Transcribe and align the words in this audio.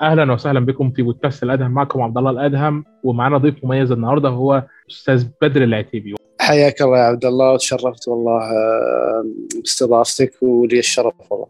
أهلا 0.00 0.32
وسهلا 0.32 0.60
بكم 0.60 0.90
في 0.90 1.02
بودكاست 1.02 1.42
الأدهم 1.42 1.70
معكم 1.70 2.02
عبد 2.02 2.18
الله 2.18 2.30
الأدهم 2.30 2.84
ومعنا 3.04 3.38
ضيف 3.38 3.64
مميز 3.64 3.92
النهارده 3.92 4.28
هو 4.28 4.62
أستاذ 4.90 5.26
بدر 5.42 5.62
العتيبي. 5.64 6.14
حياك 6.40 6.82
الله 6.82 6.98
يا 6.98 7.02
عبد 7.02 7.24
الله 7.24 7.52
وتشرفت 7.52 8.08
والله 8.08 8.42
آه، 8.42 9.24
باستضافتك 9.56 10.42
ولي 10.42 10.78
الشرف 10.78 11.14
والله. 11.30 11.46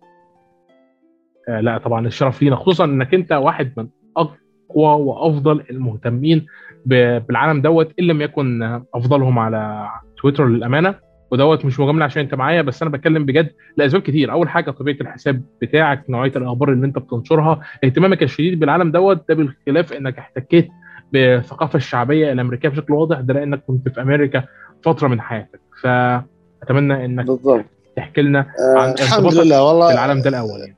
آه 1.49 1.61
لا 1.61 1.79
طبعا 1.79 2.07
الشرف 2.07 2.43
لينا 2.43 2.57
خصوصا 2.57 2.85
إنك 2.85 3.15
أنت 3.15 3.33
واحد 3.33 3.73
من 3.77 3.89
أقوى 4.17 5.03
وأفضل 5.03 5.65
المهتمين 5.71 6.47
بالعالم 6.87 7.63
دوت 7.63 7.93
إن 8.01 8.05
لم 8.05 8.23
يكن 8.23 8.81
أفضلهم 8.95 9.39
على 9.39 9.89
تويتر 10.21 10.47
للأمانة. 10.47 10.95
ودوت 11.33 11.65
مش 11.65 11.81
مجاملة 11.81 12.05
عشان 12.05 12.23
انت 12.23 12.35
معايا 12.35 12.63
بس 12.63 12.83
أنا 12.83 12.91
بتكلم 12.91 13.25
بجد 13.27 13.51
لأسباب 13.77 14.03
كتير. 14.03 14.33
أول 14.33 14.49
حاجة 14.49 14.71
طبيعة 14.71 14.97
الحساب 15.01 15.43
بتاعك 15.63 16.05
نوعية 16.11 16.33
الأخبار 16.37 16.73
اللي 16.73 16.87
أنت 16.87 16.99
بتنشرها 16.99 17.61
اهتمامك 17.85 18.23
الشديد 18.23 18.61
بالعالم 18.61 18.91
دوت 18.93 19.25
ده 19.29 19.35
بالخلاف 19.35 19.93
إنك 19.93 20.19
احتكيت 20.19 20.69
بالثقافه 21.13 21.77
الشعبية 21.77 22.33
الأمريكية 22.33 22.69
بشكل 22.69 22.93
واضح 22.93 23.21
ده 23.21 23.35
لأنك 23.35 23.63
كنت 23.67 23.89
في 23.89 24.03
أمريكا 24.03 24.45
فترة 24.85 25.09
من 25.09 25.21
حياتك. 25.21 25.61
فأتمنى 25.83 27.05
إنك 27.05 27.27
بالضبط. 27.27 27.65
تحكي 27.97 28.23
لنا 28.23 28.47
عن 28.59 28.89
آه 28.89 28.93
الحمد 28.93 29.35
لله 29.35 29.63
والله 29.69 29.87
في 29.89 29.95
العالم 29.95 30.23
ده 30.23 30.29
الأول. 30.31 30.61
يعني 30.61 30.77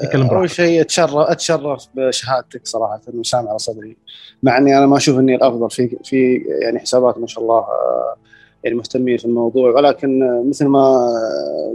اتكلم 0.00 0.26
أول 0.26 0.50
شيء 0.50 0.80
أتشرف 0.80 1.14
أتشرف 1.16 1.86
بشهادتك 1.94 2.66
صراحة 2.66 3.00
وسام 3.14 3.48
على 3.48 3.58
صدري 3.58 3.96
مع 4.42 4.58
إني 4.58 4.78
أنا 4.78 4.86
ما 4.86 4.96
أشوف 4.96 5.18
إني 5.18 5.34
الأفضل 5.34 5.70
في 5.70 5.96
في 6.04 6.42
يعني 6.62 6.78
حسابات 6.78 7.18
ما 7.18 7.26
شاء 7.26 7.42
الله 7.44 7.58
آه 7.58 8.16
يعني 8.66 8.78
مهتمين 8.78 9.16
في 9.16 9.24
الموضوع 9.24 9.70
ولكن 9.70 10.42
مثل 10.48 10.66
ما 10.66 11.08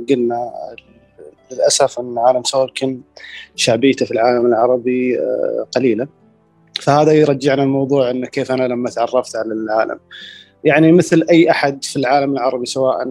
قلنا 0.10 0.52
للأسف 1.52 2.00
أن 2.00 2.18
عالم 2.18 2.44
تولكن 2.44 3.02
شعبيته 3.56 4.06
في 4.06 4.12
العالم 4.12 4.46
العربي 4.46 5.20
آه، 5.20 5.68
قليلة. 5.76 6.08
فهذا 6.82 7.12
يرجعنا 7.12 7.64
الموضوع 7.64 8.10
انه 8.10 8.28
كيف 8.28 8.52
أنا 8.52 8.68
لما 8.68 8.90
تعرفت 8.90 9.36
على 9.36 9.54
العالم. 9.54 10.00
يعني 10.64 10.92
مثل 10.92 11.26
أي 11.30 11.52
أحد 11.52 11.84
في 11.84 11.96
العالم 11.96 12.34
العربي 12.34 12.66
سواء 12.66 13.04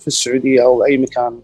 في 0.00 0.06
السعودية 0.06 0.64
أو 0.64 0.84
أي 0.84 0.98
مكان 0.98 1.40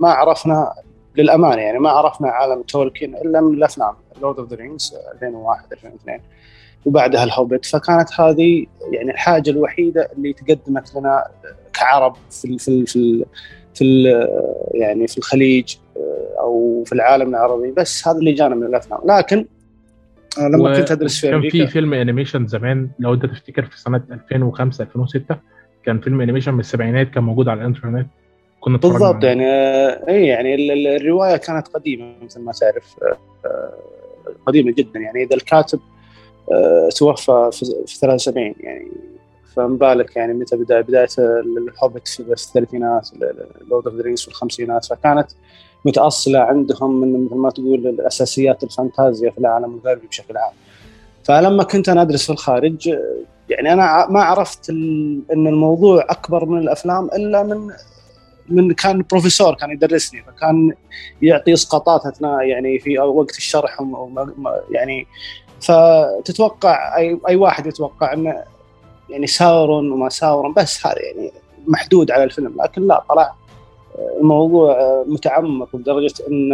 ما 0.00 0.08
عرفنا 0.08 0.74
للأمانة 1.16 1.62
يعني 1.62 1.78
ما 1.78 1.90
عرفنا 1.90 2.28
عالم 2.28 2.62
تولكن 2.62 3.14
إلا 3.16 3.40
من 3.40 3.54
الأفلام 3.54 3.94
Lord 4.22 4.38
of 4.38 4.50
the 4.50 4.56
Rings 4.56 4.94
2001 5.14 5.72
2002 5.72 6.20
وبعدها 6.84 7.24
The 7.24 7.38
Hobbit 7.38 7.66
فكانت 7.66 8.20
هذه 8.20 8.66
يعني 8.92 9.10
الحاجة 9.10 9.50
الوحيدة 9.50 10.08
اللي 10.16 10.32
تقدمت 10.32 10.94
لنا 10.94 11.24
كعرب 11.72 12.16
في 12.30 12.58
في 12.58 12.86
في 12.86 13.24
في 13.74 14.04
يعني 14.74 15.06
في 15.06 15.18
الخليج 15.18 15.76
آه، 15.96 16.40
أو 16.40 16.84
في 16.86 16.92
العالم 16.92 17.28
العربي. 17.28 17.72
بس 17.72 18.08
هذا 18.08 18.18
اللي 18.18 18.32
جانا 18.32 18.54
من 18.54 18.66
الأفلام. 18.66 19.00
لكن 19.04 19.46
لما 20.38 20.80
كنت 20.80 20.90
أدرس 20.90 21.20
في 21.20 21.34
أمريكا 21.34 21.58
كان 21.58 21.66
في 21.66 21.72
فيلم 21.72 21.94
animation 21.94 22.46
زمان 22.46 22.90
لو 22.98 23.14
أنت 23.14 23.26
تفتكر 23.26 23.64
في 23.64 23.80
سنة 23.80 24.02
2005 24.10 24.84
2006 24.84 25.36
كان 25.84 26.00
فيلم 26.00 26.20
animation 26.20 26.54
من 26.54 26.60
السبعينات 26.60 27.10
كان 27.10 27.24
موجود 27.24 27.48
على 27.48 27.60
الإنترنت. 27.60 28.06
كنا 28.60 28.78
بالضبط 28.78 29.24
يعني 29.24 29.46
اي 30.08 30.26
يعني 30.26 30.54
الرواية 30.96 31.36
كانت 31.36 31.68
قديمة 31.68 32.14
مثل 32.22 32.40
ما 32.40 32.52
تعرف 32.52 32.96
آه، 33.44 33.72
قديمة 34.46 34.72
جدا. 34.72 35.00
يعني 35.00 35.22
إذا 35.22 35.36
الكاتب 35.36 35.78
آه، 35.78 35.99
توفى 36.96 37.50
في 37.86 37.98
73 37.98 38.54
يعني. 38.60 38.88
فما 39.56 39.80
بالك 39.80 40.16
يعني 40.16 40.32
متى 40.32 40.56
بدا 40.56 40.80
بداية 40.80 41.08
The 41.18 41.48
Hobbit 41.48 42.08
في 42.08 42.20
الثلاثينات 42.20 43.08
Lord 43.70 43.86
of 43.86 43.94
the 43.94 44.16
في 44.16 44.28
الخمسينات 44.28 44.84
فكانت 44.84 45.26
متأصلة 45.84 46.38
عندهم 46.38 47.00
من 47.00 47.24
مثل 47.24 47.34
ما 47.34 47.50
تقول 47.50 47.86
الأساسيات 47.86 48.62
الفانتازيا 48.62 49.30
في 49.30 49.38
العالم 49.38 49.74
الغربي 49.74 50.06
بشكل 50.06 50.36
عام. 50.36 50.52
فلما 51.24 51.62
كنت 51.62 51.88
أنا 51.88 52.02
أدرس 52.02 52.26
في 52.26 52.32
الخارج 52.32 52.88
يعني 53.48 53.72
أنا 53.72 54.06
ما 54.10 54.22
عرفت 54.22 54.70
إن 54.70 55.22
الموضوع 55.30 56.06
أكبر 56.08 56.44
من 56.44 56.58
الأفلام 56.58 57.04
إلا 57.06 57.42
من 57.42 57.70
من 58.48 58.72
كان 58.72 59.04
بروفيسور 59.10 59.54
كان 59.54 59.70
يدرسني. 59.70 60.22
فكان 60.22 60.72
يعطي 61.22 61.52
إسقاطات 61.52 62.06
أثناء 62.06 62.42
يعني 62.42 62.78
في 62.78 62.98
وقت 62.98 63.36
الشرح 63.36 63.78
يعني 64.70 65.06
فتتوقع 65.60 66.96
أي 66.96 67.20
أي 67.28 67.36
واحد 67.36 67.66
يتوقع 67.66 68.12
انه 68.12 68.44
يعني 69.10 69.26
ساورون 69.26 69.92
وما 69.92 70.08
ساورون 70.08 70.54
بس 70.54 70.86
هذا 70.86 71.02
يعني 71.02 71.32
محدود 71.66 72.10
على 72.10 72.24
الفيلم 72.24 72.62
لكن 72.62 72.86
لا 72.86 73.04
طلع 73.08 73.34
الموضوع 74.20 75.04
متعمق 75.06 75.76
لدرجه 75.76 76.14
إن 76.28 76.50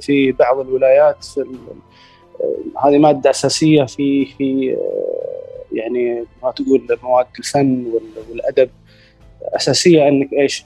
في 0.00 0.32
بعض 0.32 0.60
الولايات 0.60 1.26
هذه 2.84 2.98
مادة 2.98 3.30
أساسية 3.30 3.84
في 3.84 4.26
في 4.26 4.76
يعني 5.72 6.24
ما 6.42 6.50
تقول 6.50 6.98
مواد 7.02 7.26
الفن 7.38 7.92
والأدب 8.30 8.70
أساسية 9.42 10.08
إنك 10.08 10.32
إيش 10.32 10.64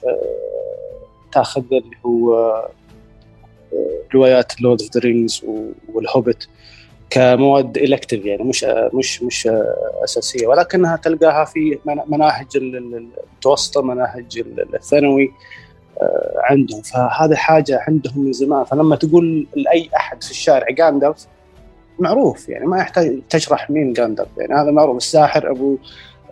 تاخذ 1.31 1.63
اللي 1.71 1.97
هو 2.05 2.53
روايات 4.13 4.61
Lord 4.61 4.81
of 4.81 4.91
the 4.93 4.99
Rings 5.01 5.45
و 5.93 5.99
The 5.99 6.15
Hobbit 6.15 6.49
كمواد 7.09 7.77
elective 7.77 8.25
يعني 8.25 8.43
مش 8.43 8.65
مش 8.93 9.23
مش 9.23 9.49
أساسية. 10.03 10.47
ولكنها 10.47 10.95
تلقاها 10.95 11.45
في 11.45 11.79
مناهج 11.85 12.47
المتوسطه 12.55 13.81
مناهج 13.81 14.43
الثانوي 14.73 15.31
آه، 16.01 16.33
عندهم. 16.43 16.81
فهذا 16.81 17.35
حاجة 17.35 17.83
عندهم 17.87 18.19
من 18.25 18.33
زمان. 18.33 18.63
فلما 18.63 18.95
تقول 18.95 19.47
لأي 19.55 19.89
أحد 19.95 20.23
في 20.23 20.31
الشارع 20.31 20.69
جاندلف 20.69 21.27
معروف 21.99 22.49
يعني 22.49 22.65
ما 22.65 22.77
يحتاج 22.77 23.21
تشرح 23.29 23.69
مين 23.69 23.93
جاندلف 23.93 24.27
يعني. 24.37 24.53
هذا 24.53 24.71
معروف. 24.71 24.97
الساحر 24.97 25.51
أبو 25.51 25.77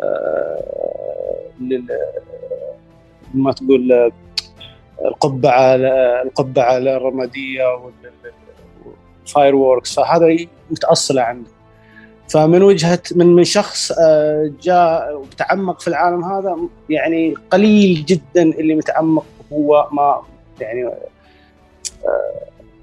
آه، 0.04 0.60
ما 3.34 3.52
تقول 3.52 4.12
القبعة 5.06 5.76
القبعة 6.22 6.78
الرمادية 6.78 7.64
fireworks 9.28 9.96
فهذا 9.96 10.38
متأصلة 10.72 11.22
عنده 11.22 11.56
فمن 12.30 12.64
وجهة 12.64 13.02
من 13.16 13.36
من 13.36 13.44
شخص 13.44 13.92
آه، 13.92 14.52
جاء 14.62 15.18
وتعمق 15.18 15.80
في 15.80 15.88
العالم 15.88 16.24
هذا 16.24 16.58
يعني 16.90 17.36
قليل 17.52 18.06
جدا 18.06 18.44
اللي 18.44 18.76
متعمق 18.76 19.26
هو 19.54 19.90
ما 19.92 20.22
يعني 20.62 20.86
آه، 20.86 20.94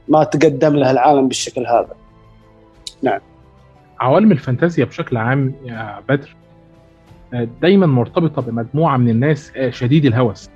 ما 0.09 0.25
تقدم 0.25 0.77
له 0.77 0.91
العالم 0.91 1.29
بالشكل 1.29 1.67
هذا. 1.67 1.95
نعم. 3.03 3.21
عوالم 4.01 4.33
الفانتازيا 4.33 4.85
بشكل 4.85 5.17
عام 5.17 5.55
يا 5.65 6.03
بدر 6.09 6.37
آه، 7.35 7.49
دايما 7.63 7.87
مرتبطة 7.87 8.43
بمجموعة 8.43 8.97
من 8.97 9.09
الناس 9.09 9.53
شديد 9.69 10.05
الهوس 10.05 10.51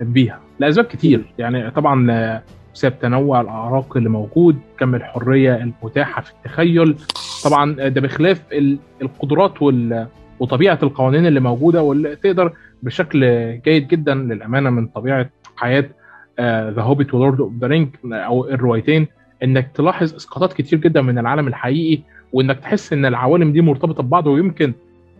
بيها. 0.00 0.40
لاسباب 0.58 0.84
كتير. 0.84 1.34
يعني 1.38 1.70
طبعا 1.70 2.42
بسبب 2.76 2.98
تنوع 3.00 3.40
الأعراق 3.40 3.96
اللي 3.96 4.08
موجود 4.08 4.56
كم 4.78 4.94
الحرية 4.94 5.56
المتاحة 5.56 6.22
في 6.22 6.30
التخيل. 6.32 6.96
طبعا 7.44 7.72
ده 7.88 8.00
بخلاف 8.00 8.42
القدرات 9.02 9.54
وطبيعة 10.40 10.78
القوانين 10.82 11.26
اللي 11.26 11.40
موجودة 11.40 11.82
واللي 11.82 12.16
تقدر 12.16 12.52
بشكل 12.82 13.20
جيد 13.64 13.88
جدا 13.88 14.14
للأمانة 14.14 14.70
من 14.70 14.86
طبيعة 14.86 15.30
حياة 15.56 15.84
The 16.70 16.82
Hobbit 16.82 17.14
و 17.14 17.19
Lord 17.19 17.40
of 17.40 17.52
the 17.60 17.66
Ring 17.66 17.88
أو 18.12 18.48
الروايتين 18.48 19.06
إنك 19.42 19.70
تلاحظ 19.74 20.14
إسقاطات 20.14 20.52
كتير 20.52 20.78
جدا 20.78 21.02
من 21.02 21.18
العالم 21.18 21.48
الحقيقي 21.48 22.02
وإنك 22.32 22.58
تحس 22.58 22.92
إن 22.92 23.06
العوالم 23.06 23.52
دي 23.52 23.60
مرتبطة 23.60 24.02
ببعض 24.02 24.26
ويمكن 24.26 24.72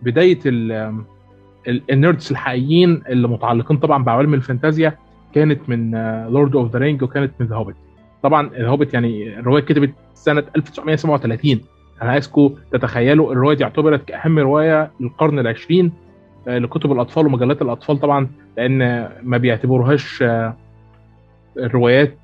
بداية 0.03 0.39
ال 1.67 1.78
nerds 1.78 2.31
الحقيقيين 2.31 3.01
اللي 3.09 3.27
متعلقين 3.27 3.77
طبعا 3.77 4.03
بعوالم 4.03 4.33
الفانتازيا 4.33 4.97
كانت 5.33 5.69
من 5.69 5.91
Lord 6.29 6.55
of 6.55 6.71
the 6.73 6.79
Ring 6.79 7.03
وكانت 7.03 7.31
من 7.39 7.47
The 7.47 7.55
Hobbit 7.55 7.75
طبعا 8.23 8.49
The 8.49 8.67
Hobbit 8.67 8.93
يعني 8.93 9.39
الرواية 9.39 9.63
كتبت 9.63 9.93
سنة 10.13 10.43
1937 10.55 11.61
أنا 12.01 12.11
عايزكم 12.11 12.55
تتخيلوا 12.71 13.31
الرواية 13.31 13.57
دي 13.57 13.63
اعتبرت 13.63 14.05
كأهم 14.05 14.39
رواية 14.39 14.91
للقرن 14.99 15.39
العشرين 15.39 15.91
آه، 16.47 16.57
لكتب 16.57 16.91
الأطفال 16.91 17.25
ومجلات 17.25 17.61
الأطفال 17.61 17.99
طبعا 17.99 18.27
لأن 18.57 19.09
ما 19.23 19.37
بيعتبروهاش 19.37 20.23
آه، 20.23 20.57
روايات 21.57 22.17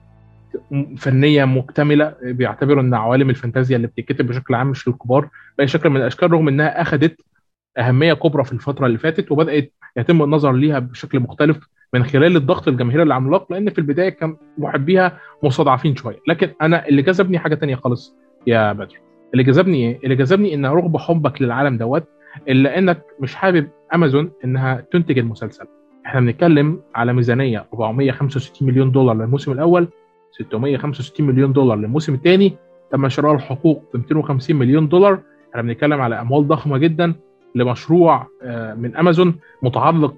فنية 0.97 1.45
مكتملة. 1.45 2.15
بيعتبروا 2.23 2.81
إن 2.81 2.93
عوالم 2.93 3.29
الفانتازيا 3.29 3.75
اللي 3.75 3.87
بتتكتب 3.87 4.27
بشكل 4.27 4.53
عام 4.53 4.67
مش 4.67 4.87
للكبار. 4.87 5.29
بأي 5.57 5.67
شكل 5.67 5.89
من 5.89 5.97
الأشكال 5.97 6.31
رغم 6.31 6.47
إنها 6.47 6.81
اخذت 6.81 7.21
أهمية 7.77 8.13
كبرى 8.13 8.43
في 8.43 8.53
الفترة 8.53 8.85
اللي 8.85 8.97
فاتت 8.97 9.31
وبدأت 9.31 9.71
يتم 9.97 10.23
النظر 10.23 10.51
ليها 10.51 10.79
بشكل 10.79 11.19
مختلف. 11.19 11.57
من 11.93 12.03
خلال 12.03 12.35
الضغط 12.35 12.67
الجماهيري 12.67 13.03
العملاق 13.03 13.51
لأن 13.51 13.69
في 13.69 13.77
البداية 13.79 14.09
كان 14.09 14.35
محبيها 14.57 15.19
مستضعفين 15.43 15.95
شوية. 15.95 16.19
لكن 16.27 16.49
أنا 16.61 16.87
اللي 16.87 17.01
جذبني 17.01 17.39
حاجة 17.39 17.55
تانية 17.55 17.75
خالص 17.75 18.15
يا 18.47 18.73
بدر. 18.73 18.99
اللي 19.33 19.43
جذبني 19.43 19.77
إيه؟ 19.77 19.99
اللي 20.03 20.15
جذبني 20.15 20.53
إن 20.53 20.65
رغم 20.65 20.97
حبك 20.97 21.41
للعالم 21.41 21.77
دوت 21.77 22.03
إلا 22.47 22.77
إنك 22.77 23.01
مش 23.19 23.35
حابب 23.35 23.67
أمازون 23.95 24.31
إنها 24.45 24.83
تنتج 24.91 25.19
المسلسل. 25.19 25.65
إحنا 26.05 26.19
بنتكلم 26.19 26.81
على 26.95 27.13
ميزانية 27.13 27.65
465 27.73 28.67
مليون 28.67 28.91
دولار 28.91 29.15
للموسم 29.15 29.51
الأول 29.51 29.87
665 30.31 31.27
مليون 31.27 31.53
دولار 31.53 31.77
للموسم 31.77 32.13
الثاني 32.13 32.55
تم 32.91 33.09
شراء 33.09 33.33
الحقوق 33.35 33.83
ب 33.93 33.97
250 33.97 34.55
مليون 34.55 34.87
دولار. 34.87 35.19
إحنا 35.51 35.61
بنتكلم 35.61 36.01
على 36.01 36.21
أموال 36.21 36.47
ضخمة 36.47 36.77
جدا 36.77 37.13
لمشروع 37.55 38.27
آه، 38.43 38.73
من 38.73 38.95
أمازون 38.95 39.35
متعلق 39.61 40.15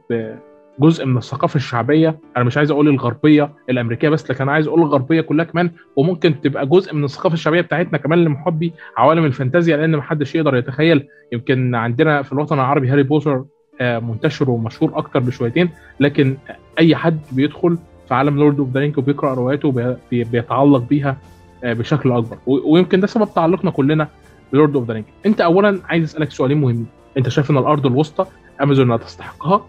بجزء 0.80 1.06
من 1.06 1.18
الثقافة 1.18 1.56
الشعبية 1.56 2.20
أنا 2.38 2.46
مش 2.46 2.58
عايز 2.58 2.72
أقول 2.72 2.88
الغربية 2.88 3.52
الأمريكية 3.70 4.10
بس 4.10 4.32
لكن 4.32 4.42
أنا 4.44 4.52
عايز 4.52 4.68
أقول 4.68 4.82
الغربية 4.82 5.22
كلها 5.22 5.46
كمان 5.46 5.72
وممكن 5.96 6.42
تبقى 6.42 6.66
جزء 6.66 6.94
من 6.94 7.04
الثقافة 7.04 7.34
الشعبية 7.34 7.62
بتاعتنا 7.62 7.98
كمان 7.98 8.24
لمحبي 8.24 8.74
عوالم 8.98 9.26
الفانتازيا 9.26 9.78
لأن 9.78 9.98
محدش 9.98 10.36
يقدر 10.36 10.56
يتخيل. 10.56 11.08
يمكن 11.32 11.76
عندنا 11.76 12.22
في 12.22 12.34
الوطن 12.34 12.56
العربي 12.56 12.90
هاري 12.90 13.04
بوتر 13.04 13.44
آه، 13.82 14.00
منتشر 14.00 14.50
ومشهور 14.50 14.98
أكتر 14.98 15.20
بشويتين 15.20 15.70
لكن 16.00 16.38
أي 16.80 16.96
حد 16.96 17.20
بيدخل 17.32 17.78
في 18.08 18.14
عالم 18.14 18.38
Lord 18.38 18.60
of 18.60 18.70
the 18.74 18.92
وبيقرأ 18.98 19.34
رواياته 19.34 19.96
بيتعلق 20.12 20.84
بيها 20.90 21.18
آه، 21.64 21.74
بشكل 21.74 22.12
أكبر. 22.12 22.38
ويمكن 22.48 23.00
ده 23.00 23.08
سبب 23.08 23.28
تعلقنا 23.36 23.72
كلنا 23.72 24.08
ب 24.54 24.58
Lord 24.58 24.76
of 24.76 24.92
the 24.92 25.04
أنت 25.26 25.42
اولا 25.42 25.80
عايز 25.86 26.04
أسألك 26.04 26.32
سؤالين 26.32 26.62
مهمين. 26.62 26.88
أنت 27.18 27.30
شايف 27.30 27.52
إن 27.52 27.58
الأرض 27.58 27.86
الوسطى 27.86 28.26
أمازون 28.62 28.90
لا 28.90 28.98
تستحقها؟ 28.98 29.66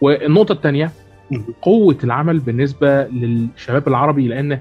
والنقطة 0.00 0.52
الثانية 0.52 0.90
قوة 1.62 1.96
العمل 2.04 2.38
بالنسبة 2.38 3.02
للشباب 3.04 3.88
العربي 3.88 4.28
لأن 4.28 4.58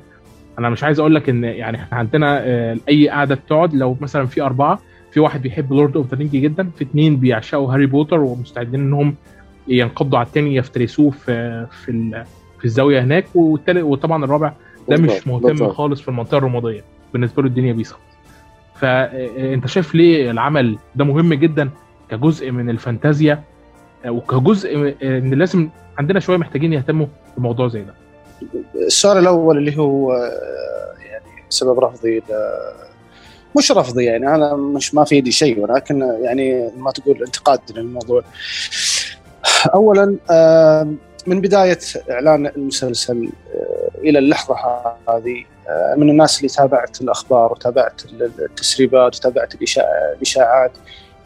أنا 0.59 0.69
مش 0.69 0.83
عايز 0.83 0.99
أقول 0.99 1.15
لك 1.15 1.29
إن 1.29 1.43
يعني 1.43 1.77
إحنا 1.77 1.97
عندنا 1.97 2.39
آه، 2.43 2.77
أي 2.89 3.09
قاعدة 3.09 3.35
بتقعد 3.35 3.73
لو 3.73 3.97
مثلا 4.01 4.25
في 4.25 4.41
أربعة 4.41 4.79
في 5.11 5.19
واحد 5.19 5.41
بيحب 5.41 5.73
Lord 5.73 5.97
of 5.97 6.13
the 6.13 6.23
جدا 6.23 6.69
في 6.77 6.83
اثنين 6.83 7.17
بيعشقوا 7.17 7.73
هاري 7.73 7.85
بوتر 7.85 8.19
ومستعدين 8.19 8.79
إنهم 8.79 9.15
ينقضوا 9.67 10.19
على 10.19 10.25
الثاني 10.27 10.55
يفترسوه 10.55 11.09
في 11.11 11.65
في 11.71 12.23
في 12.59 12.65
الزاوية 12.65 13.01
هناك. 13.01 13.25
والتالت 13.35 13.83
وطبعا 13.83 14.25
الرابع 14.25 14.53
ده 14.89 14.97
مش 14.97 15.27
مهتم. 15.27 15.69
خالص 15.69 16.01
في 16.01 16.07
المنطقة 16.07 16.37
الرمادية. 16.37 16.83
بالنسبة 17.13 17.41
له 17.41 17.47
الدنيا 17.47 17.73
بيسخن. 17.73 17.99
فانت 18.75 19.67
شايف 19.67 19.95
ليه 19.95 20.31
العمل 20.31 20.77
ده 20.95 21.05
مهم 21.05 21.33
جدا 21.33 21.69
كجزء 22.09 22.51
من 22.51 22.69
الفانتازيا؟ 22.69 23.43
وكجزء 24.05 24.95
إن 25.03 25.33
لازم 25.33 25.69
عندنا 25.97 26.19
شوية 26.19 26.37
محتاجين 26.37 26.73
يهتموا 26.73 27.07
بموضوع 27.37 27.67
زي 27.67 27.81
ده. 27.81 27.93
السؤال 28.75 29.17
الأول 29.17 29.57
اللي 29.57 29.77
هو 29.77 30.13
يعني 30.99 31.43
سبب 31.49 31.79
رفضي 31.79 32.21
مش 33.57 33.71
رفضي 33.71 34.05
يعني 34.05 34.35
أنا 34.35 34.55
مش 34.55 34.95
ما 34.95 35.03
في 35.03 35.15
يدي 35.15 35.31
شيء 35.31 35.59
ولكن 35.59 36.01
يعني 36.21 36.69
ما 36.77 36.91
تقول 36.91 37.23
انتقاد 37.23 37.59
للموضوع. 37.75 38.23
اولا 39.73 40.17
من 41.27 41.41
بداية 41.41 41.79
إعلان 42.11 42.47
المسلسل 42.47 43.29
آه، 43.55 43.89
إلى 43.97 44.19
اللحظة 44.19 44.55
هذه 45.09 45.43
آه، 45.69 45.95
من 45.97 46.09
الناس 46.09 46.37
اللي 46.37 46.49
تابعت 46.49 47.01
الأخبار 47.01 47.51
وتابعت 47.51 48.01
التسريبات 48.21 49.15
وتابعت 49.15 49.53
الإشاعات 50.15 50.71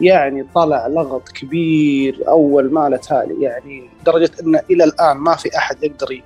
يعني 0.01 0.45
طلع 0.56 0.88
لغط 0.88 1.30
كبير 1.30 2.24
أول 2.27 2.74
ما 2.74 2.98
تالي. 2.98 3.44
يعني 3.44 3.83
لدرجه 4.01 4.31
ان 4.44 4.59
إلى 4.69 4.83
الآن 4.83 5.18
ما 5.18 5.36
في 5.36 5.57
أحد 5.57 5.83
يقدر 5.83 6.21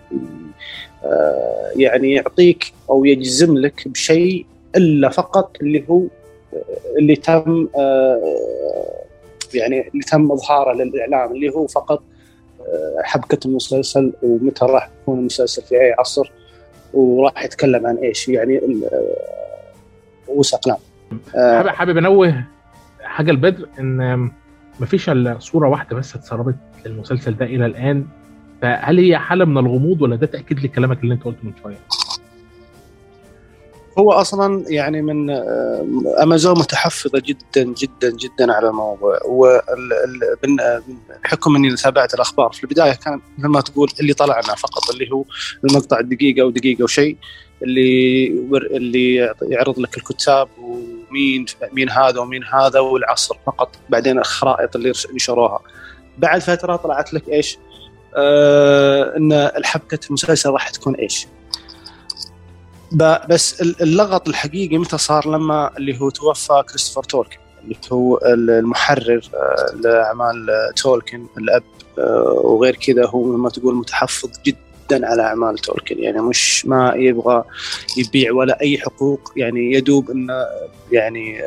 آه، 1.03 1.71
يعني 1.75 2.13
يعطيك 2.13 2.73
أو 2.89 3.05
يجزم 3.05 3.57
لك 3.57 3.87
بشيء 3.87 4.45
إلا 4.75 5.09
فقط 5.09 5.57
اللي 5.61 5.83
هو 5.89 6.01
اللي 6.97 7.15
تم 7.15 7.67
يعني 9.53 9.89
اللي 9.89 10.03
تم 10.03 10.31
إظهاره 10.31 10.73
للإعلام 10.73 11.31
اللي 11.31 11.49
هو 11.49 11.67
فقط 11.67 12.03
حبكة 13.03 13.47
المسلسل 13.47 14.13
ومتى 14.23 14.65
راح 14.65 14.89
يكون 15.01 15.19
المسلسل 15.19 15.61
في 15.61 15.75
أي 15.75 15.95
عصر 15.99 16.31
وراح 16.93 17.43
يتكلم 17.43 17.87
عن 17.87 17.97
إيش. 17.97 18.29
يعني 18.29 18.81
وسق 20.27 20.79
حابب 21.35 21.67
حابب 21.67 21.97
أنوه 21.97 22.43
حاجة 23.15 23.31
البدر 23.31 23.67
إن 23.79 24.31
مفيش 24.79 25.09
إلا 25.09 25.39
صورة 25.39 25.69
واحدة 25.69 25.95
بس 25.95 26.15
اتسربت 26.15 26.55
للمسلسل 26.85 27.35
ده 27.37 27.45
إلى 27.45 27.65
الآن 27.65 28.05
فهل 28.61 28.99
هي 28.99 29.17
حالة 29.17 29.45
من 29.45 29.57
الغموض 29.57 30.01
ولا 30.01 30.15
ده 30.15 30.27
تأكيد 30.27 30.59
لكلامك 30.59 31.03
اللي 31.03 31.13
أنت 31.13 31.23
قلته 31.23 31.39
من 31.43 31.53
شوية؟ 31.63 31.79
هو 33.99 34.11
أصلا 34.11 34.65
يعني 34.67 35.01
من 35.01 35.29
آه، 35.29 35.85
أمازون 36.23 36.59
متحفظة 36.59 37.21
جدا 37.25 37.73
جدا 37.73 38.11
جدا 38.11 38.53
على 38.53 38.69
الموضوع 38.69 39.19
بحكم 41.23 41.55
إني 41.55 41.75
تابعت 41.75 42.13
الأخبار 42.13 42.51
في 42.51 42.63
البداية 42.63 42.93
كان 42.93 43.19
مثل 43.37 43.47
ما 43.47 43.61
تقول 43.61 43.89
اللي 43.99 44.13
طلعنا 44.13 44.55
فقط 44.55 44.91
اللي 44.91 45.11
هو 45.11 45.23
المقطع 45.63 46.01
دقيقة 46.01 46.83
وشيء 46.83 47.17
اللي 47.63 48.27
اللي 48.71 49.15
يعرض 49.41 49.79
لك 49.79 49.97
الكتاب 49.97 50.47
ومين 51.09 51.45
مين 51.71 51.89
هذا 51.89 52.19
ومين 52.19 52.43
هذا 52.43 52.79
والعصر 52.79 53.35
فقط 53.45 53.75
بعدين 53.89 54.19
الخرائط 54.19 54.75
اللي 54.75 54.93
نشروها 55.13 55.59
بعد 56.17 56.41
فترة 56.41 56.75
طلعت 56.75 57.13
لك 57.13 57.29
إيش؟ 57.29 57.57
آه 58.15 59.17
إن 59.17 59.33
الحبكة 59.33 59.99
المسلسل 60.07 60.49
راح 60.49 60.69
تكون 60.69 60.95
إيش؟ 60.95 61.27
بس 63.29 63.61
اللغط 63.61 64.27
الحقيقي 64.27 64.77
متى 64.77 64.97
صار 64.97 65.27
لما 65.29 65.77
اللي 65.77 66.01
هو 66.01 66.09
توفى 66.09 66.63
كريستوفر 66.69 67.03
تولكن 67.03 67.37
اللي 67.63 67.77
هو 67.91 68.19
المحرر 68.25 69.29
آه، 69.33 69.75
لأعمال 69.75 70.47
تولكن 70.75 71.25
الأب 71.37 71.63
آه، 71.99 72.41
وغير 72.43 72.75
كذا 72.75 73.05
هو 73.05 73.23
ما 73.23 73.49
تقول 73.49 73.75
متحفظ 73.75 74.29
جدا 74.45 74.64
على 74.91 75.21
أعمال 75.21 75.57
تولكن 75.57 75.99
يعني 75.99 76.21
مش 76.21 76.65
ما 76.65 76.93
يبغى 76.95 77.43
يبيع 77.97 78.33
ولا 78.33 78.61
أي 78.61 78.77
حقوق 78.77 79.33
يعني 79.37 79.73
يدوب 79.73 80.11
إنه 80.11 80.45
يعني 80.91 81.41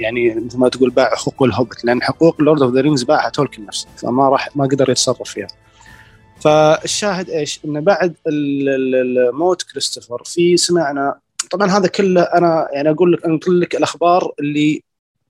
يعني 0.00 0.34
مثل 0.34 0.58
ما 0.58 0.68
تقول 0.68 0.90
باع 0.90 1.14
حقوق 1.14 1.42
The 1.42 1.56
Hobbit 1.56 1.84
لأن 1.84 2.02
حقوق 2.02 2.42
Lord 2.42 2.62
of 2.62 2.74
the 2.74 2.80
Rings 2.80 3.02
باعها 3.02 3.28
تولكن 3.28 3.66
نفسه 3.66 3.88
فما 3.96 4.28
راح 4.28 4.56
ما 4.56 4.64
قدر 4.64 4.90
يتصرف 4.90 5.30
فيها. 5.30 5.48
فالشاهد 6.40 7.30
إيش؟ 7.30 7.60
إنه 7.64 7.80
بعد 7.80 8.14
موت 9.32 9.62
كريستوفر 9.62 10.22
في 10.24 10.56
سمعنا 10.56 11.18
طبعا 11.50 11.70
هذا 11.70 11.88
كله 11.88 12.22
أنا 12.22 12.68
يعني 12.72 12.90
أقول 12.90 13.12
لك 13.12 13.24
انقل 13.24 13.60
لك 13.60 13.74
الأخبار 13.74 14.32
اللي 14.40 14.82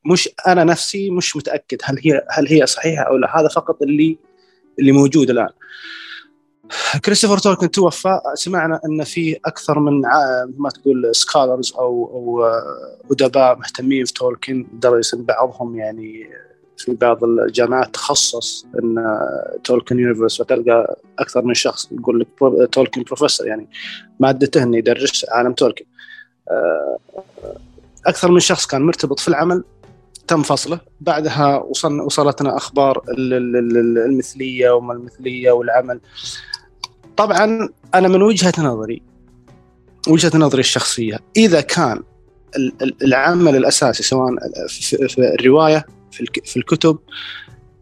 مش 0.05 0.29
أنا 0.47 0.65
نفسي 0.65 1.11
مش 1.11 1.37
متأكد 1.37 1.79
هل 1.85 1.99
هي 2.05 2.27
هل 2.31 2.49
هي 2.49 2.67
صحيحة 2.67 3.03
أو 3.03 3.17
لا 3.17 3.41
هذا 3.41 3.49
فقط 3.49 3.83
اللي 3.83 4.19
اللي 4.79 4.93
موجود 4.93 5.31
الآن. 5.31 5.49
كريستوفر 7.05 7.39
تولكن 7.39 7.71
توفى. 7.71 8.21
سمعنا 8.35 8.81
إن 8.85 9.05
في 9.05 9.39
أكثر 9.47 9.79
من 9.79 10.01
ما 10.59 10.71
تقول 10.71 11.11
scholars 11.15 11.73
أو 11.73 12.11
أو 12.15 12.45
أدباء 13.11 13.59
مهتمين 13.59 14.05
في 14.05 14.13
تولكن. 14.13 14.67
لدرجة 14.75 15.17
بعضهم 15.17 15.77
يعني 15.77 16.31
في 16.77 16.95
بعض 16.95 17.25
الجامعات 17.25 17.95
تخصص 17.95 18.67
in 18.83 19.19
Tolkien 19.65 19.99
universe 19.99 20.41
وتلقى 20.41 20.97
أكثر 21.19 21.43
من 21.43 21.55
شخص 21.55 21.89
يقول 21.93 22.21
لك 22.21 22.29
Tolkien 22.73 23.03
professor 23.03 23.47
يعني 23.47 23.69
مادته 24.21 24.63
إنه 24.63 24.77
يدرس 24.79 25.27
عالم 25.29 25.53
تولكن. 25.53 25.85
آه، 26.51 26.99
أكثر 28.07 28.31
من 28.31 28.41
شخص 28.41 28.67
كان 28.67 28.83
مرتبط 28.83 29.21
في 29.21 29.29
العمل. 29.29 29.65
تم 30.29 30.43
فصله. 30.43 30.81
بعدها 31.01 31.57
وصلنا 31.57 32.03
وصلتنا 32.03 32.57
أخبار 32.57 33.03
المثلية 34.09 34.71
وما 34.71 34.93
المثلية 34.93 35.51
والعمل. 35.51 36.01
طبعا 37.19 37.69
أنا 37.95 38.09
من 38.09 38.23
وجهة 38.23 38.53
نظري 38.59 39.03
وجهة 40.09 40.31
نظري 40.35 40.61
الشخصية 40.61 41.19
إذا 41.37 41.61
كان 41.61 42.03
العمل 43.03 43.57
الأساسي 43.57 44.03
سواء 44.03 44.31
في 45.09 45.35
الرواية 45.41 45.87
في 46.45 46.57
الكتب 46.57 46.99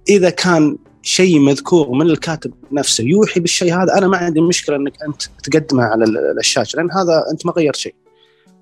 إذا 0.09 0.31
كان 0.31 0.77
شيء 1.03 1.39
مذكور 1.39 1.91
من 1.91 2.11
الكاتب 2.11 2.55
نفسه 2.73 3.05
يوحي 3.05 3.41
بالشيء 3.41 3.75
هذا 3.75 3.99
أنا 3.99 4.09
ما 4.09 4.17
عندي 4.17 4.41
مشكلة 4.41 4.77
إنك 4.77 5.03
أنت 5.03 5.23
تقدمه 5.43 5.83
على 5.83 6.05
الشاشة 6.39 6.77
لأن 6.77 6.93
هذا 6.93 7.25
أنت 7.33 7.47
ما 7.47 7.53
غيرت 7.53 7.77
شيء. 7.77 7.95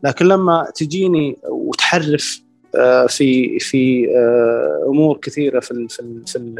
لكن 0.04 0.26
لما 0.26 0.68
تجيني 0.74 1.36
وتحرف 1.48 2.40
آه، 2.76 3.06
في 3.06 3.58
في 3.58 4.06
آه، 4.16 4.84
أمور 4.88 5.18
كثيرة 5.18 5.60
في 5.60 5.86
في 6.26 6.54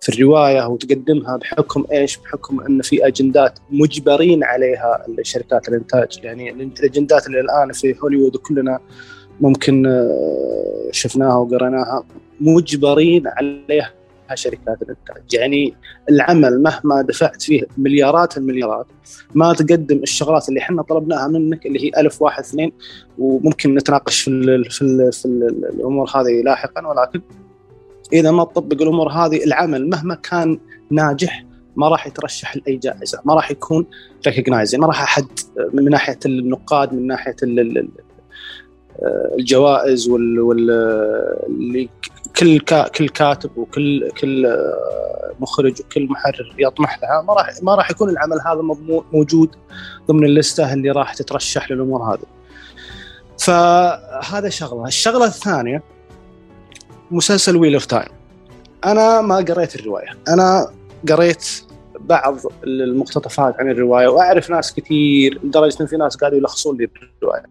في, 0.00 0.08
الرواية 0.08 0.66
وتقدمها 0.66 1.36
بحكم 1.36 1.84
إيش؟ 1.92 2.16
بحكم 2.16 2.60
إن 2.60 2.82
في 2.82 3.06
أجندات 3.06 3.58
مجبرين 3.70 4.44
عليها 4.44 5.06
شركات 5.22 5.68
الإنتاج. 5.68 6.20
يعني 6.22 6.50
الأجندات 6.50 7.26
اللي 7.26 7.40
الآن 7.40 7.72
في 7.72 7.96
هوليوود 8.02 8.36
وكلنا 8.36 8.78
ممكن 9.40 9.86
آه، 9.86 10.88
شفناها 10.90 11.34
وقريناها 11.34 12.04
مجبرين 12.40 13.22
عليها 13.26 13.92
شركات 14.34 14.82
الإنتاج. 14.82 15.34
يعني 15.34 15.74
العمل 16.10 16.62
مهما 16.62 17.02
دفعت 17.02 17.42
فيه 17.42 17.62
مليارات 17.78 18.36
المليارات 18.36 18.86
ما 19.34 19.52
تقدم 19.52 19.96
الشغلات 19.96 20.48
اللي 20.48 20.60
إحنا 20.60 20.82
طلبناها 20.82 21.28
منك 21.28 21.66
اللي 21.66 21.84
هي 21.84 22.00
ألف 22.00 22.22
واحد 22.22 22.42
اثنين 22.42 22.72
وممكن 23.18 23.74
نتناقش 23.74 24.20
في 24.20 24.30
ال 24.30 24.70
في, 24.70 24.82
ال 24.82 25.12
في 25.12 25.24
ال 25.24 25.64
الأمور 25.74 26.10
هذه 26.14 26.42
لاحقا. 26.44 26.86
ولكن 26.86 27.20
إذا 28.12 28.30
ما 28.30 28.44
تطبق 28.44 28.82
الأمور 28.82 29.12
هذه 29.12 29.44
العمل 29.44 29.88
مهما 29.88 30.14
كان 30.14 30.58
ناجح 30.90 31.44
ما 31.76 31.88
راح 31.88 32.06
يترشح 32.06 32.56
لأي 32.56 32.76
جائزة 32.76 33.20
ما 33.24 33.34
راح 33.34 33.50
يكون 33.50 33.86
ريكوجنايز 34.26 34.74
ما 34.74 34.86
راح 34.86 35.02
أحد 35.02 35.26
من 35.72 35.90
ناحية 35.90 36.18
النقاد 36.26 36.94
من 36.94 37.06
ناحية 37.06 37.36
الجوائز 39.38 40.08
وال, 40.08 40.40
وال... 40.40 41.88
كل. 42.36 42.58
كل 42.96 43.08
كاتب 43.08 43.58
وكل 43.58 44.10
كل 44.10 44.58
مخرج 45.40 45.80
وكل 45.80 46.06
محرر 46.10 46.54
يطمح 46.58 46.98
لها 47.02 47.22
ما 47.22 47.34
راح 47.34 47.50
ما 47.62 47.74
راح 47.74 47.90
يكون 47.90 48.10
العمل 48.10 48.40
هذا 48.46 48.60
موجود 49.12 49.50
ضمن 50.08 50.24
اللستة 50.24 50.72
اللي 50.72 50.90
راح 50.90 51.14
تترشح 51.14 51.70
للأمور 51.70 52.14
هذه. 52.14 52.26
فهذا 53.38 54.48
شغلة، 54.48 54.86
الشغلة 54.86 55.24
الثانية 55.24 55.82
مسلسل 57.10 57.56
Wheel 57.56 57.74
of 57.74 57.86
Time. 57.86 58.08
أنا 58.84 59.20
ما 59.20 59.36
قريت 59.36 59.76
الرواية، 59.76 60.08
أنا 60.28 60.70
قريت 61.08 61.44
بعض 62.00 62.38
المقتطفات 62.64 63.54
عن 63.58 63.70
الرواية 63.70 64.08
وأعرف 64.08 64.50
ناس 64.50 64.74
كثير 64.74 65.40
لدرجة 65.44 65.76
إن 65.80 65.86
في 65.86 65.96
ناس 65.96 66.16
قالوا 66.16 66.38
يلخصون 66.38 66.76
لي 66.76 66.88
الرواية. 67.22 67.42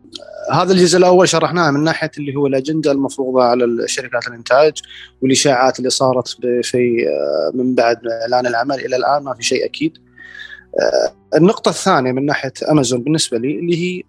هذا 0.51 0.73
الجزء 0.73 0.97
الأول 0.97 1.29
شرحناه 1.29 1.71
من 1.71 1.83
ناحية 1.83 2.11
اللي 2.17 2.35
هو 2.35 2.47
الأجندة 2.47 2.91
المفروضة 2.91 3.43
على 3.43 3.83
شركات 3.85 4.27
الإنتاج 4.27 4.81
والإشاعات 5.21 5.79
اللي 5.79 5.89
صارت 5.89 6.27
في 6.63 7.05
من 7.53 7.75
بعد 7.75 7.99
إعلان 8.21 8.47
العمل 8.47 8.75
إلى 8.75 8.95
الآن 8.95 9.23
ما 9.23 9.33
في 9.33 9.43
شيء 9.43 9.65
أكيد. 9.65 9.97
النقطة 11.35 11.69
الثانية 11.69 12.11
من 12.11 12.25
ناحية 12.25 12.53
أمازون 12.71 13.03
بالنسبة 13.03 13.37
لي 13.37 13.59
اللي 13.59 13.77
هي 13.77 14.03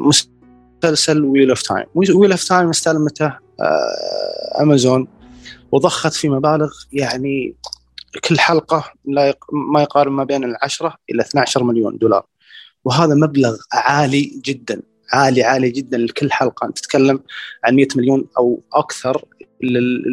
مسلسل 0.00 1.24
Wheel 1.24 1.48
of 1.48 1.62
Time، 1.62 1.86
Wheel 1.94 2.30
of 2.30 2.44
Time 2.44 2.68
استلمته 2.68 3.41
أمازون 4.60 5.08
وضخت 5.72 6.12
في 6.12 6.28
مبالغ 6.28 6.72
يعني 6.92 7.56
كل 8.28 8.38
حلقة 8.38 8.92
ما 9.52 9.82
يقارب 9.82 10.12
ما 10.12 10.24
بين 10.24 10.44
العشرة 10.44 10.96
إلى 11.10 11.22
12 11.22 11.62
مليون 11.62 11.98
دولار. 11.98 12.26
وهذا 12.84 13.14
مبلغ 13.14 13.56
عالي 13.72 14.40
جدا 14.44 14.82
عالي 15.12 15.42
عالي 15.42 15.70
جدا 15.70 15.98
لكل 15.98 16.32
حلقة. 16.32 16.66
أنت 16.66 16.78
تتكلم 16.78 17.20
عن 17.64 17.76
100 17.76 17.86
مليون 17.96 18.26
أو 18.38 18.62
أكثر 18.72 19.24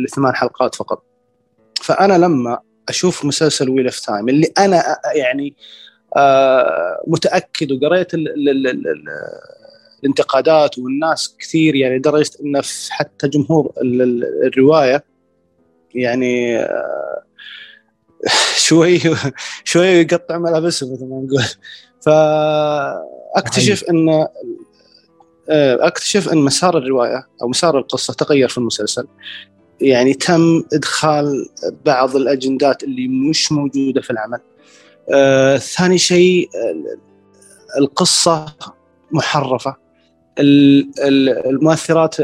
لثمان 0.03 0.35
حلقات 0.35 0.75
فقط. 0.75 1.03
فأنا 1.81 2.17
لما 2.17 2.59
أشوف 2.89 3.25
مسلسل 3.25 3.69
Wheel 3.69 3.85
of 3.85 3.99
Time 3.99 4.29
اللي 4.29 4.51
أنا 4.57 4.83
يعني 5.15 5.55
آه 6.17 7.03
متأكد 7.07 7.71
وقريت 7.71 8.11
الانتقادات 10.03 10.79
والناس 10.79 11.35
كثير 11.39 11.75
يعني 11.75 11.97
لدرجة 11.97 12.31
انه 12.45 12.61
حتى 12.89 13.27
جمهور 13.27 13.73
الرواية 14.43 15.03
يعني 15.95 16.59
آه 16.59 17.23
شوي 18.67 18.99
شوي 19.63 19.87
يقطع 19.87 20.37
ملابسهم 20.37 20.93
مثل 20.93 21.05
ما 21.05 21.21
نقول. 21.25 21.43
فأكتشف 22.01 23.83
إن 23.83 24.27
أكتشف 25.79 26.29
إن 26.29 26.37
مسار 26.37 26.77
الرواية 26.77 27.27
أو 27.41 27.47
مسار 27.47 27.77
القصة 27.77 28.13
تغير 28.13 28.49
في 28.49 28.57
المسلسل. 28.57 29.07
يعني 29.81 30.13
تم 30.13 30.63
إدخال 30.73 31.49
بعض 31.85 32.15
الأجندات 32.15 32.83
اللي 32.83 33.07
مش 33.07 33.51
موجودة 33.51 34.01
في 34.01 34.09
العمل. 34.09 34.39
آه، 35.13 35.57
ثاني 35.57 35.97
شيء 35.97 36.49
القصة 37.77 38.45
محرفة. 39.11 39.88
المؤثرات 40.39 42.15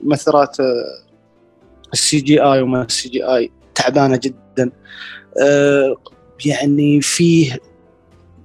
المؤثرات 0.00 0.56
السي 1.92 2.20
جي 2.20 2.42
آي 2.42 2.62
وما 2.62 2.82
السي 2.82 3.08
جي 3.08 3.24
آي 3.24 3.50
تعبانة 3.74 4.16
جدا. 4.16 4.70
آه، 5.42 5.96
يعني 6.46 7.00
فيه 7.00 7.58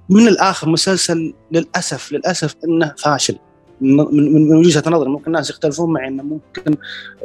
من 0.08 0.28
الآخر 0.28 0.68
مسلسل 0.68 1.34
للأسف 1.52 2.12
للأسف 2.12 2.54
إنه 2.64 2.94
فاشل. 2.98 3.38
من 3.80 4.48
من 4.48 4.56
وجهة 4.56 4.82
نظري 4.86 5.08
ممكن 5.08 5.26
الناس 5.26 5.50
يختلفون 5.50 5.92
معي 5.92 6.08
إنه 6.08 6.22
ممكن 6.22 6.76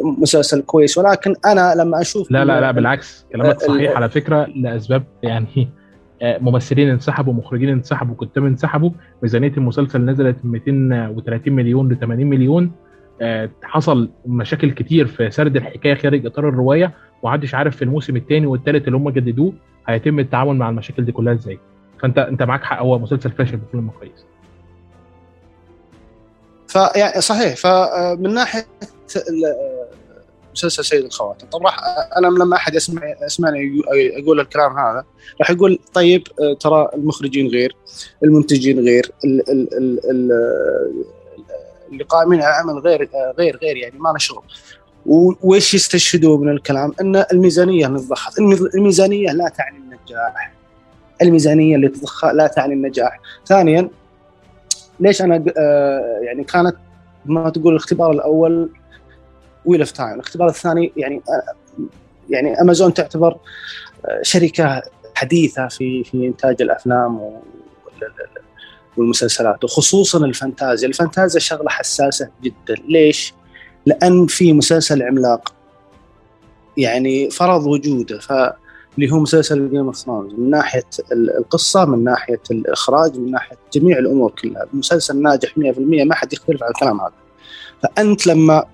مسلسل 0.01 0.61
كويس 0.61 0.97
ولكن 0.97 1.35
أنا 1.45 1.73
لما 1.77 2.01
أشوف 2.01 2.31
لا 2.31 2.45
لا 2.45 2.61
لا 2.61 2.71
بالعكس 2.71 3.25
كلامك 3.31 3.61
صحيح 3.61 3.95
على 3.95 4.09
فكرة 4.09 4.47
لأسباب 4.55 5.03
يعني 5.23 5.69
ممثلين 6.21 6.89
انسحبوا 6.89 7.33
مخرجين 7.33 7.69
انسحبوا 7.69 8.15
كتاب 8.25 8.45
انسحبوا. 8.45 8.89
ميزانية 9.23 9.51
المسلسل 9.57 10.05
نزلت 10.05 10.37
من 10.43 10.51
230 10.51 11.53
مليون 11.53 11.91
ل 11.91 11.99
80 11.99 12.27
مليون. 12.27 12.71
حصل 13.63 14.09
مشاكل 14.25 14.71
كتير 14.71 15.07
في 15.07 15.31
سرد 15.31 15.55
الحكاية 15.55 15.95
خارج 15.95 16.25
إطار 16.25 16.49
الرواية. 16.49 16.93
ومحدش 17.23 17.55
عارف 17.55 17.75
في 17.75 17.81
الموسم 17.81 18.15
الثاني 18.15 18.45
والثالث 18.45 18.87
اللي 18.87 18.97
هم 18.97 19.09
جددوه 19.09 19.53
هيتم 19.87 20.19
التعامل 20.19 20.55
مع 20.55 20.69
المشاكل 20.69 21.05
دي 21.05 21.11
كلها 21.11 21.33
إزاي. 21.33 21.59
فأنت 21.99 22.17
أنت 22.17 22.43
معاك 22.43 22.63
حق 22.63 22.79
هو 22.81 22.99
مسلسل 22.99 23.31
فاشل 23.31 23.57
بكل 23.57 23.77
المقاييس 23.77 24.25
فيعني 26.67 27.21
صحيح 27.21 27.55
فمن 27.55 28.33
ناحية 28.33 28.65
مسلسل 30.53 30.85
سيد 30.85 31.03
الخواتم. 31.05 31.47
طب 31.47 31.63
راح 31.65 31.77
أنا 32.17 32.27
لما 32.27 32.55
أحد 32.55 32.75
يسمع 32.75 33.01
يسمعني 33.25 33.81
أقول 34.23 34.39
الكلام 34.39 34.77
هذا 34.77 35.03
راح 35.39 35.49
يقول 35.49 35.79
طيب 35.93 36.23
ترى 36.59 36.89
المخرجين 36.93 37.47
غير 37.47 37.75
المنتجين 38.23 38.79
غير 38.79 39.11
ال 39.25 39.49
ال 39.51 39.77
ال 39.77 39.99
ال 40.09 40.31
اللي 41.91 42.03
قائمين 42.03 42.41
على 42.41 42.49
العمل 42.49 42.79
غير 42.79 43.09
غير 43.39 43.57
غير 43.57 43.77
يعني 43.77 43.99
ما 43.99 44.09
له 44.09 44.17
شغل. 44.17 44.43
وإيش 45.41 45.73
يستشهدوا 45.73 46.37
من 46.37 46.49
الكلام؟ 46.49 46.93
إن 47.01 47.25
الميزانية 47.33 47.87
اللي 47.87 47.99
ضخت 47.99 48.39
الميزانية 48.75 49.31
لا 49.31 49.49
تعني 49.49 49.77
النجاح. 49.77 50.53
الميزانية 51.21 51.75
اللي 51.75 51.87
تضخها 51.87 52.33
لا 52.33 52.47
تعني 52.47 52.73
النجاح. 52.73 53.19
ثانيا 53.45 53.89
ليش 54.99 55.21
أنا 55.21 55.43
آه 55.57 56.19
يعني 56.23 56.43
كانت 56.43 56.75
ما 57.25 57.49
تقول 57.49 57.73
الاختبار 57.73 58.11
الأول 58.11 58.69
Wheel 59.65 59.79
of 59.79 59.91
Time 59.91 60.13
الاختبار 60.13 60.49
الثاني 60.49 60.91
يعني 60.97 61.21
آه 61.29 61.53
يعني 62.29 62.61
أمازون 62.61 62.93
تعتبر 62.93 63.37
آه 64.05 64.19
شركة 64.21 64.81
حديثة 65.15 65.67
في 65.67 66.03
في 66.03 66.27
إنتاج 66.27 66.61
الأفلام 66.61 67.41
والمسلسلات 68.97 69.63
وخصوصا 69.63 70.25
الفانتازيا. 70.25 70.87
الفانتازيا 70.87 71.39
شغلة 71.39 71.69
حساسة 71.69 72.29
جدا. 72.43 72.75
ليش؟ 72.87 73.33
لأن 73.85 74.27
في 74.27 74.53
مسلسل 74.53 75.03
عملاق. 75.03 75.53
يعني 76.77 77.29
فرض 77.29 77.67
وجوده. 77.67 78.19
ف 78.19 78.31
اللي 78.97 79.11
هو 79.11 79.19
مسلسل 79.19 79.69
Game 79.69 79.85
of 79.85 79.97
Thrones 79.97 80.33
من 80.33 80.49
ناحية 80.49 80.85
القصة 81.11 81.85
من 81.85 82.03
ناحية 82.03 82.41
الإخراج 82.51 83.17
من 83.17 83.31
ناحية 83.31 83.57
جميع 83.73 83.97
الأمور 83.97 84.31
كلها. 84.31 84.63
المسلسل 84.73 85.21
ناجح 85.21 85.49
100% 85.49 85.53
ما 85.79 86.15
حد 86.15 86.33
يختلف 86.33 86.63
على 86.63 86.71
الكلام 86.71 87.01
هذا. 87.01 87.13
فأنت 87.83 88.27
لما 88.27 88.65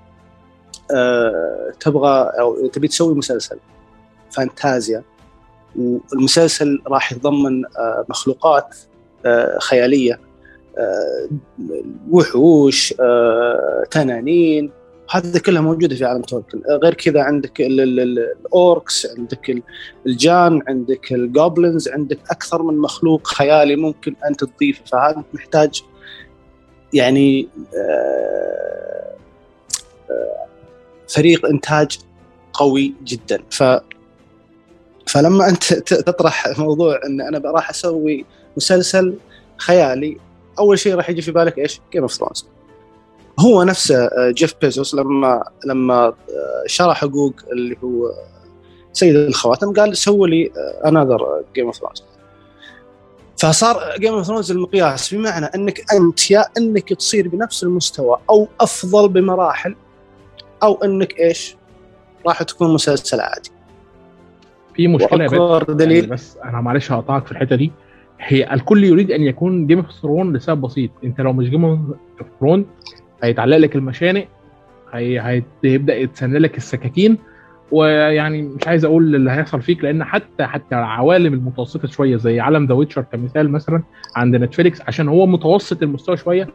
تبغى 1.79 2.31
أو 2.39 2.67
تبي 2.67 2.87
تسوي 2.87 3.15
مسلسل 3.15 3.57
فانتازيا. 4.31 5.03
والمسلسل 5.75 6.81
راح 6.87 7.11
يتضمن 7.11 7.65
آه 7.65 8.05
مخلوقات 8.09 8.75
آه 9.25 9.59
خيالية 9.59 10.19
آه 10.77 11.29
وحوش 12.11 12.93
آه 12.99 13.83
تنانين. 13.91 14.71
هذا 15.11 15.39
كلها 15.39 15.61
موجودة 15.61 15.95
في 15.95 16.05
عالم 16.05 16.21
تولكن 16.21 16.61
غير 16.83 16.93
كذا 16.93 17.21
عندك 17.21 17.61
ال 17.61 17.93
orcs 17.93 19.17
عندك 19.17 19.63
الجان 20.05 20.61
عندك 20.67 21.11
ال 21.11 21.21
goblins 21.21 21.89
عندك 21.89 22.19
أكثر 22.31 22.63
من 22.63 22.77
مخلوق 22.77 23.27
خيالي 23.27 23.75
ممكن 23.75 24.15
انت 24.29 24.43
تضيفه. 24.43 24.85
فهذا 24.85 25.23
محتاج 25.33 25.83
يعني 26.93 27.47
فريق 31.09 31.45
إنتاج 31.45 31.99
قوي 32.53 32.93
جدا. 33.03 33.43
ف 33.51 33.63
فلما 35.07 35.49
أنت 35.49 35.73
تطرح 35.73 36.59
موضوع 36.59 36.99
إن 37.05 37.21
أنا 37.21 37.51
راح 37.51 37.69
أسوي 37.69 38.25
مسلسل 38.57 39.13
خيالي 39.57 40.17
أول 40.59 40.79
شيء 40.79 40.95
راح 40.95 41.09
يجي 41.09 41.21
في 41.21 41.31
بالك 41.31 41.57
إيش؟ 41.57 41.81
Game 41.93 42.01
of 42.01 42.13
Thrones 42.13 42.45
هو 43.39 43.63
نفسه 43.63 44.09
جيف 44.29 44.53
بيزوس 44.61 44.95
لما 44.95 45.43
لما 45.65 46.13
شرى 46.65 46.93
حقوق 46.93 47.33
اللي 47.51 47.77
هو 47.83 48.11
سيد 48.93 49.15
الخواتم 49.15 49.73
قال 49.73 49.97
سووا 49.97 50.27
لي 50.27 50.51
another 50.85 51.43
Game 51.55 51.65
of 51.65 51.75
Thrones 51.75 52.03
فصار 53.37 53.95
Game 53.99 54.13
of 54.13 54.25
Thrones 54.25 54.51
المقياس 54.51 55.13
بمعنى 55.13 55.45
إنك 55.45 55.93
أنت 55.93 56.31
يا 56.31 56.45
إنك 56.57 56.93
تصير 56.93 57.27
بنفس 57.27 57.63
المستوى 57.63 58.19
أو 58.29 58.47
أفضل 58.61 59.09
بمراحل 59.09 59.75
أو 60.63 60.83
إنك 60.83 61.19
إيش؟ 61.19 61.55
راح 62.27 62.43
تكون 62.43 62.73
مسلسل 62.73 63.19
عادي. 63.19 63.51
في 64.75 64.87
مشكلة 64.87 65.23
يا 65.23 65.59
دليل 65.63 65.97
يعني 65.97 66.07
بس 66.07 66.37
أنا 66.37 66.61
معلش 66.61 66.91
هقطعك 66.91 67.25
في 67.25 67.31
الحتة 67.31 67.55
دي. 67.55 67.71
هي 68.19 68.53
الكل 68.53 68.83
يريد 68.83 69.11
أن 69.11 69.21
يكون 69.21 69.67
Game 69.67 69.79
of 69.79 69.91
Thrones 69.91 70.35
لسبب 70.35 70.61
بسيط. 70.61 70.91
أنت 71.03 71.21
لو 71.21 71.33
مش 71.33 71.49
Game 71.49 71.65
of 71.65 71.79
Thrones 72.39 72.65
هيتعلق 73.23 73.57
لك 73.57 73.75
المشانق 73.75 74.27
هي... 74.93 75.43
هيبدأ 75.63 75.95
يتسن 75.95 76.39
لك 76.39 76.57
السكاكين. 76.57 77.17
ويعني 77.71 78.41
مش 78.41 78.67
عايز 78.67 78.85
أقول 78.85 79.15
اللي 79.15 79.31
هيحصل 79.31 79.61
فيك 79.61 79.83
لأن 79.83 80.03
حتى 80.03 80.45
حتى 80.45 80.75
العوالم 80.75 81.33
المتوسطة 81.33 81.87
شوية 81.87 82.17
زي 82.17 82.39
عالم 82.39 82.65
The 82.65 82.73
Witcher 82.73 83.01
كمثال 83.01 83.51
مثلا 83.51 83.83
عند 84.15 84.35
نتفليكس 84.35 84.81
عشان 84.81 85.07
هو 85.07 85.25
متوسط 85.25 85.83
المستوى 85.83 86.17
شوية 86.17 86.47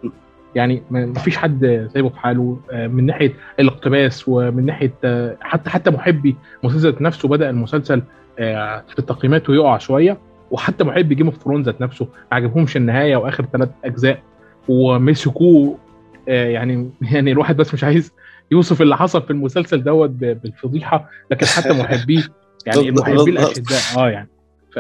يعني 0.54 0.82
ما 0.90 1.14
فيش 1.14 1.36
حد 1.36 1.88
سايبه 1.92 2.08
في 2.08 2.18
حاله 2.18 2.58
آه، 2.72 2.86
من 2.86 3.06
ناحية 3.06 3.32
الاقتباس 3.60 4.28
ومن 4.28 4.66
ناحية 4.66 4.94
آه، 5.04 5.36
حتى 5.40 5.70
حتى 5.70 5.90
محبي 5.90 6.36
مسلسل 6.62 6.96
نفسه 7.00 7.28
بدأ 7.28 7.50
المسلسل 7.50 8.02
آه، 8.38 8.84
في 8.96 9.02
تقييماته 9.02 9.54
يقع 9.54 9.78
شوية 9.78 10.18
وحتى 10.50 10.84
محبي 10.84 11.14
Game 11.14 11.26
of 11.26 11.36
Thrones 11.36 11.66
ذات 11.66 11.80
نفسه 11.80 12.04
ما 12.04 12.36
عجبهمش 12.36 12.76
النهاية 12.76 13.16
وآخر 13.16 13.44
ثلاث 13.52 13.68
أجزاء 13.84 14.22
ومسكوه 14.68 15.78
يعني 16.26 16.90
يعني 17.02 17.32
الواحد 17.32 17.56
بس 17.56 17.74
مش 17.74 17.84
عايز 17.84 18.12
يوصف 18.50 18.82
اللي 18.82 18.96
حصل 18.96 19.22
في 19.22 19.30
المسلسل 19.30 19.82
دوت 19.82 20.10
بالفضيحة 20.10 21.10
لكن 21.30 21.46
حتى 21.46 21.72
محبيه 21.82 22.22
يعني 22.66 22.88
المحبين 22.88 23.38
الأشداء 23.38 23.80
آه 23.96 24.10
يعني. 24.10 24.28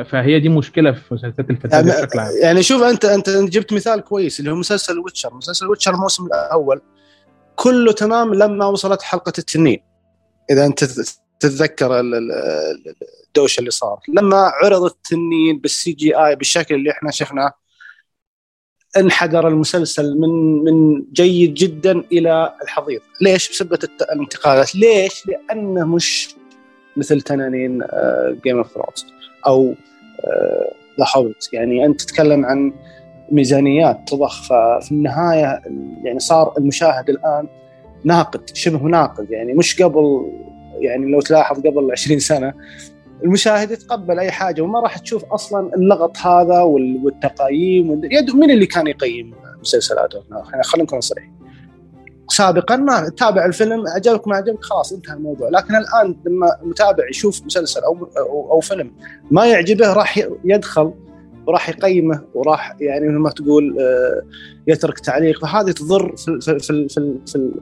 فهي 0.02 0.40
دي 0.40 0.48
مشكلة 0.48 0.92
في 0.92 1.14
مسلسلات 1.14 1.50
الفانتازيا 1.50 1.94
يعني 1.94 2.06
بشكل 2.06 2.18
عام. 2.18 2.30
يعني 2.42 2.62
شوف 2.62 2.82
أنت 2.82 3.04
أنت 3.04 3.30
جبت 3.30 3.72
مثال 3.72 4.00
كويس 4.00 4.40
اللي 4.40 4.50
هو 4.50 4.54
مسلسل 4.54 4.98
Witcher. 4.98 5.34
مسلسل 5.34 5.66
Witcher 5.66 5.94
الموسم 5.94 6.26
الأول 6.26 6.80
كله 7.56 7.92
تمام 7.92 8.34
لما 8.34 8.66
وصلت 8.66 9.02
حلقة 9.02 9.32
التنين. 9.38 9.80
إذا 10.50 10.66
أنت 10.66 10.84
تتذكر 11.40 12.00
الدوشه 12.00 13.60
اللي 13.60 13.70
صار. 13.70 14.00
لما 14.08 14.36
عرض 14.36 14.82
التنين 14.82 15.58
بال 15.58 15.92
CGI 15.92 16.36
بالشكل 16.36 16.74
اللي 16.74 16.90
إحنا 16.90 17.10
شفناه 17.10 17.52
انحدر 18.96 19.48
المسلسل 19.48 20.18
من 20.18 20.64
من 20.64 21.04
جيد 21.12 21.54
جدا 21.54 22.04
إلى 22.12 22.54
الحضيض. 22.62 23.00
ليش؟ 23.20 23.50
بسبب 23.50 23.78
الانتقادات 24.12 24.76
ليش؟ 24.76 25.26
لأنه 25.26 25.86
مش 25.86 26.34
مثل 26.96 27.20
تنانين 27.20 27.82
Game 28.44 28.58
of 28.58 28.72
Thrones 28.72 29.13
أو 29.46 29.74
آه، 30.24 30.72
هوبت 31.16 31.48
يعني 31.52 31.84
أنت 31.84 32.02
تتكلم 32.02 32.44
عن 32.44 32.72
ميزانيات 33.32 34.00
تضخ 34.06 34.42
ففي 34.42 34.92
النهاية 34.92 35.60
يعني 36.04 36.18
صار 36.18 36.54
المشاهد 36.58 37.10
الآن 37.10 37.46
ناقد 38.04 38.50
شبه 38.54 38.82
ناقد. 38.82 39.30
يعني 39.30 39.54
مش 39.54 39.82
قبل 39.82 40.32
يعني 40.80 41.10
لو 41.10 41.20
تلاحظ 41.20 41.60
قبل 41.60 41.92
20 41.92 42.18
سنة 42.18 42.52
المشاهد 43.24 43.70
يتقبل 43.70 44.18
أي 44.18 44.30
حاجة 44.30 44.62
وما 44.62 44.80
راح 44.80 44.98
تشوف 44.98 45.24
أصلا 45.24 45.74
اللغط 45.74 46.16
هذا 46.16 46.60
والتقايم 46.60 48.00
مين 48.34 48.50
اللي 48.50 48.66
كان 48.66 48.86
يقيم 48.86 49.34
مسلسلات 49.60 50.14
خلينا 50.62 50.84
نكون 50.84 51.00
صريحين. 51.00 51.34
سابقا 52.28 52.76
ما 52.76 53.08
تابع 53.08 53.44
الفيلم 53.44 53.84
عجبك 53.88 54.28
ما 54.28 54.36
عجبك 54.36 54.64
خلاص 54.64 54.92
انتهى 54.92 55.14
الموضوع. 55.14 55.48
لكن 55.48 55.76
الآن 55.76 56.16
لما 56.26 56.56
المتابع 56.62 57.08
يشوف 57.10 57.42
مسلسل 57.44 57.80
أو 57.80 58.08
أو, 58.18 58.52
أو 58.52 58.60
فيلم 58.60 58.92
ما 59.30 59.46
يعجبه 59.46 59.92
راح 59.92 60.28
يدخل 60.44 60.92
وراح 61.46 61.68
يقيمه 61.68 62.22
وراح 62.34 62.76
يعني 62.80 63.08
مثل 63.08 63.18
ما 63.18 63.30
تقول 63.30 63.76
آه، 63.80 64.22
يترك 64.66 64.98
تعليق. 64.98 65.40
فهذه 65.40 65.70
تضر 65.70 66.16
في 66.16 66.40
في 66.40 66.58
في 66.58 66.88
في 66.88 67.18
في, 67.26 67.52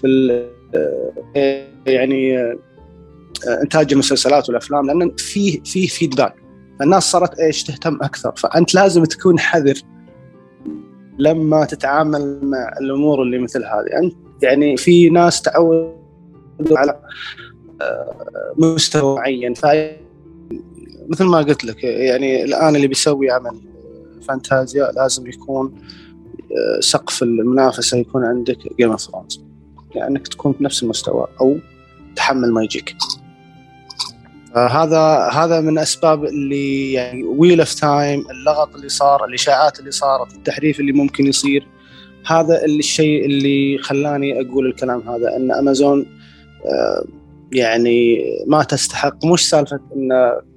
في 0.00 0.44
آه، 1.36 1.66
يعني 1.86 2.38
آه، 2.38 2.58
إنتاج 3.62 3.92
المسلسلات 3.92 4.48
والأفلام 4.48 4.86
لأن 4.86 5.16
في 5.16 5.60
في 5.64 5.88
فيدباك 5.88 6.34
فالناس 6.78 7.10
صارت 7.10 7.38
إيش 7.38 7.64
تهتم 7.64 7.98
أكثر. 8.02 8.32
فأنت 8.36 8.74
لازم 8.74 9.04
تكون 9.04 9.38
حذر 9.38 9.74
لما 11.18 11.64
تتعامل 11.64 12.38
مع 12.42 12.72
الأمور 12.80 13.22
اللي 13.22 13.38
مثل 13.38 13.64
هذه. 13.64 13.98
أنت 14.02 14.14
يعني 14.42 14.76
في 14.76 15.10
ناس 15.10 15.42
تعودوا 15.42 15.92
على 16.70 17.00
آه، 17.80 18.54
مستوى 18.56 19.16
معين. 19.16 19.54
ف 19.54 19.66
مثل 21.08 21.24
ما 21.24 21.38
قلت 21.38 21.64
لك 21.64 21.84
يعني 21.84 22.44
الآن 22.44 22.76
اللي 22.76 22.86
بيسوي 22.86 23.30
عمل 23.30 23.60
فانتازيا 24.28 24.92
لازم 24.92 25.26
يكون 25.26 25.74
آه، 26.36 26.80
سقف 26.80 27.22
المنافسة 27.22 27.98
يكون 27.98 28.24
عندك 28.24 28.58
Game 28.78 28.90
of 28.90 29.00
Thrones 29.00 29.44
يعني 29.94 30.10
انك 30.10 30.28
تكون 30.28 30.52
بنفس 30.60 30.82
المستوى 30.82 31.26
أو 31.40 31.56
تحمل 32.16 32.52
ما 32.52 32.62
يجيك. 32.62 32.96
هذا 34.56 35.28
هذا 35.32 35.60
من 35.60 35.78
أسباب 35.78 36.24
اللي 36.24 36.92
يعني 36.92 37.24
Wheel 37.24 37.60
of 37.60 37.74
Time 37.74 38.24
اللغط 38.30 38.74
اللي 38.74 38.88
صار 38.88 39.24
الإشاعات 39.24 39.80
اللي 39.80 39.90
صارت 39.90 40.34
التحريف 40.34 40.80
اللي 40.80 40.92
ممكن 40.92 41.26
يصير. 41.26 41.66
هذا 42.26 42.64
الشيء 42.64 43.26
اللي 43.26 43.78
خلاني 43.78 44.40
أقول 44.40 44.66
الكلام 44.66 45.08
هذا 45.08 45.36
إن 45.36 45.52
أمازون 45.52 46.06
آه، 46.66 47.04
يعني 47.52 48.24
ما 48.46 48.62
تستحق. 48.62 49.24
مش 49.24 49.48
سالفة 49.48 49.80
إن 49.96 50.08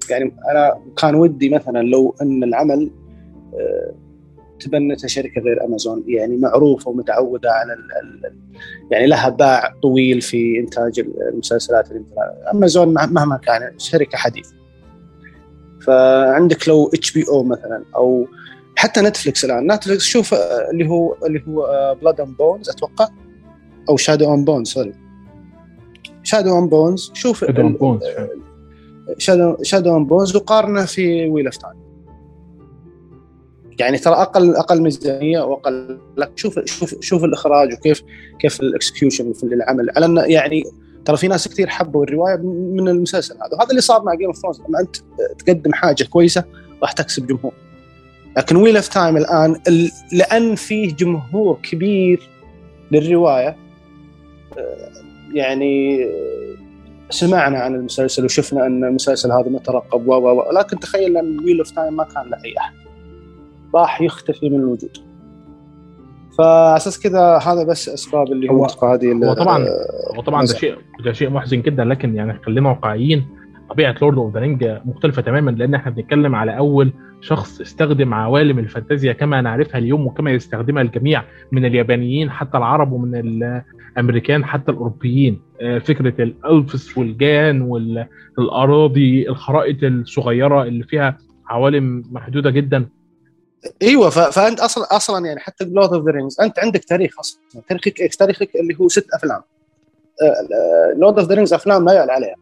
يعني 0.09 0.35
أنا 0.51 0.77
كان 0.97 1.15
ودي 1.15 1.49
مثلا 1.49 1.81
لو 1.81 2.15
إن 2.21 2.43
العمل 2.43 2.91
آه، 3.53 3.93
تبنتها 4.61 5.07
شركة 5.07 5.41
غير 5.41 5.65
امازون 5.65 6.03
يعني 6.07 6.37
معروفة 6.37 6.89
ومتعودة 6.89 7.51
على 7.51 7.73
ال 7.73 8.33
يعني 8.91 9.07
لها 9.07 9.29
باع 9.29 9.73
طويل 9.81 10.21
في 10.21 10.59
إنتاج 10.59 10.99
المسلسلات 11.31 11.89
امازون 12.53 12.93
مهما 12.93 13.37
كان 13.37 13.79
شركة 13.79 14.17
حديثة. 14.17 14.53
فعندك 15.81 16.67
لو 16.67 16.91
HBO 16.93 17.43
مثلا 17.43 17.83
أو 17.95 18.27
حتى 18.75 19.01
نتفلكس 19.01 19.45
الآن. 19.45 19.71
نتفلكس 19.71 20.03
شوف 20.03 20.33
اللي 20.71 20.89
هو 20.89 21.15
اللي 21.25 21.43
هو 21.47 21.95
Blood 22.01 22.21
and 22.21 22.37
Bones 22.37 22.69
أتوقع؟ 22.69 23.07
أو 23.89 23.97
Shadow 23.97 24.25
and 24.25 24.45
Bones 24.45 24.67
sorry. 24.67 24.93
Shadow 26.23 26.57
and 26.57 26.69
Bones 26.69 27.11
شوف 27.13 27.45
Shadow 27.45 27.61
and 27.61 27.73
Bones 27.73 28.01
Shadow 29.61 29.93
and 29.93 30.05
Bones 30.05 30.35
وقارنه 30.35 30.85
في 30.85 31.29
Wheel 31.29 31.45
of 31.45 31.57
Time 31.57 31.90
يعني 33.81 33.97
ترى 33.97 34.13
أقل 34.13 34.55
أقل 34.55 34.81
ميزانية 34.81 35.39
وأقل 35.39 35.99
لك 36.17 36.31
شوف 36.35 36.59
شوف 36.65 36.95
شوف 36.99 37.23
الإخراج 37.23 37.73
وكيف 37.73 38.03
كيف 38.39 38.61
ال 38.61 38.69
execution 38.69 39.33
في 39.33 39.43
العمل. 39.43 39.89
على 39.95 40.05
انه 40.05 40.21
يعني 40.21 40.63
ترى 41.05 41.17
في 41.17 41.27
ناس 41.27 41.47
كثير 41.47 41.67
حبوا 41.67 42.03
الرواية 42.03 42.35
من 42.73 42.87
المسلسل 42.87 43.35
هذا. 43.35 43.57
وهذا 43.57 43.69
اللي 43.69 43.81
صار 43.81 44.03
مع 44.03 44.13
Game 44.13 44.27
of 44.27 44.37
Thrones 44.37 44.61
لما 44.61 44.79
أنت 44.79 44.95
تقدم 45.39 45.73
حاجة 45.73 46.03
كويسة 46.03 46.43
راح 46.81 46.91
تكسب 46.91 47.27
جمهور. 47.27 47.53
لكن 48.37 48.55
Wheel 48.55 48.75
of 48.75 48.87
Time 48.87 49.17
الآن 49.17 49.55
لأن 50.11 50.55
فيه 50.55 50.95
جمهور 50.95 51.59
كبير 51.63 52.29
للرواية 52.91 53.55
آه، 54.57 54.91
يعني 55.33 56.07
سمعنا 57.09 57.59
عن 57.59 57.75
المسلسل 57.75 58.25
وشفنا 58.25 58.65
إن 58.65 58.83
المسلسل 58.83 59.31
هذا 59.31 59.49
مترقب 59.49 60.07
و 60.07 60.51
لكن 60.51 60.79
تخيل 60.79 61.17
إن 61.17 61.39
Wheel 61.39 61.57
of 61.57 61.71
Time 61.71 61.95
ما 61.95 62.03
كان 62.03 62.29
له 62.29 62.37
أي 62.45 62.57
أحد. 62.57 62.80
راح 63.75 64.01
يختفي 64.01 64.49
من 64.49 64.59
الوجود. 64.59 64.97
فاساس 66.37 66.99
كذا 66.99 67.37
هذا 67.37 67.63
بس 67.63 67.89
أسباب 67.89 68.31
اللي 68.31 68.49
هو 68.49 68.65
هذه 68.65 69.13
هو 69.13 69.33
طبعا 69.33 69.65
هو 70.17 70.21
طبعا 70.21 70.45
ده 70.45 70.53
شيء 70.53 70.75
ده 71.05 71.11
شيء 71.11 71.29
محزن 71.29 71.61
جدا 71.61 71.83
لكن 71.83 72.15
يعني 72.15 72.39
خلينا 72.45 72.69
واقعيين 72.69 73.25
طبيعة 73.69 73.95
Lord 74.01 74.17
of 74.17 74.33
the 74.33 74.39
Ring 74.39 74.79
مختلفة 74.85 75.21
تماما 75.21 75.51
لأن 75.51 75.75
إحنا 75.75 75.91
بنتكلم 75.91 76.35
على 76.35 76.57
أول 76.57 76.93
شخص 77.21 77.61
استخدم 77.61 78.13
عوالم 78.13 78.59
الفانتازيا 78.59 79.13
كما 79.13 79.41
نعرفها 79.41 79.77
اليوم 79.77 80.07
وكما 80.07 80.31
يستخدمها 80.31 80.81
الجميع 80.81 81.23
من 81.51 81.65
اليابانيين 81.65 82.31
حتى 82.31 82.57
العرب 82.57 82.91
ومن 82.91 83.15
الأمريكان 83.15 84.45
حتى 84.45 84.71
الأوروبيين. 84.71 85.41
آه، 85.61 85.79
فكرة 85.79 86.21
ال 86.23 86.36
elves 86.36 86.97
والجان 86.97 87.61
والاراضي 87.61 89.29
الخرائط 89.29 89.83
الصغيرة 89.83 90.63
اللي 90.63 90.83
فيها 90.83 91.17
عوالم 91.47 92.03
محدودة 92.11 92.49
جدا. 92.49 92.85
إيوه 93.81 94.09
فأنت 94.09 94.59
أصلا 94.59 94.95
أصلا 94.95 95.25
يعني 95.25 95.39
حتى 95.39 95.65
ب 95.65 95.71
Lord 95.71 95.93
of 95.93 96.05
the 96.05 96.11
Rings 96.11 96.41
أنت 96.41 96.59
عندك 96.59 96.83
تاريخ 96.83 97.19
أصلا 97.19 97.39
تاريخك؟ 97.69 98.15
تاريخك 98.15 98.55
اللي 98.55 98.77
هو 98.81 98.87
ست 98.87 99.07
أفلام. 99.13 99.41
Lord 100.95 101.19
of 101.19 101.29
the 101.29 101.35
Rings 101.35 101.53
أفلام 101.53 101.85
لا 101.85 101.93
يعلى 101.93 102.11
عليها. 102.11 102.35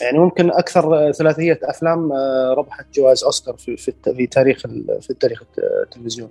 يعني 0.00 0.18
ممكن 0.18 0.50
أكثر 0.50 1.12
ثلاثية 1.12 1.60
أفلام 1.62 2.12
آه، 2.12 2.54
ربحت 2.58 2.86
جوائز 2.94 3.24
أوسكار 3.24 3.56
في 3.56 3.76
في, 3.76 3.92
في 4.16 4.26
تاريخ 4.26 4.66
في 5.00 5.14
تاريخ 5.20 5.42
التلفزيون. 5.58 6.28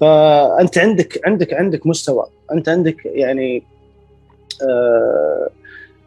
فأنت 0.00 0.78
عندك 0.78 1.20
عندك 1.26 1.54
عندك 1.54 1.86
مستوى. 1.86 2.26
أنت 2.52 2.68
عندك 2.68 2.96
يعني 3.04 3.62
آه 4.62 5.48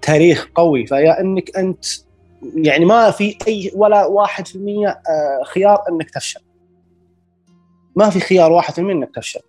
تاريخ 0.02 0.50
قوي. 0.56 0.88
فيا 0.88 1.22
إنك 1.22 1.58
أنت 1.58 1.86
يعني 2.56 2.86
ما 2.86 3.12
في 3.12 3.38
أي 3.48 3.72
ولا 3.76 4.08
1% 4.08 4.56
آه 5.10 5.44
خيار 5.44 5.84
إنك 5.90 6.10
تفشل. 6.10 6.42
ما 7.96 8.10
في 8.10 8.20
خيار 8.20 8.52
واحد 8.52 8.80
من 8.80 8.92
إنك 8.92 9.16
تفشل. 9.16 9.40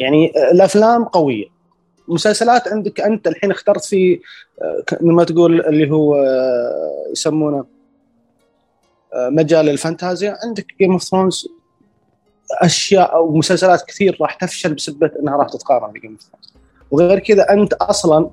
يعني 0.00 0.32
الأفلام 0.50 1.04
قوية. 1.04 1.46
مسلسلات 2.08 2.68
عندك 2.68 3.00
أنت 3.00 3.26
الحين 3.28 3.50
اخترت 3.50 3.84
في 3.84 4.20
لما 5.00 5.24
تقول 5.24 5.60
اللي 5.60 5.90
هو 5.90 6.16
يسمونه 7.12 7.64
مجال 9.14 9.68
الفانتازيا 9.68 10.36
عندك 10.44 10.66
Game 10.78 10.92
of 10.92 11.02
Thrones 11.02 11.48
أشياء 12.52 13.14
أو 13.14 13.36
مسلسلات 13.36 13.82
كثير 13.82 14.18
راح 14.20 14.34
تفشل 14.34 14.74
بسبب 14.74 15.10
إنها 15.22 15.36
راح 15.36 15.48
تتقارن 15.48 15.92
ب 15.92 15.96
Game 15.96 16.10
of 16.10 16.20
Thrones 16.20 16.52
وغير 16.90 17.18
كذا 17.18 17.50
أنت 17.50 17.72
أصلا 17.72 18.30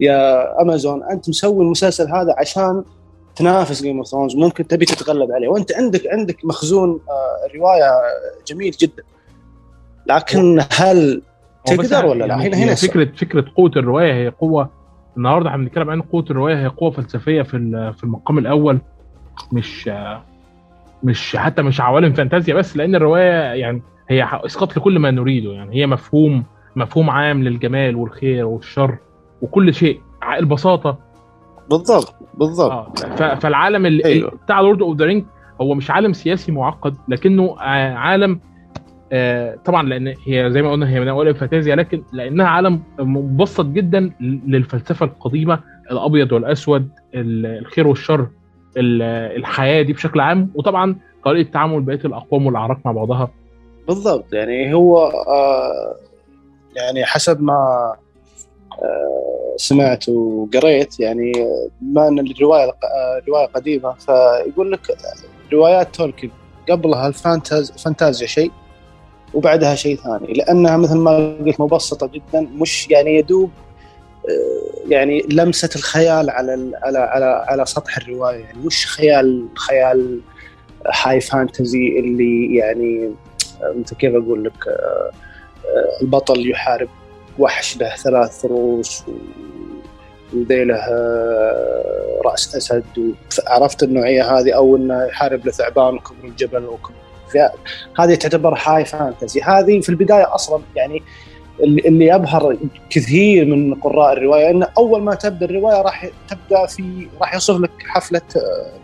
يا 0.00 0.62
امازون 0.62 1.02
أنت 1.04 1.28
مسوي 1.28 1.64
المسلسل 1.64 2.08
هذا 2.08 2.34
عشان 2.38 2.84
تنافس 3.38 3.82
Game 3.82 3.98
of 3.98 4.06
Thrones 4.06 4.36
ممكن 4.36 4.66
تبي 4.66 4.84
تتغلب 4.84 5.32
عليه. 5.32 5.48
وأنت 5.48 5.72
عندك 5.72 6.02
عندك 6.06 6.44
مخزون 6.44 7.00
الروايه 7.50 7.90
جميل 8.46 8.70
جدا. 8.70 9.02
لكن 10.06 10.64
هل 10.72 11.22
تقدر 11.64 12.06
ولا 12.06 12.24
لا؟ 12.24 12.34
هنا 12.34 12.56
هنا 12.56 12.74
فكره 12.74 13.12
فكرة 13.16 13.44
قوة 13.56 13.70
الرواية 13.76 14.12
هي 14.12 14.28
قوة. 14.28 14.70
النهارده 15.16 15.48
إحنا 15.48 15.62
بنتكلم 15.62 15.90
عن 15.90 16.02
قوة 16.02 16.24
الرواية 16.30 16.62
هي 16.62 16.66
قوة 16.66 16.90
فلسفية 16.90 17.42
في 17.42 17.92
في 17.96 18.04
المقام 18.04 18.38
الأول. 18.38 18.78
مش 19.52 19.90
مش 21.02 21.36
حتى 21.36 21.62
مش 21.62 21.80
عوالم 21.80 22.12
فانتازيا 22.12 22.54
بس 22.54 22.76
لأن 22.76 22.94
الرواية 22.94 23.54
يعني 23.54 23.82
هي 24.08 24.28
إسقاط 24.32 24.76
لكل 24.76 24.98
ما 24.98 25.10
نريده. 25.10 25.52
يعني 25.52 25.76
هي 25.76 25.86
مفهوم 25.86 26.44
مفهوم 26.76 27.10
عام 27.10 27.42
للجمال 27.42 27.96
والخير 27.96 28.46
والشر 28.46 28.98
وكل 29.42 29.74
شيء. 29.74 30.00
البساطة 30.38 30.98
بالضبط 31.70 32.14
بالضبط 32.34 33.02
آه. 33.04 33.34
فالعالم 33.34 33.86
أيوه. 33.86 34.30
بتاع 34.44 34.60
Lord 34.60 34.82
of 34.82 34.96
the 34.96 35.04
Ring 35.04 35.24
هو 35.60 35.74
مش 35.74 35.90
عالم 35.90 36.12
سياسي 36.12 36.52
معقد 36.52 36.96
لكنه 37.08 37.60
عالم 37.60 38.40
آه 39.12 39.54
طبعا 39.64 39.82
لأن 39.82 40.14
هي 40.26 40.50
زي 40.50 40.62
ما 40.62 40.72
قلنا 40.72 40.88
هي 40.90 41.00
من 41.00 41.08
أوائل 41.08 41.28
الفانتازيا 41.28 41.76
لكن 41.76 42.02
لأنها 42.12 42.46
عالم 42.46 42.82
مبسط 42.98 43.66
جدا 43.66 44.10
للفلسفة 44.20 45.06
القديمة 45.06 45.60
الأبيض 45.90 46.32
والأسود 46.32 46.88
الخير 47.14 47.86
والشر 47.86 48.26
الحياة 48.76 49.82
دي 49.82 49.92
بشكل 49.92 50.20
عام 50.20 50.50
وطبعا 50.54 50.96
طريقة 51.24 51.50
تعامل 51.50 51.80
بقية 51.82 52.00
الأقوام 52.04 52.46
والأعراق 52.46 52.78
مع 52.84 52.92
بعضها 52.92 53.30
بالضبط 53.88 54.32
يعني 54.32 54.74
هو 54.74 54.98
آه 55.08 55.96
يعني 56.76 57.04
حسب 57.04 57.42
ما 57.42 57.92
آه 58.82 59.37
سمعت 59.58 60.08
وقريت 60.08 61.00
يعني 61.00 61.32
بما 61.80 62.08
إن 62.08 62.18
الرواية 62.18 62.72
روايه 63.28 63.46
قديمة 63.46 63.92
فيقول 63.92 64.72
لك 64.72 64.80
روايات 65.52 65.94
تولكن 65.94 66.30
قبلها 66.70 67.08
الفانتاز 67.08 67.72
فانتازيا 67.72 68.26
شيء 68.26 68.52
وبعدها 69.34 69.74
شيء 69.74 69.96
ثاني 69.96 70.32
لأنها 70.32 70.76
مثل 70.76 70.96
ما 70.96 71.36
قلت 71.44 71.60
مبسطة 71.60 72.06
جدا 72.06 72.40
مش 72.40 72.90
يعني 72.90 73.18
يدوب 73.18 73.50
آه، 74.28 74.88
يعني 74.88 75.26
لمسة 75.30 75.70
الخيال 75.76 76.30
على 76.30 76.72
على 76.82 76.98
على 76.98 77.44
على 77.48 77.66
سطح 77.66 77.96
الرواية 77.96 78.38
يعني 78.38 78.58
مش 78.58 78.86
خيال 78.86 79.48
خيال 79.56 80.20
هاي 81.02 81.20
فانتزي 81.20 81.98
اللي 81.98 82.56
يعني 82.56 83.10
مثل 83.62 83.96
كيف 83.96 84.14
أقول 84.14 84.44
لك 84.44 84.68
آه، 84.68 85.10
آه، 85.66 86.02
البطل 86.02 86.50
يحارب 86.50 86.88
وحش 87.38 87.76
له 87.76 87.96
ثلاث 87.96 88.44
رؤوس 88.44 89.04
وذيله 90.32 90.80
رأس 92.24 92.56
أسد. 92.56 93.14
عرفت 93.46 93.82
النوعيه 93.82 94.38
هذه 94.38 94.52
أو 94.52 94.76
إنه 94.76 95.04
يحارب 95.04 95.46
له 95.46 95.52
ثعبان 95.52 95.94
وكبر 95.94 96.24
الجبل 96.24 96.64
وكبر 96.64 96.94
هذه 97.98 98.14
تعتبر 98.14 98.58
هاي 98.66 98.84
فانتزي 98.84 99.40
هذه 99.40 99.80
في 99.80 99.88
البداية 99.88 100.34
أصلا 100.34 100.62
يعني 100.76 101.02
اللي 101.60 102.06
يبهر 102.06 102.56
كثير 102.90 103.44
من 103.44 103.74
قراء 103.74 104.12
الرواية 104.12 104.50
إنه 104.50 104.68
أول 104.78 105.02
ما 105.02 105.14
تبدأ 105.14 105.46
الرواية 105.46 105.82
راح 105.82 106.10
تبدأ 106.28 106.66
في 106.66 107.08
راح 107.20 107.34
يوصف 107.34 107.60
لك 107.60 107.70
حفلة 107.78 108.20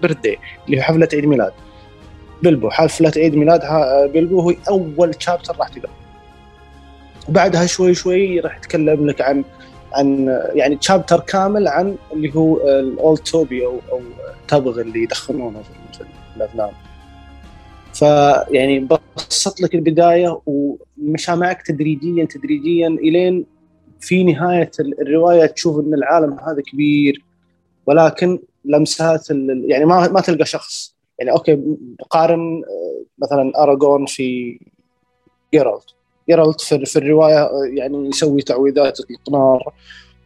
بردي 0.03 0.33
آه، 0.33 0.39
اللي 0.67 0.77
هي 0.79 0.83
حفلة 0.83 1.09
عيد 1.13 1.27
ميلاد. 1.27 1.53
بلبو 2.43 2.71
حفلة 2.71 3.13
عيد 3.17 3.35
ميلاد 3.35 3.61
بلبو 4.13 4.41
هو 4.41 4.55
أول 4.69 5.15
شابتر 5.19 5.57
راح 5.59 5.69
تقرا 5.69 5.91
بعدها 7.29 7.67
شوي 7.67 7.95
شوي 7.95 8.41
راح 8.41 8.57
يتكلم 8.57 9.07
لك 9.07 9.21
عن 9.21 9.45
عن 9.93 10.39
يعني 10.55 10.77
تشابتر 10.77 11.21
كامل 11.21 11.69
عن 11.69 11.97
اللي 12.13 12.37
هو 12.37 12.57
الاولد 12.57 13.19
توبي 13.19 13.67
أو 13.67 13.81
أو 13.93 14.01
تبغ 14.49 14.81
اللي 14.81 15.03
يدخنونه 15.03 15.63
في 15.63 16.05
الأفلام. 16.37 16.71
فيعني 17.95 18.89
بسط 19.17 19.61
لك 19.61 19.75
البداية 19.75 20.41
ومشى 20.47 21.37
معك 21.37 21.63
تدريجيا 21.63 22.25
تدريجيا 22.25 22.89
إلين 22.89 23.47
في 24.01 24.25
نهاية 24.25 24.71
الرواية 24.81 25.47
تشوف 25.47 25.81
إن 25.81 25.95
العالم 25.95 26.33
هذا 26.33 26.63
كبير 26.63 27.25
ولكن 27.87 28.39
لمسات 28.65 29.31
يعني 29.65 29.85
ما 29.85 30.09
ما 30.09 30.21
تلقى 30.21 30.45
شخص. 30.45 30.95
يعني 31.19 31.31
okay 31.31 31.61
قارن 32.11 32.63
آه، 32.65 33.05
مثلا 33.19 33.53
اراجون 33.63 34.07
في 34.07 34.59
جيرالت 35.55 35.95
جيرالت 36.29 36.61
في, 36.61 36.85
في 36.87 36.97
الرواية 36.97 37.51
يعني 37.75 38.09
يسوي 38.09 38.43
تعويذات 38.43 38.99
النار 39.29 39.73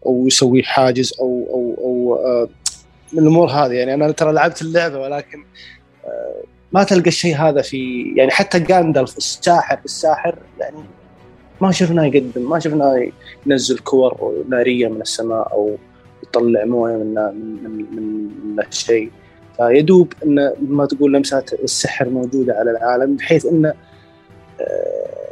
أو 0.06 0.26
يسوي 0.26 0.62
حاجز 0.62 1.14
أو 1.20 1.46
أو 1.50 1.74
أو 1.84 2.14
آه، 2.26 2.48
من 3.12 3.18
الأمور 3.22 3.48
هذه. 3.48 3.72
يعني 3.72 3.94
أنا 3.94 4.12
ترى 4.12 4.32
لعبت 4.32 4.62
اللعبة 4.62 4.98
ولكن 4.98 5.44
آه، 6.04 6.42
ما 6.72 6.84
تلقى 6.84 7.08
الشيء 7.08 7.36
هذا 7.36 7.62
في 7.62 8.12
يعني 8.16 8.30
حتى 8.30 8.58
جاندلف 8.58 9.16
الساحر 9.16 9.80
الساحر 9.84 10.34
يعني 10.60 10.76
ما 11.60 11.72
شفناه 11.72 12.04
يقدم 12.04 12.50
ما 12.50 12.58
شفناه 12.58 13.08
ينزل 13.46 13.78
كور 13.78 14.44
نارية 14.48 14.88
من 14.88 15.00
السماء 15.00 15.52
أو 15.52 15.76
يطلع 16.22 16.64
موية 16.64 16.96
من 16.96 17.14
من 17.14 17.86
من, 17.92 18.28
من 18.44 18.60
الشيء. 18.60 19.10
فيدوب 19.56 20.12
إن 20.24 20.52
ما 20.60 20.86
تقول 20.86 21.12
لمسات 21.12 21.52
السحر 21.52 22.08
موجودة 22.08 22.54
على 22.54 22.70
العالم 22.70 23.16
بحيث 23.16 23.46
إن 23.46 23.66
آه، 24.60 25.27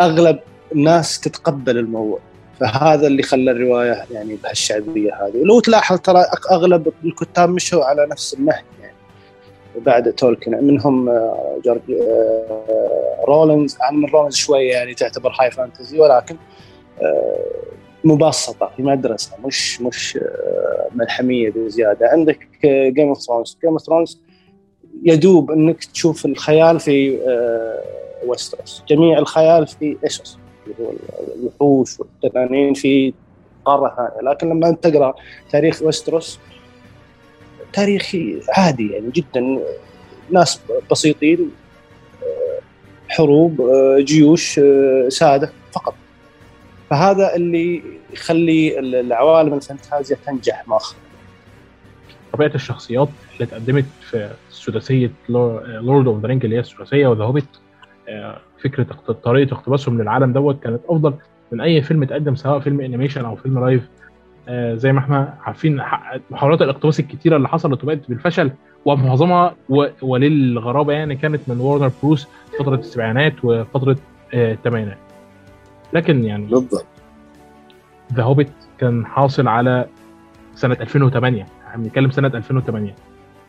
أغلب 0.00 0.38
الناس 0.72 1.20
تتقبل 1.20 1.78
الموضوع. 1.78 2.18
فهذا 2.60 3.06
اللي 3.06 3.22
خلى 3.22 3.50
الرواية 3.50 4.04
يعني 4.10 4.36
بهالشعبية 4.42 5.14
هذه. 5.14 5.36
ولو 5.36 5.60
تلاحظ 5.60 5.98
ترى 5.98 6.24
أغلب 6.50 6.92
الكتاب 7.04 7.48
مشوا 7.48 7.84
على 7.84 8.06
نفس 8.06 8.34
النهج 8.34 8.64
بعد 9.76 10.12
تولكن. 10.12 10.64
منهم 10.64 11.08
آه، 11.08 11.58
جورج 11.64 11.80
آه، 11.90 13.24
رولينج. 13.28 13.76
عن 13.80 13.96
من 13.96 14.08
رولينج 14.08 14.34
شوية 14.34 14.72
يعني 14.72 14.94
تعتبر 14.94 15.36
high 15.40 15.50
fantasy 15.50 16.00
ولكن 16.00 16.36
آه، 17.02 17.38
مبسطة 18.04 18.70
في 18.76 18.82
مدرسة. 18.82 19.32
مش 19.44 19.80
مش 19.80 20.18
ملحمية 20.94 21.50
بزيادة. 21.50 22.08
عندك 22.08 22.48
Game 22.64 23.08
of 23.08 23.20
Thrones 23.20 23.58
Game 23.62 23.72
of 23.72 23.82
Thrones 23.82 24.20
يدوب 25.02 25.50
إنك 25.50 25.84
تشوف 25.84 26.26
الخيال 26.26 26.80
في 26.80 27.18
ويستروس 28.26 28.82
جميع 28.88 29.18
الخيال 29.18 29.66
في 29.66 29.96
إيسوس 30.04 30.38
اللي 30.66 30.76
هو 30.80 30.92
الوحوش 31.36 32.00
والتنانين 32.00 32.74
في 32.74 33.14
قارة 33.64 33.94
ثانية 33.96 34.30
لكن 34.30 34.48
لما 34.48 34.68
انت 34.68 34.84
تقرأ 34.84 35.14
تاريخ 35.50 35.82
ويستروس 35.82 36.38
تاريخي 37.72 38.40
عادي 38.48 38.92
يعني 38.92 39.10
جدا. 39.10 39.58
ناس 40.30 40.60
بسيطين 40.90 41.50
حروب 43.08 43.62
جيوش 43.98 44.60
سادة 45.08 45.52
فقط. 45.72 45.94
فهذا 46.90 47.36
اللي 47.36 47.82
يخلي 48.12 48.78
العوالم 48.78 49.54
الفانتازيا 49.54 50.16
تنجح 50.26 50.68
مؤخرا. 50.68 50.98
طبيعة 52.32 52.54
الشخصيات 52.54 53.08
اللي 53.34 53.46
تقدمت 53.46 53.84
في 54.10 54.30
ثلاثيه 54.66 55.10
Lord 55.28 56.06
of 56.06 56.20
the 56.22 56.28
Ring 56.28 56.44
اللي 56.44 56.56
هي 56.56 56.60
الثلاثيه 56.60 57.06
و 57.06 57.11
The 57.11 57.24
Hobbit 57.24 57.44
فكرة 58.62 58.82
طريقة 59.12 59.54
اقتباسهم 59.54 60.02
للعالم 60.02 60.32
دوت 60.32 60.62
كانت 60.62 60.80
أفضل 60.88 61.14
من 61.52 61.60
أي 61.60 61.82
فيلم 61.82 62.02
اتقدم 62.02 62.34
سواء 62.34 62.60
فيلم 62.60 62.80
animation 62.80 63.24
أو 63.24 63.36
فيلم 63.36 63.64
live 63.64 63.88
آه، 64.48 64.74
زي 64.74 64.92
ما 64.92 64.98
إحنا 64.98 65.34
عارفين 65.42 65.82
محاولات 66.30 66.62
الاقتباس 66.62 67.00
الكتيرة 67.00 67.36
اللي 67.36 67.48
حصلت 67.48 67.84
وبقت 67.84 68.08
بالفشل 68.08 68.50
ومعظمها 68.84 69.54
وللغرابة 70.02 70.92
يعني 70.92 71.16
كانت 71.16 71.40
من 71.48 71.60
وارنر 71.60 71.90
بروس 72.02 72.28
فترة 72.58 72.74
السبعينات 72.74 73.34
وفترة 73.44 73.96
آه، 74.34 74.52
الثمانينات. 74.52 74.98
لكن 75.92 76.24
يعني 76.24 76.46
بالضبط. 76.46 76.86
The 78.14 78.22
Hobbit 78.22 78.50
كان 78.78 79.06
حاصل 79.06 79.48
على 79.48 79.86
سنة 80.54 80.76
2008 80.80 81.46
إحنا 81.68 81.82
بنتكلم 81.82 82.10
سنة 82.10 82.28
2008 82.28 82.94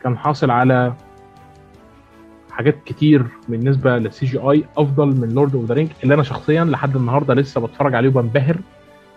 كان 0.02 0.18
حاصل 0.18 0.50
على 0.50 0.92
حاجات 2.52 2.76
كتير 2.84 3.24
بالنسبة 3.48 3.98
لل 3.98 4.26
CGI 4.26 4.64
أفضل 4.76 5.06
من 5.06 5.28
Lord 5.34 5.54
of 5.54 5.64
the 5.64 5.74
Ring 5.74 5.88
اللي 6.02 6.14
أنا 6.14 6.22
شخصيا 6.22 6.64
لحد 6.64 6.96
النهارده 6.96 7.34
لسه 7.34 7.60
بتفرج 7.60 7.94
عليه 7.94 8.08
وبنبهر 8.08 8.56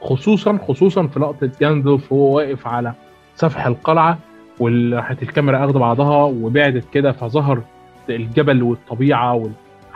خصوصا 0.01 0.57
خصوصا 0.67 1.07
في 1.07 1.19
لقطة 1.19 1.49
جاندلف 1.61 2.11
وهو 2.11 2.35
واقف 2.37 2.67
على 2.67 2.93
سفح 3.35 3.65
القلعة 3.65 4.17
وراحت 4.59 5.23
الكاميرا 5.23 5.65
اخذ 5.65 5.79
بعضها 5.79 6.23
وبعدت 6.23 6.85
كده 6.93 7.11
فظهر 7.11 7.61
الجبل 8.09 8.63
والطبيعة 8.63 9.33
وال... 9.33 9.51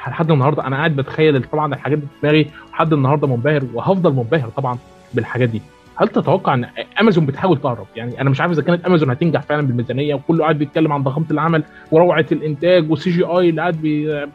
لحد 0.08 0.32
النهارده 0.32 0.68
أنا 0.68 0.76
قاعد 0.76 0.96
بتخيل 0.96 1.44
طبعا 1.44 1.74
الحاجات 1.74 1.98
دي 1.98 2.06
في 2.06 2.20
دماغي 2.24 2.48
لحد 2.72 2.94
النهارده 2.94 3.28
منبهر 3.28 3.64
وهفضل 3.74 4.14
منبهر 4.14 4.50
طبعا 4.50 4.78
بالحاجات 5.14 5.50
دي. 5.50 5.62
هل 6.00 6.08
تتوقع 6.08 6.54
إن 6.54 6.66
أمازون 7.02 7.26
بتحاول 7.26 7.58
تقرب؟ 7.58 7.88
يعني 7.96 8.22
أنا 8.22 8.30
مش 8.30 8.42
عارف 8.42 8.52
إذا 8.52 8.62
كانت 8.62 8.86
أمازون 8.86 9.10
هتنجح 9.10 9.42
فعلا 9.42 9.68
بالميزانية 9.68 10.16
وكله 10.16 10.44
قاعد 10.44 10.58
بيتكلم 10.58 10.92
عن 10.94 11.04
ضخامة 11.04 11.26
العمل 11.32 11.64
وروعة 11.92 12.26
الإنتاج 12.32 12.92
وال 12.92 13.10
CGI 13.10 13.50
اللي 13.50 13.62
قاعد 13.62 13.76
بي... 13.82 14.26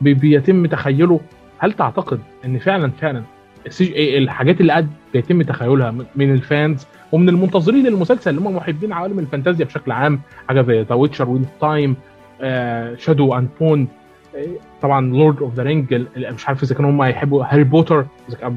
بي... 0.00 0.14
بيتم 0.14 0.66
تخيله. 0.66 1.20
هل 1.58 1.72
تعتقد 1.72 2.20
إن 2.44 2.58
فعلا 2.58 2.90
فعلا 2.90 3.22
الحاجات 3.96 4.60
اللي 4.60 4.72
قاعد 4.72 4.88
بيتم 5.12 5.42
تخيلها 5.42 5.90
من 6.16 6.34
ال 6.34 6.44
fans 6.44 6.86
ومن 7.12 7.28
المنتظرين 7.28 7.86
للمسلسل 7.86 8.30
اللي 8.30 8.40
هم 8.40 8.56
محبين 8.56 8.92
عوالم 8.92 9.18
الفانتازيا 9.18 9.64
بشكل 9.64 9.92
عام 9.92 10.20
حاجة 10.48 10.62
زي 10.62 10.82
The 10.82 10.94
Witcher 10.94 11.28
Wheel 11.28 11.44
Time 11.60 11.96
Shadow 12.98 13.34
and 13.34 13.48
Bone 13.60 13.88
طبعا 14.82 15.06
Lord 15.06 15.42
of 15.42 15.54
the 15.54 15.62
Ring 15.62 16.06
مش 16.16 16.48
عارف 16.48 16.62
إذا 16.62 16.74
كانوا 16.74 16.90
هم 16.90 17.02
هيحبوا 17.02 17.44
هاري 17.44 17.64
بوتر 17.64 18.06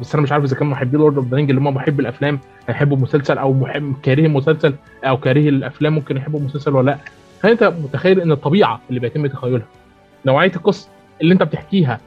بس 0.01 0.13
أنا 0.13 0.23
مش 0.23 0.31
عارف 0.31 0.43
إذا 0.43 0.55
كانوا 0.55 0.71
محبين 0.71 0.99
Lord 0.99 1.17
of 1.17 1.27
the 1.27 1.35
Ring 1.35 1.49
اللي 1.49 1.61
هم 1.61 1.67
محب 1.75 1.99
الأفلام 1.99 2.39
هيحبوا 2.67 2.97
مسلسل 2.97 3.37
أو 3.37 3.53
محب 3.53 3.93
كاره 4.03 4.25
المسلسل 4.25 4.73
أو 5.03 5.17
كاره 5.17 5.49
الأفلام 5.49 5.95
ممكن 5.95 6.17
يحبوا 6.17 6.39
المسلسل 6.39 6.75
ولا 6.75 6.91
لأ. 6.91 6.97
فأنت 7.41 7.63
متخيل 7.63 8.21
إن 8.21 8.31
الطبيعة 8.31 8.81
اللي 8.89 8.99
بيتم 8.99 9.27
تخيلها 9.27 9.65
نوعية 10.25 10.51
القصة 10.55 10.89
اللي 11.21 11.33
أنت 11.33 11.43
بتحكيها 11.43 11.99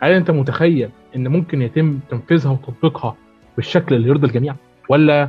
هل 0.00 0.12
أنت 0.12 0.30
متخيل 0.30 0.88
إن 1.16 1.28
ممكن 1.28 1.62
يتم 1.62 1.98
تنفيذها 2.10 2.50
وتطبيقها 2.52 3.16
بالشكل 3.56 3.94
اللي 3.94 4.08
يرضي 4.08 4.26
الجميع؟ 4.26 4.54
ولا 4.88 5.28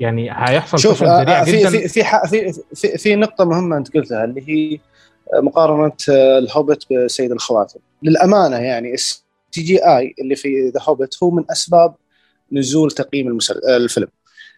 يعني 0.00 0.30
هيحصل 0.30 0.78
شوف 0.78 1.02
آه 1.02 1.44
في 1.44 1.50
جدا؟ 1.60 1.70
في 1.70 1.88
في 1.88 2.02
في 2.28 2.52
في, 2.74 2.98
في 2.98 3.16
نقطة 3.16 3.44
مهمة 3.44 3.76
أنت 3.76 3.94
قلتها 3.96 4.24
اللي 4.24 4.42
هي 4.48 4.78
مقارنة 5.34 5.92
الهوبت 6.08 6.92
بسيد 6.92 7.32
الخواتم. 7.32 7.80
للأمانة 8.02 8.56
يعني 8.56 8.94
ال 8.94 9.22
CGI 9.54 10.14
اللي 10.20 10.36
في 10.36 10.68
The 10.68 10.80
Hobbit 10.82 11.16
هو 11.22 11.30
من 11.30 11.44
أسباب 11.50 11.94
نزول 12.52 12.90
تقييم 12.90 13.28
المسل... 13.28 13.60
الفيلم. 13.68 14.08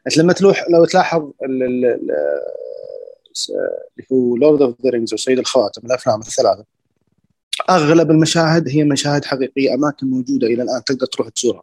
انت 0.07 0.16
لما 0.16 0.33
تلوح 0.33 0.64
لو 0.70 0.85
تلاحظ 0.85 1.31
اللي 1.44 1.98
هو 4.12 4.37
Lord 4.37 4.62
of 4.62 4.74
the 4.85 4.90
Rings 4.90 5.14
وسيد 5.14 5.38
الخواتم 5.38 5.87
الأفلام 5.87 6.20
الثلاثة 6.20 6.64
أغلب 7.70 8.11
المشاهد 8.11 8.68
هي 8.68 8.85
مشاهد 8.85 9.24
حقيقية 9.24 9.74
أماكن 9.74 10.07
موجودة 10.07 10.46
إلى 10.46 10.62
الآن 10.62 10.85
تقدر 10.85 11.07
تروح 11.07 11.28
تزورها. 11.28 11.62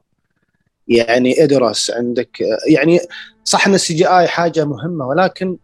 يعني 0.87 1.43
ادرس 1.43 1.91
عندك 1.91 2.41
يعني 2.67 2.99
صح 3.43 3.67
إن 3.67 3.73
ال 3.73 3.93
CGI 3.93 4.27
حاجة 4.27 4.65
مهمة 4.65 5.07
ولكن 5.07 5.57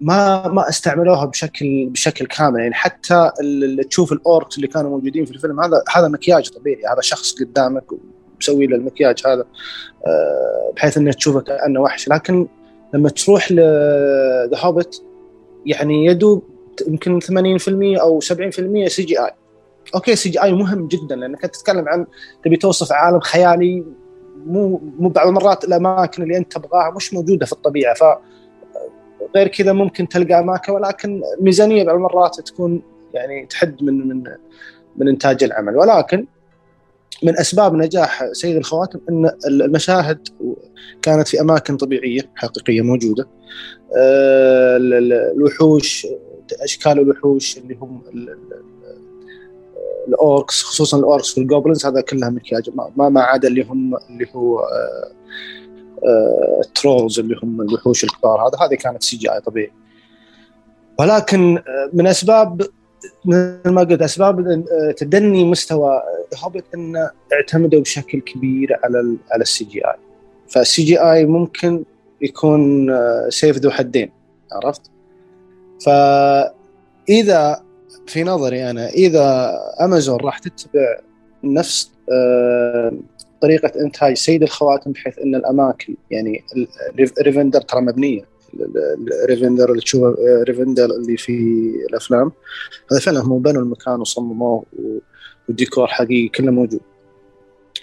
ما 0.00 0.48
ما 0.48 0.68
استعملوها 0.68 1.24
بشكل 1.24 1.88
بشكل 1.90 2.26
كامل. 2.26 2.60
يعني 2.60 2.74
حتى 2.74 3.30
اللي 3.40 3.84
تشوف 3.84 4.12
الاوركس 4.12 4.56
اللي 4.56 4.68
كانوا 4.68 4.90
موجودين 4.90 5.24
في 5.24 5.30
الفيلم 5.30 5.60
هذا 5.60 5.82
هذا 5.94 6.08
مكياج 6.08 6.48
طبيعي. 6.48 6.82
هذا 6.92 7.00
شخص 7.00 7.34
قدامك 7.34 7.84
مسوي 8.40 8.66
له 8.66 8.76
المكياج 8.76 9.22
هذا 9.26 9.44
بحيث 10.76 10.96
إنه 10.98 11.12
تشوفه 11.12 11.40
كأنه 11.40 11.80
وحش. 11.80 12.08
لكن 12.08 12.48
لما 12.94 13.08
تروح 13.08 13.52
ل 13.52 13.78
The 13.78 14.58
Hobbit 14.58 15.02
يعني 15.66 16.06
يدوب 16.06 16.44
يمكن 16.88 17.20
80% 17.20 18.00
أو 18.00 18.20
70% 18.20 18.86
سي 18.86 19.02
جي 19.02 19.20
اي 19.20 19.30
أوكي 19.94 20.16
سي 20.16 20.28
جي 20.28 20.42
اي 20.42 20.52
مهم 20.52 20.88
جدا 20.88 21.16
لأنك 21.16 21.40
تتكلم 21.40 21.88
عن 21.88 22.06
تبي 22.44 22.56
توصف 22.56 22.92
عالم 22.92 23.20
خيالي 23.20 23.84
مو 24.46 24.80
مو 24.98 25.08
بعض 25.08 25.26
المرات 25.26 25.64
الأماكن 25.64 26.22
اللي 26.22 26.36
أنت 26.36 26.52
تبغاها 26.52 26.90
مش 26.96 27.14
موجودة 27.14 27.46
في 27.46 27.52
الطبيعة. 27.52 27.94
ف 27.94 28.02
غير 29.36 29.48
كذا 29.48 29.72
ممكن 29.72 30.08
تلقى 30.08 30.38
أماكن 30.38 30.72
ولكن 30.72 31.22
ميزانية 31.40 31.84
بعض 31.84 31.94
المرات 31.94 32.40
تكون 32.40 32.82
يعني 33.14 33.46
تحد 33.46 33.82
من 33.82 34.08
من 34.08 34.24
من 34.96 35.08
إنتاج 35.08 35.44
العمل. 35.44 35.76
ولكن 35.76 36.26
من 37.22 37.38
أسباب 37.38 37.74
نجاح 37.74 38.24
سيد 38.32 38.56
الخواتم 38.56 39.00
إن 39.10 39.30
المشاهد 39.46 40.28
كانت 41.02 41.28
في 41.28 41.40
أماكن 41.40 41.76
طبيعية 41.76 42.30
حقيقية 42.34 42.80
موجودة. 42.80 43.28
الوحوش 45.36 46.06
أشكال 46.60 46.92
الوحوش 46.92 47.58
اللي 47.58 47.74
هم 47.80 48.02
الأوركس 50.08 50.62
خصوصا 50.62 50.98
الأوركس 50.98 51.38
وال 51.38 51.49
goblins 51.49 51.86
هذا 51.86 52.00
كلها 52.00 52.30
مكياج 52.30 52.70
ما 52.96 53.08
ما 53.08 53.20
عدا 53.20 53.48
اللي 53.48 53.62
هم 53.62 53.96
اللي 53.96 54.26
هو 54.34 54.68
ال 56.60 56.68
trolls 56.68 57.18
اللي 57.18 57.36
هم 57.42 57.60
الوحوش 57.60 58.04
الكبار. 58.04 58.48
هذا 58.48 58.66
هذه 58.66 58.74
كانت 58.74 59.02
CGI 59.02 59.40
طبيعي. 59.40 59.72
ولكن 60.98 61.62
من 61.92 62.06
اسباب 62.06 62.62
مثل 63.24 63.70
ما 63.70 63.80
قلت 63.80 64.02
أسباب 64.02 64.64
تدني 64.96 65.44
مستوى 65.44 66.02
هوبت 66.38 66.64
انه 66.74 67.10
اعتمدوا 67.32 67.80
بشكل 67.80 68.20
كبير 68.20 68.80
على 68.84 69.16
على 69.30 69.42
السي 69.42 69.64
جي 69.64 69.86
آي. 69.86 69.96
فالسي 70.48 70.82
جي 70.82 71.00
آي 71.00 71.26
ممكن 71.26 71.84
يكون 72.22 72.90
سيف 73.28 73.56
ذو 73.56 73.70
حدين 73.70 74.12
عرفت؟ 74.52 74.82
فإذا 75.84 77.62
في 78.06 78.22
نظري 78.22 78.70
أنا 78.70 78.88
إذا 78.88 79.58
امازون 79.80 80.20
راح 80.20 80.38
تتبع 80.38 80.98
نفس 81.44 81.90
طريقة 83.40 83.72
إنتاج 83.80 84.14
سيد 84.14 84.42
الخواتم 84.42 84.92
بحيث 84.92 85.18
إن 85.18 85.34
الأماكن 85.34 85.94
يعني 86.10 86.44
ريفنديل 87.20 87.60
ترى 87.60 87.80
مبنية. 87.80 88.24
ريفنديل 89.28 89.70
اللي 89.70 89.80
تشوفه 89.80 90.16
ريفنديل 90.42 90.84
اللي 90.84 91.16
في 91.16 91.32
الأفلام. 91.90 92.32
هذا 92.92 93.00
فعلا 93.00 93.20
هم 93.20 93.38
بنوا 93.38 93.62
المكان 93.62 94.00
وصمموه 94.00 94.64
والديكور 95.48 95.86
حقيقي 95.86 96.28
كله 96.28 96.50
موجود. 96.50 96.80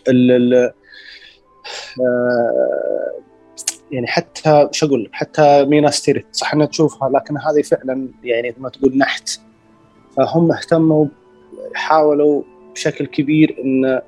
ال 0.08 0.32
ال 0.32 0.72
يعني 3.92 4.08
حتى 4.08 4.70
شو 4.72 4.86
أقول 4.86 5.10
حتى 5.12 5.66
ميناس 5.66 5.92
تيريث 5.92 6.26
صح 6.32 6.54
إنها 6.54 6.66
تشوفها 6.66 7.10
لكن 7.10 7.38
هذه 7.38 7.62
فعلا 7.62 8.10
يعني 8.24 8.56
ما 8.58 8.70
تقول 8.70 8.98
نحت. 8.98 9.30
فهم 10.18 10.52
اهتموا 10.52 11.06
حاولوا 11.74 12.44
بشكل 12.74 13.06
كبير 13.06 13.56
إن 13.64 14.02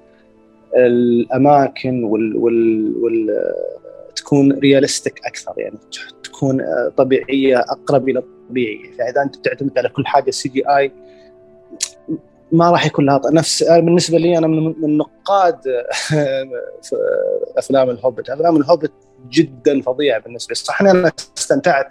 الأماكن 0.76 2.04
وال, 2.04 2.38
وال, 2.38 2.94
وال 2.98 3.28
تكون 4.16 4.52
realistic 4.52 5.22
أكثر 5.26 5.54
يعني 5.58 5.78
تكون 6.24 6.62
طبيعية 6.98 7.60
أقرب 7.60 8.10
إلى 8.10 8.20
الطبيعي. 8.20 8.92
فإذا 8.98 9.22
أنت 9.22 9.36
تعتمد 9.36 9.78
على 9.78 9.90
كل 9.90 10.06
حاجة 10.06 10.32
CGI 10.32 10.92
ما 12.52 12.72
راح 12.72 12.86
يكون 12.86 13.06
لها 13.06 13.22
نفس 13.32 13.64
بالنسبة 13.64 14.18
لي 14.18 14.38
أنا 14.38 14.48
من 14.48 14.98
نقاد 14.98 15.60
أفلام 17.58 17.90
الهوبت 17.90 18.30
أفلام 18.30 18.58
الهوبت 18.58 18.92
جدا 19.30 19.82
فظيعة 19.82 20.20
بالنسبة 20.20 20.50
لي. 20.50 20.56
صح 20.56 20.82
أنا 20.82 21.12
استمتعت 21.38 21.88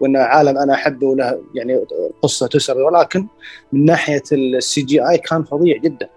وإن 0.00 0.16
عالم 0.16 0.58
أنا 0.58 0.74
أحبه 0.74 1.06
وله 1.06 1.42
يعني 1.54 1.84
قصة 2.22 2.46
تسر 2.46 2.78
ولكن 2.78 3.26
من 3.72 3.84
ناحية 3.84 4.22
ال 4.32 4.82
CGI 4.82 5.18
كان 5.18 5.44
فظيع 5.44 5.76
جدا. 5.76 6.08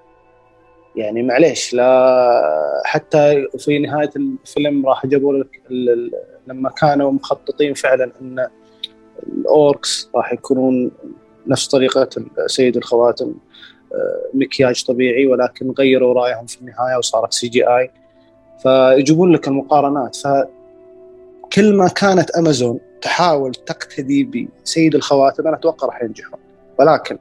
يعني 0.95 1.23
معليش 1.23 1.73
لا 1.73 2.81
حتى 2.85 3.47
في 3.57 3.79
نهاية 3.79 4.09
الفيلم 4.15 4.85
راح 4.85 5.05
جابوا 5.05 5.33
لك 5.33 5.61
لما 6.47 6.69
كانوا 6.69 7.11
مخططين 7.11 7.73
فعلا 7.73 8.11
إن 8.21 8.47
الأوركس 9.27 10.09
راح 10.15 10.33
يكونون 10.33 10.91
نفس 11.47 11.67
طريقة 11.67 12.09
سيد 12.45 12.77
الخواتم 12.77 13.33
مكياج 14.33 14.85
طبيعي 14.85 15.27
ولكن 15.27 15.71
غيروا 15.71 16.13
رأيهم 16.13 16.45
في 16.45 16.61
النهاية 16.61 16.97
وصارت 16.97 17.33
CGI. 17.33 17.91
فيجيبون 18.63 19.31
لك 19.33 19.47
المقارنات. 19.47 20.15
فكل 20.15 21.75
ما 21.75 21.87
كانت 21.87 22.29
أمازون 22.31 22.79
تحاول 23.01 23.51
تقتدي 23.51 24.49
بسيد 24.63 24.95
الخواتم 24.95 25.47
أنا 25.47 25.57
أتوقع 25.57 25.87
راح 25.87 26.03
ينجحون. 26.03 26.39
ولكن 26.79 27.17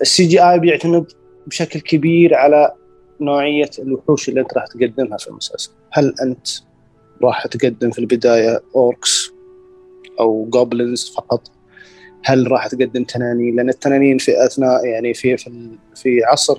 ال 0.00 0.26
CGI 0.26 0.58
بيعتمد 0.58 1.12
بشكل 1.46 1.80
كبير 1.80 2.34
على 2.34 2.72
نوعية 3.20 3.70
الوحوش 3.78 4.28
اللي 4.28 4.40
أنت 4.40 4.54
راح 4.54 4.66
تقدمها 4.66 5.18
في 5.18 5.28
المسلسل. 5.28 5.70
هل 5.92 6.14
أنت 6.22 6.48
راح 7.22 7.46
تقدم 7.46 7.90
في 7.90 7.98
البداية 7.98 8.62
أوركس 8.76 9.30
أو 10.20 10.46
goblins 10.50 11.12
فقط؟ 11.16 11.50
هل 12.24 12.50
راح 12.50 12.66
تقدم 12.66 13.04
تنانين؟ 13.04 13.56
لأن 13.56 13.68
التنانين 13.68 14.18
في 14.18 14.46
اثناء 14.46 14.86
يعني 14.86 15.14
في 15.14 15.36
في, 15.36 15.70
في 15.94 16.24
عصر 16.24 16.56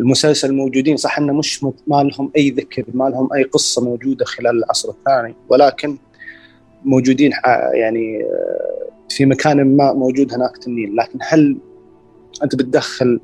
المسلسل 0.00 0.54
موجودين 0.54 0.96
صح 0.96 1.18
إنه 1.18 1.32
مش 1.32 1.64
ما 1.64 2.02
لهم 2.02 2.30
أي 2.36 2.50
ذكر 2.50 2.84
ما 2.94 3.08
لهم 3.08 3.32
أي 3.32 3.42
قصة 3.42 3.84
موجودة 3.84 4.24
خلال 4.24 4.58
العصر 4.58 4.90
الثاني 4.90 5.34
ولكن 5.48 5.98
موجودين 6.84 7.32
يعني 7.72 8.24
في 9.08 9.26
مكان 9.26 9.76
ما 9.76 9.92
موجود 9.92 10.34
هناك 10.34 10.56
تنين. 10.56 10.94
لكن 10.94 11.18
هل 11.22 11.56
أنت 12.42 12.54
بتدخل 12.54 13.20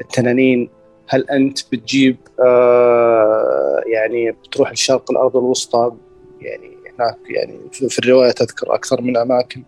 التنانين 0.00 0.70
هل 1.08 1.30
أنت 1.30 1.58
بتجيب 1.72 2.16
آه 2.40 3.82
يعني 3.86 4.30
بتروح 4.30 4.72
لشرق 4.72 5.10
الأرض 5.10 5.36
الوسطى؟ 5.36 5.92
يعني 6.40 6.70
هناك 6.94 7.18
يعني 7.30 7.58
في 7.70 7.98
الرواية 7.98 8.30
تذكر 8.30 8.74
أكثر 8.74 9.00
من 9.00 9.16
أماكن 9.16 9.64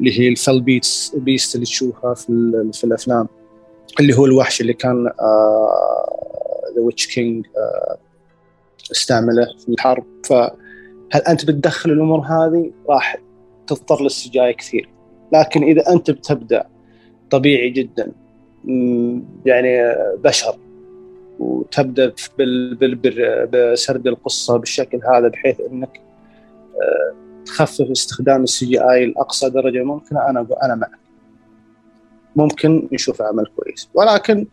اللي 0.00 0.20
هي 0.20 0.28
ال 0.28 0.34
fell 0.34 0.60
beasts 0.60 1.16
beast 1.16 1.54
اللي 1.54 1.66
تشوفها 1.66 2.14
في 2.14 2.70
في 2.72 2.84
الأفلام 2.84 3.28
اللي 4.00 4.18
هو 4.18 4.26
الوحش 4.26 4.60
اللي 4.60 4.72
كان 4.72 5.04
the 6.76 6.82
Witch-king 6.82 7.46
استعمله 8.92 9.46
في 9.58 9.68
الحرب. 9.68 10.04
فهل 10.24 11.22
أنت 11.28 11.44
بتدخل 11.44 11.90
الأمور 11.90 12.20
هذه؟ 12.20 12.70
راح 12.88 13.16
تضطر 13.66 14.02
للسجاي 14.02 14.54
كثير. 14.54 14.88
لكن 15.32 15.62
إذا 15.62 15.92
أنت 15.92 16.10
بتبدأ 16.10 16.66
طبيعي 17.30 17.70
جدا 17.70 18.12
يعني 19.46 19.94
بشر. 20.16 20.58
تبدا 21.70 22.12
بسرد 23.52 24.06
القصة 24.06 24.56
بالشكل 24.56 25.00
هذا 25.14 25.28
بحيث 25.28 25.60
إنك 25.60 26.00
آه، 26.82 27.14
تخفف 27.46 27.90
استخدام 27.90 28.42
السي 28.42 28.66
جي 28.66 28.80
اي 28.80 29.06
لأقصى 29.06 29.50
درجة 29.50 29.82
ممكنة. 29.82 30.30
أنا 30.30 30.46
أنا 30.62 30.74
معك 30.74 30.90
ممكن 32.36 32.88
نشوف 32.92 33.22
عمل 33.22 33.46
كويس. 33.56 33.88
ولكن 33.94 34.46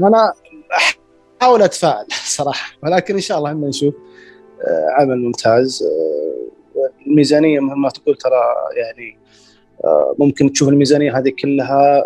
أنا 0.00 0.32
أحاول 1.40 1.62
أتفائل 1.62 2.06
صراحة. 2.10 2.76
ولكن 2.82 3.14
إن 3.14 3.20
شاء 3.20 3.38
الله 3.38 3.50
ان 3.50 3.60
نشوف 3.60 3.94
آه، 4.66 4.88
عمل 4.90 5.18
ممتاز. 5.18 5.84
الميزانيه 7.06 7.60
مثل 7.60 7.76
ما 7.76 7.88
تقول 7.88 8.16
ترى 8.16 8.42
يعني 8.76 9.18
ممكن 10.18 10.52
تشوف 10.52 10.68
الميزانية 10.68 11.18
هذه 11.18 11.32
كلها 11.42 12.04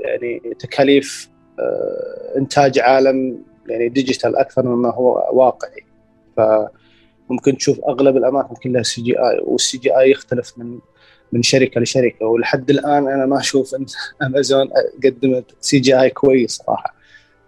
يعني 0.00 0.54
تكاليف 0.58 1.28
آه، 1.58 2.38
إنتاج 2.38 2.78
عالم 2.78 3.42
يعني 3.68 3.88
digital 3.88 4.36
أكثر 4.36 4.66
مما 4.66 4.90
هو 4.94 5.30
واقعي. 5.32 5.84
فممكن 6.36 7.56
تشوف 7.56 7.80
أغلب 7.88 8.16
الأماكن 8.16 8.54
كلها 8.54 8.82
سي 8.82 9.02
جي 9.02 9.18
اي 9.18 9.40
والسي 9.42 9.78
جي 9.78 9.98
اي 9.98 10.10
يختلف 10.10 10.58
من 10.58 10.78
من 11.32 11.42
شركة 11.42 11.80
لشركة. 11.80 12.26
ولحد 12.26 12.70
الآن 12.70 13.08
أنا 13.08 13.26
ما 13.26 13.38
أشوف 13.38 13.74
إن 13.74 13.86
امازون 14.22 14.70
قدمت 15.04 15.44
CGI 15.60 16.10
كويس 16.10 16.50
صراحة. 16.52 16.94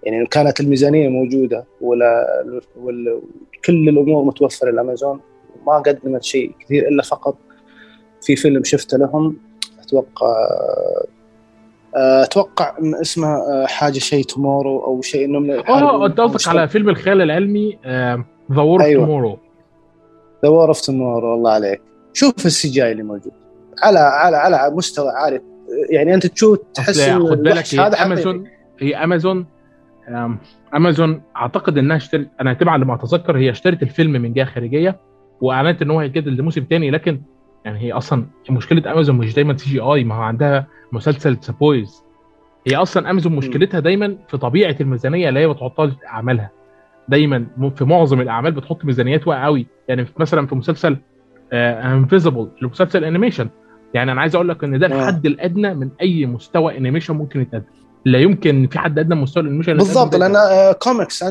يعني 0.02 0.26
كانت 0.26 0.60
الميزانية 0.60 1.08
موجودة 1.08 1.64
ولا 1.80 2.26
ولا 2.76 3.20
كل 3.64 3.88
الأمور 3.88 4.24
متوفرة 4.24 4.70
لأمازون 4.70 5.20
ما 5.66 5.78
قدمت 5.78 6.22
شيء 6.22 6.52
كثير 6.60 6.88
إلا 6.88 7.02
فقط 7.02 7.38
في 8.22 8.36
فيلم 8.36 8.64
شفته 8.64 8.98
لهم. 8.98 9.36
أتوقع 9.80 10.48
أتوقع 11.96 12.74
اسمه 12.80 13.28
آه، 13.28 13.66
حاجة 13.66 13.98
شيء 13.98 14.24
Tomorrow 14.24 14.84
أو 14.84 15.00
شيء 15.00 15.24
إنه 15.24 15.38
من 15.38 15.50
آه 15.50 16.06
انت 16.06 16.20
قصدك 16.20 16.48
على 16.48 16.68
فيلم 16.68 16.88
الخيال 16.88 17.22
العلمي 17.22 17.78
The 18.52 18.62
War 18.62 18.84
of 18.84 18.92
Tomorrow 18.92 19.38
The 20.42 20.48
War 20.48 20.68
of 20.68 20.80
Tomorrow 20.80 21.34
الله 21.34 21.50
عليك. 21.50 21.82
شوف 22.12 22.46
ال 22.46 22.68
CG 22.68 22.92
اللي 22.92 23.02
موجود. 23.02 23.32
على 23.82 23.98
على 23.98 24.36
على 24.36 24.74
مستوى 24.74 25.10
عالي. 25.10 25.40
يعني 25.90 26.14
أنت 26.14 26.26
تشوف 26.26 26.58
تحس 26.74 27.10
خد 27.10 27.42
بالك 27.42 27.74
هي 27.74 27.80
امازون 27.80 28.44
هي 28.78 28.96
امازون 28.96 29.46
امازون 30.74 31.22
أعتقد 31.36 31.78
إنها 31.78 31.96
اشترت 31.96 32.28
أنا 32.40 32.54
تبعا 32.54 32.78
لما 32.78 32.94
أتذكر 32.94 33.38
هي 33.38 33.50
اشترت 33.50 33.82
الفيلم 33.82 34.12
من 34.12 34.32
جهه 34.32 34.44
خارجية 34.44 35.00
وأعلنت 35.40 35.82
إن 35.82 35.90
هو 35.90 36.00
هيجدد 36.00 36.28
لموسم 36.28 36.66
ثاني 36.70 36.90
لكن 36.90 37.20
يعني 37.66 37.80
هي 37.80 37.92
أصلا 37.92 38.26
مشكلة 38.50 38.92
أمازون 38.92 39.16
مش 39.16 39.34
دايما 39.34 39.56
CGI 39.56 40.04
ما 40.04 40.14
هو 40.14 40.22
عندها 40.22 40.66
مسلسل 40.92 41.36
The 41.40 41.63
Boys. 41.63 42.02
هي 42.66 42.76
أصلا 42.76 43.10
أمازون 43.10 43.36
مشكلتها 43.36 43.80
دايما 43.80 44.16
في 44.28 44.38
طبيعة 44.38 44.76
الميزانية 44.80 45.28
اللي 45.28 45.40
هي 45.40 45.48
بتحطها 45.48 45.86
في 45.86 46.06
اعمالها 46.06 46.50
دايما 47.08 47.46
في 47.76 47.84
معظم 47.84 48.20
الأعمال 48.20 48.52
بتحط 48.52 48.84
ميزانيات 48.84 49.26
واقعة 49.28 49.44
قوي 49.44 49.66
يعني 49.88 50.06
مثلا 50.18 50.46
في 50.46 50.54
مسلسل 50.54 50.96
Invincible 51.52 52.48
آه 52.62 52.66
مسلسل 52.66 53.04
animation 53.04 53.48
يعني 53.94 54.12
أنا 54.12 54.20
عايز 54.20 54.34
أقول 54.34 54.48
لك 54.48 54.64
إن 54.64 54.78
ده 54.78 54.86
الحد 54.86 55.26
الأدنى 55.26 55.74
من 55.74 55.88
أي 56.00 56.26
مستوى 56.26 56.78
animation 56.78 57.14
ممكن 57.14 57.40
يتقدم. 57.40 57.64
لا 58.04 58.18
يمكن 58.18 58.68
في 58.70 58.78
حد 58.78 58.98
أدنى 58.98 59.14
من 59.14 59.20
مستوى 59.22 59.42
ال 59.42 59.46
animation 59.46 59.76
بالضبط 59.76 60.14
لأن 60.14 60.34
كوميكس 60.72 61.22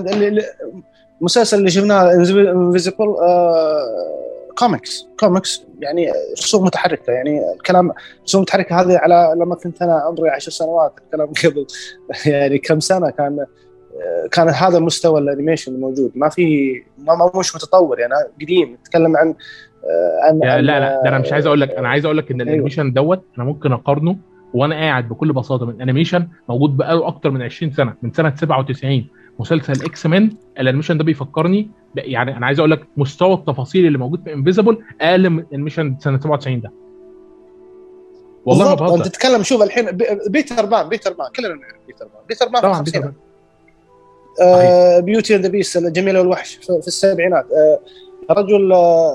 المسلسل 1.22 1.58
اللي 1.58 1.70
شفناه 1.70 2.14
Invincible 2.14 3.08
comics 4.58 5.08
comics 5.20 5.64
يعني 5.80 6.12
رسوم 6.38 6.66
متحركة. 6.66 7.12
يعني 7.14 7.54
الكلام 7.54 7.92
رسوم 8.24 8.42
متحركة 8.42 8.82
هذه 8.82 8.98
على 8.98 9.34
لما 9.38 9.56
كنت 9.56 9.82
أنا 9.82 9.94
عمري 9.94 10.30
10 10.30 10.52
سنوات. 10.52 10.94
الكلام 11.06 11.28
قبل 11.28 11.66
يعني 12.34 12.58
كم 12.58 12.80
سنة 12.80 13.10
كان 13.10 13.46
كان 14.32 14.50
هذا 14.50 14.80
مستوى 14.80 15.20
ال 15.20 15.25
animation 15.25 15.76
الموجود 15.76 16.12
ما 16.16 16.30
في 16.30 16.74
ما 16.98 17.32
مش 17.36 17.56
متطور. 17.56 18.00
يعني 18.00 18.14
قديم. 18.42 18.74
نتكلم 18.74 19.18
عن 19.18 19.36
عن 20.24 20.40
لا 20.40 20.62
لا 20.62 20.80
لا 20.80 21.08
أنا 21.08 21.18
مش 21.20 21.34
عايز 21.34 21.46
أقول 21.46 21.62
لك 21.62 21.72
أنا 21.72 21.88
عايز 21.90 22.06
أقول 22.06 22.18
لك 22.18 22.32
إن 22.32 22.42
ال 22.42 22.47
animation 22.47 22.94
دوت 22.94 23.24
أنا 23.38 23.46
ممكن 23.46 23.72
أقارنه 23.72 24.18
وأنا 24.54 24.76
قاعد 24.76 25.10
بكل 25.10 25.34
بساطة. 25.34 25.66
من 25.66 25.82
animation 25.82 26.28
موجود 26.50 26.78
بقاله 26.78 27.08
أكتر 27.08 27.30
من 27.30 27.42
20 27.42 27.72
سنة. 27.72 27.94
من 28.02 28.12
سنة 28.12 28.36
97 28.36 29.08
مسلسل 29.40 29.86
X-Men 29.86 30.06
ال 30.06 30.30
animation 30.60 30.98
ده 30.98 31.04
بيفكرني 31.04 31.70
يعني 31.96 32.38
أنا 32.38 32.46
عايز 32.46 32.60
أقول 32.60 32.72
لك 32.72 32.88
مستوى 32.98 33.34
التفاصيل 33.34 33.86
اللي 33.88 33.98
موجود 33.98 34.24
في 34.24 34.34
Invincible 34.34 34.78
أقل 35.02 35.30
من 35.30 35.44
animation 35.54 35.96
سنة 36.00 36.20
97 36.20 36.62
ده. 36.62 36.72
والله 38.46 38.70
ما 38.70 38.74
بهزر. 38.76 38.96
أنت 38.96 39.08
تتكلم 39.08 39.44
شوف 39.44 39.62
الحين 39.64 39.98
بيتر 40.30 40.66
بان 40.66 40.90
بيتر 40.90 41.14
بان 41.14 41.28
كلنا 41.36 41.48
نعرف 41.50 41.86
بيتر 41.88 42.06
بان 42.06 42.24
بيتر 42.30 42.48
بان 42.48 42.62
طبعا 42.62 42.82
بيتر 42.82 43.00
بان 43.00 43.14
آه 44.42 45.00
Beauty 45.00 45.36
and 45.36 45.44
the 45.46 45.50
Beast 45.50 45.78
الجميله 45.78 46.20
والوحش 46.20 46.56
في 46.56 46.70
السبعينات. 46.88 47.46
آه 47.52 47.80
رجل 48.34 48.72
آه 48.72 49.14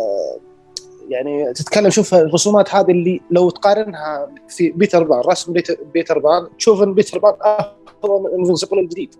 يعني 1.09 1.53
تتكلم 1.53 1.91
شوف 1.91 2.15
الرسومات 2.15 2.75
هذه 2.75 2.91
اللي 2.91 3.21
لو 3.31 3.51
تقارنها 3.51 4.31
في 4.49 4.71
بيتر 4.71 5.03
بان 5.05 5.21
رسم 5.21 5.53
بيتر 5.95 6.19
بان 6.19 6.49
تشوف 6.59 6.83
إن 6.83 6.95
بيتر 6.95 7.19
بان 7.19 7.33
افضل 7.41 8.23
من 8.23 8.41
Invincible 8.41 8.79
الجديد. 8.79 9.15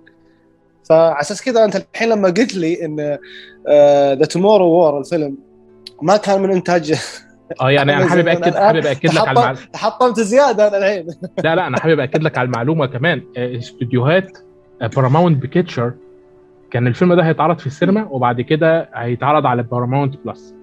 فعلى 0.91 1.21
أساس 1.21 1.43
كذا 1.43 1.65
أنت 1.65 1.77
الحين 1.77 2.09
لما 2.09 2.29
قلت 2.29 2.55
لي 2.55 2.85
إن 2.85 3.19
The 4.19 4.25
Tomorrow 4.25 4.65
War 4.67 4.99
الفيلم 4.99 5.39
ما 6.03 6.17
كان 6.17 6.43
من 6.43 6.51
إنتاج 6.51 6.95
آه 7.61 7.71
يعني 7.71 7.97
أنا 7.97 8.09
حابب 8.09 8.29
اكد 8.29 8.55
حابب 8.57 8.87
أكد 8.87 9.13
لك 9.15 9.29
على 9.29 9.31
المعلومه 9.31 9.67
تحطمت 9.73 10.21
زيادة 10.21 10.69
أنا 10.69 10.77
الحين. 10.79 11.07
لا 11.45 11.55
لا 11.55 11.67
أنا 11.67 11.81
حابب 11.81 12.01
أكد 12.01 12.23
لك 12.23 12.39
على 12.39 12.47
المعلومة 12.47 12.87
كمان. 12.87 13.23
استوديوهات 13.37 14.39
Paramount 14.97 15.43
Pictures 15.43 15.93
كان 16.71 16.87
الفيلم 16.87 17.15
ده 17.15 17.23
هيتعرض 17.23 17.59
في 17.59 17.67
السينما 17.67 18.09
وبعد 18.11 18.41
كده 18.41 18.89
هيتعرض 18.95 19.47
على 19.47 19.63
Paramount 19.63 20.15
Plus 20.25 20.55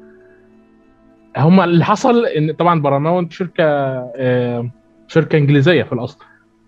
هم 1.37 1.61
اللي 1.61 1.85
حصل 1.85 2.25
إن 2.25 2.51
طبعا 2.51 2.81
باراماونت 2.81 3.31
شركة 3.31 3.63
شركة 5.07 5.37
إنجليزية 5.37 5.83
في 5.83 5.93
الأصل. 5.93 6.17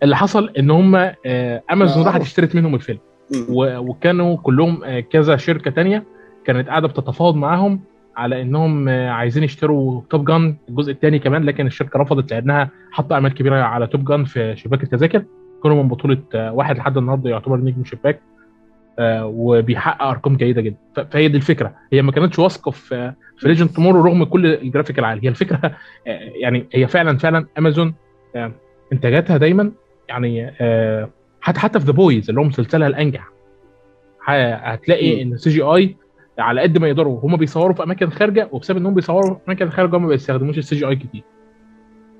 اللي 0.04 0.16
حصل 0.18 0.50
إن 0.58 0.72
هم 0.72 0.96
امازون 1.72 2.04
راحت 2.06 2.22
اشترت 2.22 2.56
منهم 2.56 2.76
الفيلم. 2.76 3.00
وكانوا 3.50 4.38
كلهم 4.38 5.00
كذا 5.00 5.38
شركة 5.38 5.72
تانية 5.72 6.04
كانت 6.46 6.68
قاعدة 6.68 6.88
بتتفاوض 6.88 7.36
معاهم 7.36 7.80
على 8.18 8.42
إنهم 8.42 8.90
عايزين 8.90 9.44
يشتروا 9.44 10.02
Top 10.10 10.26
Gun 10.26 10.56
الجزء 10.70 10.92
الثاني 10.92 11.20
كمان 11.20 11.44
لكن 11.44 11.68
الشركة 11.68 12.00
رفضت 12.00 12.34
لأنها 12.34 12.70
حاطة 12.92 13.18
امال 13.18 13.34
كبيرة 13.34 13.56
على 13.56 13.88
Top 13.88 14.06
Gun 14.06 14.26
في 14.26 14.56
شباك 14.56 14.84
التذاكر. 14.84 15.24
كانوا 15.64 15.84
من 15.84 15.90
بطولة 15.90 16.18
واحد 16.34 16.78
لحد 16.78 16.98
النهارده 16.98 17.30
يعتبر 17.30 17.58
نجم 17.58 17.84
شباك 17.84 18.20
وبيحقق 19.24 20.04
أرقام 20.04 20.38
جيدة 20.38 20.62
جدا. 20.62 20.78
فهي 21.12 21.28
دي 21.28 21.38
الفكرة. 21.38 21.74
هي 21.94 22.02
ما 22.02 22.12
كانتش 22.12 22.40
واثقة 22.40 22.72
في 22.72 23.14
في 23.38 23.48
Legend 23.48 23.70
Tomorrow 23.70 24.02
رغم 24.02 24.24
كل 24.24 24.46
الجرافيك 24.46 25.00
العالي. 25.00 25.24
هي 25.24 25.30
الفكرة 25.30 25.76
يعني 26.42 26.68
هي 26.74 26.88
فعلا 26.88 27.18
فعلا 27.18 27.46
امازون 27.58 27.94
إنتاجاتها 28.94 29.38
دايما 29.38 29.72
يعني 30.10 30.52
حتى 31.42 31.60
حتى 31.60 31.80
في 31.80 31.86
The 31.86 31.92
Boys 31.92 32.30
اللي 32.30 32.42
هو 32.42 32.46
مسلسلها 32.46 32.88
الأنجح. 32.88 33.30
هتلاقي 34.26 35.22
إن 35.22 35.38
CGI 35.38 35.96
على 36.40 36.62
قد 36.62 36.78
ما 36.78 36.88
يقدروا 36.88 37.20
هم 37.24 37.36
بيصوروا 37.38 37.76
في 37.76 37.84
أماكن 37.84 38.10
خارجة 38.10 38.50
وبسبب 38.52 38.78
إنهم 38.78 38.94
بيصوروا 38.94 39.36
في 39.36 39.42
أماكن 39.48 39.70
خارجة 39.70 39.98
هم 39.98 40.02
ما 40.02 40.08
بيستخدموش 40.08 40.58
ال 40.58 40.76
CGI 40.76 40.96
كتير. 40.96 41.24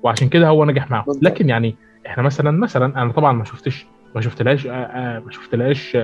وعشان 0.02 0.28
كده 0.28 0.48
هو 0.48 0.64
نجح 0.64 0.90
معاهم. 0.90 1.04
لكن 1.22 1.48
يعني 1.48 1.76
إحنا 2.06 2.22
مثلا 2.22 2.50
مثلا 2.50 3.02
أنا 3.02 3.12
طبعا 3.12 3.32
ما 3.32 3.44
شفتش 3.44 3.86
ما 4.14 4.20
شفتلهاش 4.20 4.66
ما 4.66 5.30
شفتلهاش 5.30 5.98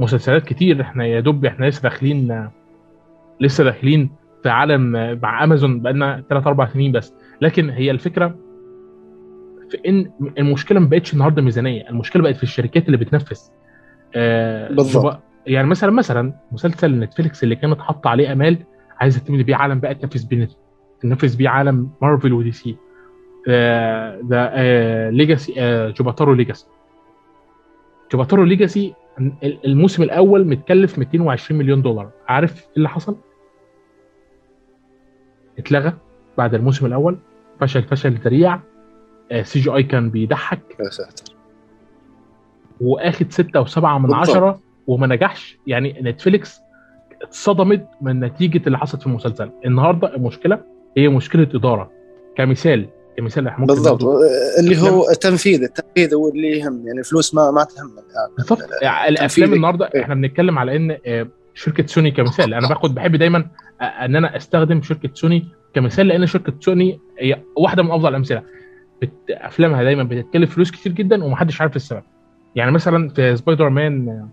مسلسلات 0.00 0.44
كتير. 0.44 0.80
إحنا 0.80 1.06
يا 1.06 1.20
دوب 1.20 1.44
إحنا 1.44 1.66
لسه 1.66 1.82
داخلين 1.82 2.48
لسه 3.40 3.64
داخلين 3.64 4.10
في 4.42 4.48
عالم 4.48 4.92
مع 5.22 5.44
امازون 5.44 5.80
بقالنا 5.80 6.24
3 6.30 6.48
4 6.48 6.72
سنين 6.72 6.92
بس. 6.92 7.14
لكن 7.40 7.70
هي 7.70 7.90
الفكرة 7.90 8.34
في 9.70 9.88
إن 9.88 10.10
المشكلة 10.38 10.80
ما 10.80 10.86
بقتش 10.88 11.12
النهارده 11.14 11.42
ميزانية 11.42 11.88
المشكلة 11.90 12.22
بقت 12.22 12.36
في 12.36 12.42
الشركات 12.42 12.86
اللي 12.86 12.96
بتنفذ. 12.96 13.38
آه 14.14 14.68
بالظبط. 14.72 15.20
يعني 15.46 15.68
مثلا 15.68 15.90
مثلا 15.90 16.32
مسلسل 16.52 16.98
نتفليكس 17.00 17.44
اللي 17.44 17.56
كانت 17.56 17.80
حاطة 17.80 18.10
عليه 18.10 18.32
أمال 18.32 18.58
عايزة 19.00 19.20
تعمل 19.20 19.42
بيه 19.44 19.56
عالم 19.56 19.80
بقى 19.80 19.94
تنفذ 19.94 20.26
بيه 20.28 20.48
تنفذ 21.00 21.36
بيه 21.36 21.48
عالم 21.48 21.90
مارفل 22.02 22.32
ودي 22.32 22.52
سي 22.52 22.76
آه 23.48 24.20
ده 24.22 24.50
آه 24.52 25.10
ليجاسي 25.10 25.54
آه 25.58 25.90
جوباتارو 25.90 26.34
ليجاسي 26.34 26.66
جوباتارو 28.12 28.44
ليجاسي 28.44 28.94
الموسم 29.64 30.02
الأول 30.02 30.46
متكلف 30.46 30.98
220 30.98 31.58
مليون 31.60 31.82
دولار. 31.82 32.10
عارف 32.28 32.60
إيه 32.62 32.68
اللي 32.76 32.88
حصل؟ 32.88 33.16
اتلغى 35.58 35.92
بعد 36.38 36.54
الموسم 36.54 36.86
الأول 36.86 37.18
فشل 37.60 37.82
فشل 37.82 38.12
ذريع. 38.14 38.60
سي 39.42 39.60
جي 39.60 39.70
اي 39.70 39.82
كان 39.82 40.10
بيضحك. 40.10 40.76
يا 40.80 40.90
ساتر. 40.90 41.34
واخد 42.80 43.32
ستة 43.32 43.60
وسبعة 43.60 43.98
من 43.98 44.14
عشرة 44.14 44.60
وما 44.86 45.06
نجحش. 45.06 45.58
يعني 45.66 46.00
نتفليكس 46.02 46.60
اتصدمت 47.22 47.86
من 48.00 48.20
نتيجة 48.20 48.62
اللي 48.66 48.78
حصلت 48.78 49.00
في 49.00 49.06
المسلسل. 49.06 49.50
النهاردة 49.66 50.16
المشكلة 50.16 50.60
هي 50.96 51.08
مشكلة 51.08 51.48
إدارة. 51.54 51.90
كمثال 52.36 52.88
كمثال 53.16 53.46
إحنا 53.48 53.60
ممكن 53.60 53.74
بالضبط. 53.74 54.04
اللي 54.58 54.80
هو 54.80 55.10
التنفيذ 55.10 55.62
التنفيذ 55.62 56.14
هو 56.14 56.28
اللي 56.28 56.58
يهم. 56.58 56.86
يعني 56.86 56.98
الفلوس 56.98 57.34
ما 57.34 57.50
ما 57.50 57.64
تهم. 57.64 57.90
بالضبط. 58.36 58.60
يعني 58.82 59.08
الأفلام 59.08 59.52
النهارده 59.52 59.90
إيه؟ 59.94 60.02
إحنا 60.02 60.14
بنتكلم 60.14 60.58
على 60.58 60.76
إن 60.76 60.98
آه، 61.06 61.28
شركة 61.54 61.86
سوني 61.86 62.10
كمثال. 62.10 62.54
أنا 62.54 62.68
باخد 62.68 62.94
بحب 62.94 63.16
دايما 63.16 63.46
إن 63.80 64.16
أنا 64.16 64.36
أستخدم 64.36 64.82
شركة 64.82 65.10
سوني 65.14 65.48
كمثال 65.74 66.06
لأن 66.06 66.26
شركة 66.26 66.52
سوني 66.60 67.00
هي 67.18 67.42
واحدة 67.56 67.82
من 67.82 67.90
أفضل 67.90 68.08
الأمثلة. 68.08 68.42
بت... 69.04 69.30
أفلامها 69.30 69.82
دايما 69.82 70.02
بتتكلف 70.02 70.54
فلوس 70.54 70.70
كتير 70.70 70.92
جدا 70.92 71.24
ومحدش 71.24 71.60
عارف 71.60 71.76
السبب. 71.76 72.02
يعني 72.54 72.70
مثلا 72.70 73.08
في 73.08 73.36
سبايدر 73.36 73.68
مان 73.68 74.26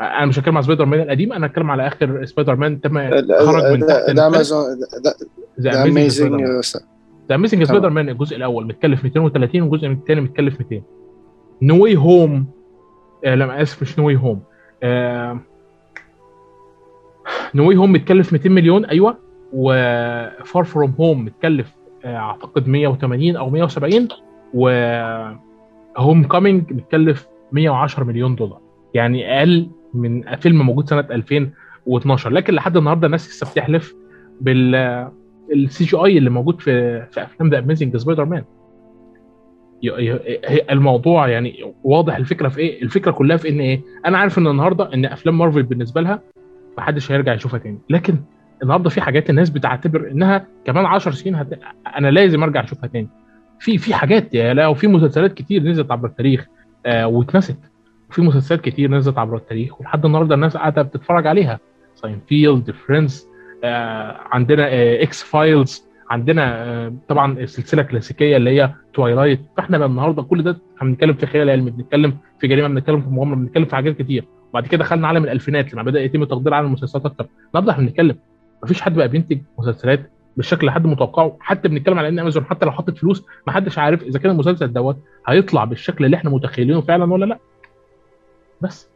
أنا 0.00 0.26
مش 0.26 0.38
هتكلم 0.38 0.56
على 0.56 0.64
سبايدر 0.64 0.84
مان 0.84 1.00
القديم 1.00 1.32
أنا 1.32 1.46
هتكلم 1.46 1.70
على 1.70 1.86
آخر 1.86 2.24
سبايدر 2.24 2.56
مان 2.56 2.80
تم 2.80 3.10
خرج 3.46 3.72
من 3.72 3.86
تحت 3.86 4.10
The 4.10 4.26
Amazon 4.26 4.66
The 5.60 5.84
Amazing 5.84 6.44
The 7.28 7.34
Amazing 7.34 7.64
Spider-Man 7.64 8.08
الجزء 8.08 8.36
الأول 8.36 8.66
متكلف 8.66 9.04
230 9.04 9.62
والجزء 9.62 9.88
الثاني 9.88 10.20
متكلف 10.20 10.60
200 10.60 10.82
No 11.62 11.82
Way 11.82 11.96
Home 11.96 12.46
لا 13.24 13.62
أسف 13.62 13.82
مش 13.82 13.98
No 13.98 14.06
Way 14.06 14.16
Home 14.16 14.40
No 17.54 17.68
Way 17.68 17.76
Home 17.76 17.92
متكلف 17.92 18.32
200 18.32 18.48
مليون 18.48 18.84
أيوه. 18.84 19.18
و 19.52 19.80
Far 19.80 20.64
From 20.64 20.94
Home 21.00 21.24
متكلف 21.24 21.68
آه، 21.68 21.75
أعتقد 22.06 22.68
180 22.68 23.36
أو 23.36 23.50
170 23.50 24.08
و 24.54 24.68
Homecoming 25.96 26.72
متكلف 26.72 27.26
110 27.52 28.04
مليون 28.04 28.34
دولار 28.34 28.60
يعني 28.94 29.38
أقل 29.38 29.68
من 29.94 30.36
فيلم 30.36 30.62
موجود 30.66 30.88
سنة 30.88 31.06
2012 31.10 32.30
لكن 32.30 32.54
لحد 32.54 32.76
النهارده 32.76 33.06
الناس 33.06 33.28
لسه 33.28 33.50
بتحلف 33.52 33.94
بال 34.40 34.74
ال 35.52 35.84
CGI 35.84 36.18
اللي 36.18 36.30
موجود 36.30 36.60
في 36.60 37.02
في 37.10 37.22
أفلام 37.22 37.50
The 37.50 37.58
Amazing 37.58 37.96
Spider-Man 37.96 38.44
الموضوع 40.70 41.28
يعني 41.28 41.74
واضح 41.84 42.16
الفكرة 42.16 42.48
في 42.48 42.60
إيه؟ 42.60 42.82
الفكرة 42.82 43.10
كلها 43.10 43.36
في 43.36 43.48
إن 43.48 43.60
إيه؟ 43.60 43.80
أنا 44.06 44.18
عارف 44.18 44.38
إن 44.38 44.46
النهارده 44.46 44.94
إن 44.94 45.04
أفلام 45.04 45.38
مارفل 45.38 45.62
بالنسبة 45.62 46.00
لها 46.00 46.20
محدش 46.78 47.12
هيرجع 47.12 47.34
يشوفها 47.34 47.58
تاني 47.58 47.78
لكن 47.90 48.16
النهارده 48.62 48.90
في 48.90 49.00
حاجات 49.00 49.30
الناس 49.30 49.50
بتعتبر 49.50 50.10
إنها 50.10 50.46
كمان 50.64 50.86
10 50.86 51.10
سنين 51.12 51.34
هت... 51.34 51.58
أنا 51.98 52.08
لازم 52.10 52.42
أرجع 52.42 52.64
أشوفها 52.64 52.86
تاني. 52.88 53.08
في 53.60 53.78
في 53.78 53.94
حاجات 53.94 54.34
يا 54.34 54.54
لا 54.54 54.66
وفي 54.66 54.86
مسلسلات 54.86 55.34
كتير 55.34 55.62
نزلت 55.62 55.90
عبر 55.90 56.08
التاريخ 56.08 56.46
آه 56.86 57.06
واتنست. 57.06 57.56
وفي 58.10 58.22
مسلسلات 58.22 58.60
كتير 58.60 58.90
نزلت 58.90 59.18
عبر 59.18 59.36
التاريخ 59.36 59.80
ولحد 59.80 60.04
النهارده 60.04 60.34
الناس 60.34 60.56
قاعدة 60.56 60.82
بتتفرج 60.82 61.26
عليها. 61.26 61.58
Seinfeld 61.94 62.70
Friends 62.70 63.26
آه 63.64 64.16
عندنا 64.32 64.66
آه 64.68 65.02
X-Files 65.02 65.86
عندنا 66.10 66.64
آه 66.64 66.92
طبعا 67.08 67.32
السلسلة 67.38 67.82
الكلاسيكية 67.82 68.36
اللي 68.36 68.50
هي 68.50 68.72
Twilight 68.94 69.40
فإحنا 69.56 69.86
النهارده 69.86 70.22
كل 70.22 70.42
ده 70.42 70.58
بنتكلم 70.82 71.14
في 71.14 71.26
خيال 71.26 71.50
علمي 71.50 71.70
بنتكلم 71.70 72.16
في 72.40 72.46
جريمة 72.48 72.68
بنتكلم 72.68 73.00
في 73.00 73.08
مغامرة 73.08 73.36
بنتكلم 73.36 73.64
في 73.64 73.76
حاجات 73.76 73.96
كتير. 74.02 74.24
وبعد 74.50 74.66
كده 74.66 74.78
دخلنا 74.84 75.08
عالم 75.08 75.24
الألفينات 75.24 75.72
لما 75.74 75.82
بدا 75.82 76.00
يتم 76.00 76.24
تقدير 76.24 76.54
عالم 76.54 76.66
المسلسلات 76.66 77.06
أكتر. 77.06 77.26
النهارده 77.48 77.72
إحنا 77.72 77.84
بنتكلم 77.86 78.16
مفيش 78.64 78.80
حد 78.80 78.94
بقى 78.94 79.08
بينتج 79.08 79.38
مسلسلات 79.58 80.10
بالشكل 80.36 80.60
اللي 80.60 80.72
حد 80.72 80.86
متوقعه 80.86 81.36
حتى 81.40 81.68
بنتكلم 81.68 81.98
على 81.98 82.08
إن 82.08 82.18
أمازون 82.18 82.44
حتى 82.44 82.64
لو 82.66 82.72
حطت 82.72 82.98
فلوس 82.98 83.22
ما 83.46 83.52
حدش 83.52 83.78
عارف 83.78 84.02
إذا 84.02 84.18
كان 84.18 84.30
المسلسل 84.30 84.72
دوت 84.72 84.96
هيطلع 85.28 85.64
بالشكل 85.64 86.04
اللي 86.04 86.16
إحنا 86.16 86.30
متخيلينه 86.30 86.80
فعلا 86.80 87.12
ولا 87.12 87.24
لأ. 87.24 87.38
بس. 88.60 88.86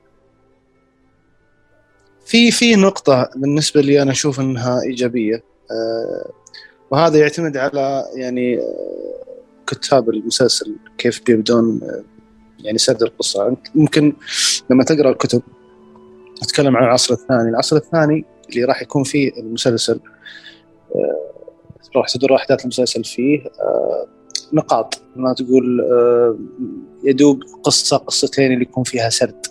في 2.26 2.50
في 2.50 2.76
نقطة 2.76 3.30
بالنسبة 3.36 3.80
لي 3.80 4.02
أنا 4.02 4.10
أشوف 4.10 4.40
أنها 4.40 4.80
إيجابية 4.82 5.34
أه 5.70 6.30
وهذا 6.90 7.18
يعتمد 7.18 7.56
على 7.56 8.04
يعني 8.16 8.58
أه 8.58 8.64
كتاب 9.66 10.10
المسلسل 10.10 10.76
كيف 10.98 11.22
بيبدون 11.26 11.80
أه 11.82 12.02
يعني 12.64 12.78
سرد 12.78 13.02
القصة. 13.02 13.56
ممكن 13.74 14.12
لما 14.70 14.84
تقرأ 14.84 15.10
الكتب 15.10 15.42
تتكلم 16.42 16.76
عن 16.76 16.84
العصر 16.84 17.14
الثاني 17.14 17.48
العصر 17.50 17.76
الثاني 17.76 18.24
اللي 18.56 18.64
راح 18.64 18.82
يكون 18.82 19.04
فيه 19.04 19.32
المسلسل 19.38 20.00
آه، 20.94 21.30
راح 21.96 22.08
تدور 22.08 22.36
احداث 22.36 22.62
المسلسل 22.62 23.04
فيه 23.04 23.40
آه، 23.60 24.06
نقاط 24.52 25.02
ما 25.16 25.34
تقول 25.34 25.80
آه، 25.80 26.38
يدوب 27.04 27.42
قصة 27.62 27.96
قصتين 27.96 28.52
اللي 28.52 28.62
يكون 28.62 28.84
فيها 28.84 29.08
سرد. 29.08 29.46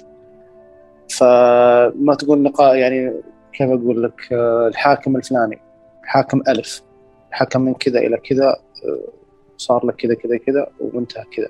فما 1.09 2.15
تقول 2.19 2.41
نقاط 2.41 2.73
يعني 2.73 3.13
كيف 3.53 3.69
أقول 3.69 4.03
لك 4.03 4.33
الحاكم 4.67 5.15
الفلاني 5.15 5.59
حاكم 6.03 6.41
ألف 6.47 6.81
حكم 7.31 7.61
من 7.61 7.73
كذا 7.73 7.99
إلى 7.99 8.17
كذا 8.17 8.55
صار 9.57 9.85
لك 9.85 9.95
كذا 9.95 10.15
كذا 10.15 10.37
كذا 10.37 10.67
وانتهى 10.79 11.23
كذا. 11.35 11.47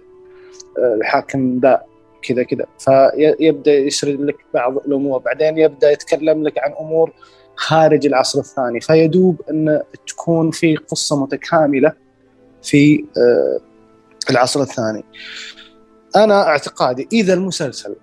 الحاكم 0.78 1.60
باء 1.60 1.88
كذا 2.22 2.44
كذا. 2.44 2.66
فيبدأ 2.80 3.74
يسرد 3.74 4.22
لك 4.22 4.36
بعض 4.54 4.78
الأمور 4.78 5.20
بعدين 5.20 5.58
يبدأ 5.58 5.92
يتكلم 5.92 6.44
لك 6.44 6.58
عن 6.58 6.72
أمور 6.80 7.12
خارج 7.60 8.06
العصر 8.06 8.40
الثاني. 8.40 8.82
فيدوب 8.82 9.42
إن 9.50 9.82
تكون 10.08 10.52
في 10.52 10.76
قصة 10.76 11.24
متكاملة 11.24 11.94
في 12.64 13.06
آه، 13.18 13.60
العصر 14.30 14.62
الثاني. 14.62 15.04
أنا 16.16 16.48
اعتقادي 16.48 17.08
إذا 17.14 17.34
المسلسل 17.34 17.96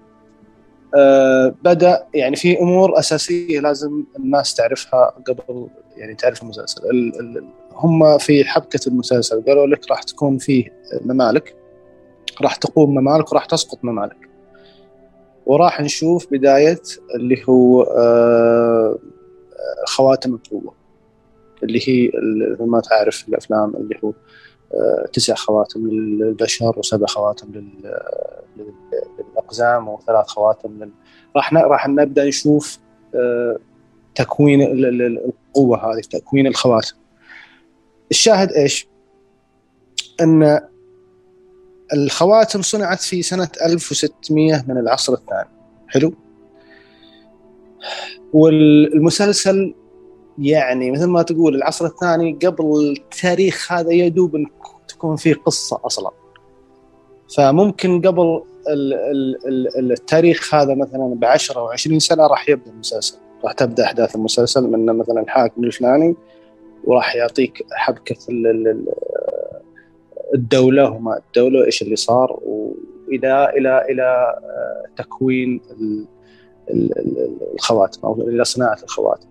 آه، 0.97 1.55
بدأ 1.63 2.07
يعني 2.15 2.37
في 2.37 2.61
أمور 2.61 2.99
أساسية 2.99 3.61
لازم 3.61 4.05
الناس 4.19 4.55
تعرفها 4.55 5.15
قبل 5.27 5.69
يعني 5.97 6.15
تعرف 6.15 6.43
المسلسل. 6.43 6.83
هم 7.75 8.19
في 8.19 8.45
حبكة 8.45 8.81
المسلسل 8.87 9.43
قالوا 9.47 9.67
لك 9.67 9.91
راح 9.91 10.03
تكون 10.03 10.39
فيه 10.39 10.73
ممالك 11.01 11.57
راح 12.43 12.57
تقوم 12.57 12.95
ممالك 12.95 13.33
وراح 13.33 13.45
تسقط 13.45 13.79
ممالك. 13.83 14.29
وراح 15.47 15.81
نشوف 15.81 16.27
بداية 16.31 16.83
اللي 17.15 17.43
هو 17.49 17.83
آه 17.83 18.99
خواتم 19.87 20.35
القوه 20.35 20.75
اللي 21.63 21.89
هي 21.89 22.11
ما 22.61 22.81
تعرف 22.81 23.29
الأفلام 23.29 23.77
اللي 23.77 23.99
هو 24.05 24.13
آه، 24.75 25.07
تسع 25.13 25.35
خواتم 25.35 25.89
للبشر 25.89 26.79
وسبع 26.79 27.07
خواتم 27.07 27.73
للأقزام 28.57 29.89
وثلاث 29.89 30.27
خواتم 30.27 30.83
لل... 30.83 30.91
راح 31.37 31.55
راح 31.55 31.89
نبدأ 31.89 32.25
نشوف 32.25 32.79
آه، 33.15 33.59
تكوين 34.15 34.63
القوة 34.63 35.93
هذه 35.93 36.01
تكوين 36.01 36.47
الخواتم 36.47 36.97
الشاهد 38.11 38.53
إيش؟ 38.53 38.89
أن 40.21 40.61
الخواتم 41.93 42.63
صنعت 42.63 43.01
في 43.01 43.23
سنة 43.23 43.49
1600 43.65 44.65
من 44.69 44.79
العصر 44.79 45.13
الثاني 45.13 45.49
حلو؟ 45.89 46.15
والمسلسل 48.33 49.75
يعني 50.39 50.91
مثل 50.91 51.07
ما 51.07 51.23
تقول 51.23 51.55
العصر 51.55 51.87
الثاني 51.87 52.39
قبل 52.45 52.97
التاريخ 52.97 53.73
هذا 53.73 53.93
يدوب 53.93 54.47
تكون 54.89 55.17
فيه 55.17 55.35
قصة 55.35 55.81
أصلا. 55.85 56.11
فممكن 57.37 58.01
قبل 58.01 58.43
التاريخ 59.79 60.55
هذا 60.55 60.75
مثلا 60.75 61.15
ب 61.15 61.25
10 61.25 61.61
أو 61.61 61.69
20 61.69 61.99
سنة 61.99 62.27
راح 62.27 62.49
يبدأ 62.49 62.71
المسلسل. 62.71 63.19
راح 63.45 63.53
تبدأ 63.53 63.85
أحداث 63.85 64.17
المسلسل 64.17 64.71
من 64.71 64.87
مثلا 64.87 65.21
الحاكم 65.21 65.65
الفلاني 65.65 66.17
وراح 66.85 67.17
يعطيك 67.17 67.67
حبكة 67.73 68.17
الدولة 70.35 70.91
وما 70.91 71.19
الدولة 71.27 71.65
إيش 71.65 71.83
اللي 71.83 71.97
صار 71.97 72.41
وإلى 72.43 73.53
إلى 73.57 73.85
إلى 73.91 74.39
تكوين 74.97 75.61
الخواتم 77.55 78.01
أو 78.05 78.15
إلى 78.15 78.45
صناعة 78.45 78.79
الخواتم. 78.83 79.29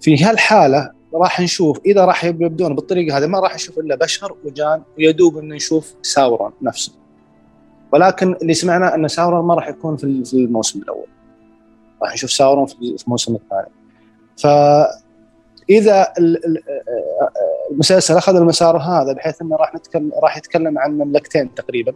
في 0.00 0.24
هالحالة 0.24 0.90
راح 1.14 1.40
نشوف 1.40 1.80
إذا 1.86 2.04
راح 2.04 2.24
يبدون 2.24 2.74
بالطريقة 2.74 3.18
هذه 3.18 3.26
ما 3.26 3.40
راح 3.40 3.54
نشوف 3.54 3.78
إلا 3.78 3.94
بشر 3.94 4.36
وجان 4.44 4.82
ويدوب 4.98 5.38
ان 5.38 5.48
نشوف 5.48 5.94
ساورون 6.02 6.52
نفسه. 6.62 6.92
ولكن 7.92 8.36
اللي 8.42 8.54
سمعنا 8.54 8.94
إن 8.94 9.08
ساورون 9.08 9.44
ما 9.44 9.54
راح 9.54 9.68
يكون 9.68 9.96
في 9.96 10.34
الموسم 10.34 10.78
الأول. 10.78 11.06
راح 12.02 12.14
نشوف 12.14 12.30
ساورون 12.32 12.66
في 12.66 12.96
الموسم 13.06 13.34
الثاني. 13.34 13.70
ف 14.36 14.46
إذا 15.70 16.12
المسلسل 17.70 18.16
أخذ 18.16 18.36
المسار 18.36 18.76
هذا 18.76 19.12
بحيث 19.12 19.42
إنه 19.42 19.56
راح 19.56 19.74
نتكلم 19.74 20.12
راح 20.22 20.36
يتكلم 20.36 20.78
عن 20.78 20.98
مملكتين 20.98 21.54
تقريبا 21.54 21.94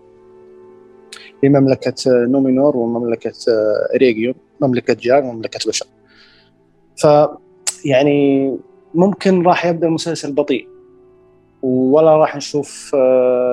في 1.40 1.48
مملكة 1.48 1.94
نومينور 2.06 2.76
ومملكة 2.76 3.32
ريجيون 3.96 4.34
مملكة 4.60 4.94
جان 4.94 5.24
ومملكه 5.24 5.68
بشر. 5.68 5.86
ف 6.96 7.06
يعني 7.84 8.56
ممكن 8.94 9.42
راح 9.42 9.66
يبدأ 9.66 9.86
المسلسل 9.86 10.32
بطيء. 10.32 10.68
ولا 11.62 12.16
راح 12.16 12.36
نشوف 12.36 12.94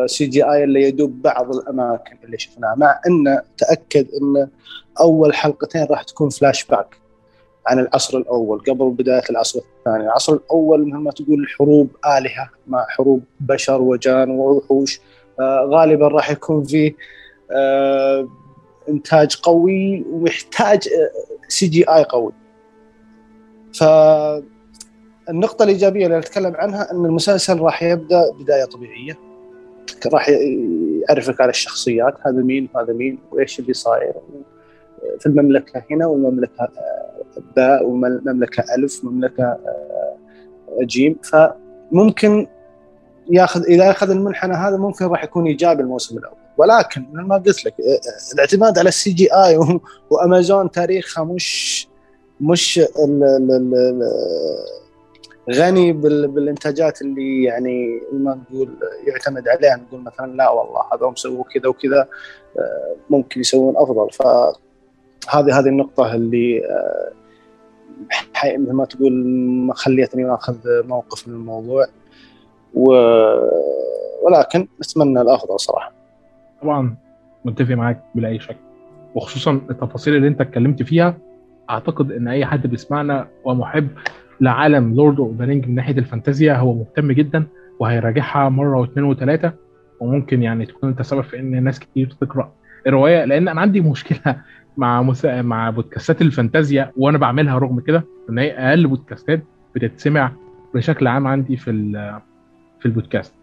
CGI 0.06 0.64
اللي 0.64 0.82
يدوب 0.82 1.22
بعض 1.22 1.56
الأماكن 1.56 2.18
اللي 2.24 2.38
شفناها 2.38 2.76
مع 2.76 3.00
إنه 3.08 3.42
تأكد 3.58 4.08
إن 4.22 4.48
أول 5.00 5.34
حلقتين 5.34 5.88
راح 5.90 6.04
تكون 6.04 6.30
فلاش 6.30 6.66
باك 6.66 6.98
عن 7.68 7.80
العصر 7.80 8.18
الأول 8.18 8.60
قبل 8.60 8.90
بداية 8.90 9.24
العصر 9.30 9.60
الثاني، 9.60 10.04
العصر 10.04 10.34
الأول 10.34 10.88
مثل 10.88 10.98
ما 10.98 11.12
تقول 11.12 11.48
حروب 11.58 11.88
آلهة 12.06 12.50
مع 12.68 12.86
حروب 12.90 13.24
بشر 13.40 13.82
وجان 13.82 14.30
ووحوش. 14.30 15.02
آه 15.40 15.70
غالبا 15.72 16.08
راح 16.08 16.32
يكون 16.32 16.64
فيه 16.64 16.96
آه 17.52 18.28
إنتاج 18.90 19.36
قوي 19.36 20.06
ومحتاج 20.12 20.90
CGI 21.48 22.04
قوي. 22.04 22.32
فالنقطة 23.74 25.64
الإيجابية 25.64 26.06
اللي 26.06 26.18
نتكلم 26.18 26.56
عنها 26.56 26.92
أن 26.92 27.06
المسلسل 27.06 27.60
راح 27.60 27.84
يبدأ 27.84 28.32
بداية 28.40 28.66
طبيعية. 28.66 29.18
راح 30.14 30.30
يعرفك 31.10 31.42
على 31.42 31.50
الشخصيات 31.50 32.14
هذا 32.26 32.42
مين 32.42 32.70
وهذا 32.76 32.94
مين 32.94 33.20
وإيش 33.32 33.60
اللي 33.60 33.74
صاير. 33.74 34.14
في 35.20 35.26
المملكة 35.26 35.84
هنا 35.92 36.06
والمملكة 36.06 36.70
باء 37.56 37.86
ومملكة 37.86 38.64
ألف 38.78 39.06
ومملكة 39.06 39.58
جيم. 40.82 41.16
فممكن 41.24 42.48
ياخذ 43.30 43.64
إذا 43.64 43.92
أخذ 43.92 44.10
المنحنى 44.10 44.54
هذا 44.54 44.78
ممكن 44.78 45.06
راح 45.06 45.24
يكون 45.24 45.48
إيجابي 45.48 45.82
الموسم 45.82 46.18
الأول. 46.18 46.45
ولكن 46.58 47.06
ما 47.14 47.38
قلت 47.38 47.66
لك 47.66 47.76
الاعتماد 48.34 48.80
على 48.80 48.90
ال 48.90 49.12
CGI 49.12 49.58
وأمازون 50.10 50.72
تاريخها 50.72 51.24
مش 51.24 51.88
مش 52.42 52.80
ال 52.80 53.24
ال 53.24 53.52
ال 53.52 54.02
غني 55.52 55.94
بالإنتاجات 55.94 57.02
اللي 57.02 57.44
يعني 57.44 58.02
ما 58.12 58.36
نقول 58.36 58.70
يعتمد 59.08 59.48
عليها 59.48 59.76
نقول 59.76 60.02
مثلا 60.02 60.36
لا 60.36 60.50
والله 60.50 60.82
هذول 60.94 61.18
سووا 61.18 61.44
كذا 61.44 61.68
وكذا 61.70 62.08
ممكن 63.10 63.42
يسوون 63.42 63.78
أفضل 63.78 64.10
فهذه 64.12 65.60
هذه 65.60 65.68
النقطة 65.68 66.16
اللي 66.16 66.62
مثل 68.46 68.72
ما 68.72 68.86
تقول 68.86 69.72
خليتني 69.76 70.34
أخذ 70.34 70.58
موقف 70.66 71.28
من 71.28 71.34
الموضوع 71.34 71.88
و... 72.74 72.92
ولكن 74.22 74.68
نتمنى 74.82 75.22
الأفضل 75.22 75.60
صراحة. 75.60 75.95
طبعا 76.66 76.96
متفق 77.46 77.76
معاك 77.76 78.02
بلا 78.16 78.28
اي 78.28 78.40
شك 78.40 78.58
وخصوصا 79.16 79.62
التفاصيل 79.70 80.16
اللي 80.16 80.28
أنت 80.28 80.42
اتكلمت 80.42 80.84
فيها 80.84 81.18
أعتقد 81.70 82.12
إن 82.12 82.28
أي 82.28 82.46
حد 82.46 82.68
بيسمعنا 82.68 83.28
ومحب 83.44 83.88
لعالم 84.42 84.96
Lord 84.96 85.20
of 85.20 85.36
the 85.36 85.46
من 85.46 85.76
ناحية 85.76 85.98
الفانتازيا 85.98 86.58
هو 86.58 86.74
مهتم 86.74 87.12
جدا 87.12 87.44
وهيراجعها 87.80 88.50
مرة 88.50 88.80
واثنين 88.80 89.06
وثلاثة. 89.06 89.54
وممكن 90.00 90.44
يعني 90.44 90.66
تكون 90.66 90.90
أنت 90.90 91.02
سبب 91.02 91.22
في 91.22 91.40
إن 91.40 91.64
ناس 91.64 91.80
كتير 91.80 92.16
تقرأ 92.22 92.52
الرواية 92.88 93.26
لأن 93.26 93.48
أنا 93.48 93.62
عندي 93.62 93.82
مشكلة 93.82 94.36
مع 94.78 95.02
مسا... 95.02 95.42
مع 95.42 95.70
بودكاستات 95.70 96.22
الفانتازيا 96.22 96.92
وأنا 96.98 97.18
بعملها 97.18 97.58
رغم 97.58 97.80
كده 97.80 98.04
إن 98.30 98.38
هي 98.38 98.52
أقل 98.52 98.88
بودكاستات 98.88 99.44
بتتسمع 99.76 100.32
بشكل 100.74 101.08
عام 101.08 101.28
عندي 101.28 101.58
في 101.58 101.72
في 102.80 102.86
البودكاست. 102.86 103.34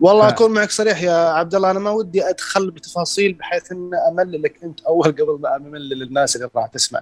والله. 0.00 0.28
أكون 0.28 0.50
معك 0.50 0.70
صريح 0.70 1.02
يا 1.02 1.12
عبد 1.12 1.54
الله 1.54 1.70
أنا 1.70 1.78
ما 1.78 1.90
ودي 1.90 2.28
أدخل 2.28 2.70
بتفاصيل 2.70 3.32
بحيث 3.32 3.72
إن 3.72 3.90
أمللك 4.10 4.64
أنت 4.64 4.80
أول 4.80 5.12
قبل 5.12 5.38
ما 5.40 5.56
أملل 5.56 6.02
الناس 6.02 6.36
اللي 6.36 6.48
راح 6.56 6.66
تسمع. 6.66 7.00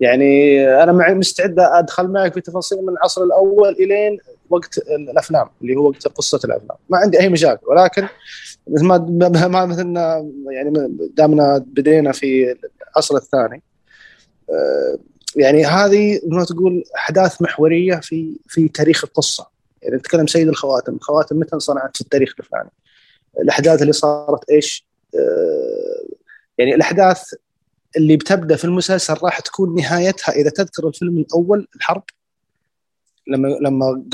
يعني 0.00 0.60
أنا 0.82 0.92
معي 0.92 1.14
مستعد 1.14 1.58
أدخل 1.58 2.08
معك 2.08 2.34
في 2.34 2.40
تفاصيل 2.40 2.82
من 2.82 2.88
العصر 2.88 3.22
الأول 3.22 3.68
إلين 3.68 4.18
وقت 4.50 4.78
الأفلام 4.78 5.48
اللي 5.62 5.76
هو 5.76 5.88
وقت 5.88 6.08
قصة 6.08 6.40
الأفلام. 6.44 6.78
ما 6.88 6.98
عندي 6.98 7.20
أي 7.20 7.28
مشاكل 7.28 7.66
ولكن 7.66 8.06
مثل 8.68 8.84
ما 8.84 8.98
ما 9.48 9.66
مثلنا 9.66 10.30
يعني 10.50 10.96
دامنا 11.16 11.64
بدينا 11.66 12.12
في 12.12 12.56
العصر 12.82 13.16
الثاني 13.16 13.62
يعني 15.36 15.64
هذه 15.64 16.20
ما 16.26 16.44
تقول 16.44 16.84
أحداث 16.96 17.42
محورية 17.42 17.96
في 17.96 18.36
في 18.48 18.68
تاريخ 18.68 19.04
القصة. 19.04 19.57
يعني 19.82 19.96
نتكلم 19.96 20.26
سيد 20.26 20.48
الخواتم. 20.48 20.94
الخواتم 20.94 21.38
متى 21.38 21.54
انصنعت 21.54 21.96
في 21.96 22.00
التاريخ 22.00 22.34
الفلاني؟ 22.38 22.70
الأحداث 23.40 23.82
اللي 23.82 23.92
صارت 23.92 24.50
إيش؟ 24.50 24.86
يعني 26.58 26.74
الأحداث 26.74 27.34
اللي 27.96 28.16
بتبدأ 28.16 28.56
في 28.56 28.64
المسلسل 28.64 29.14
راح 29.22 29.40
تكون 29.40 29.74
نهايتها 29.74 30.32
إذا 30.32 30.50
تذكر 30.50 30.88
الفيلم 30.88 31.18
الأول 31.18 31.68
الحرب 31.76 32.02
لما 33.26 33.48
لما 33.48 34.04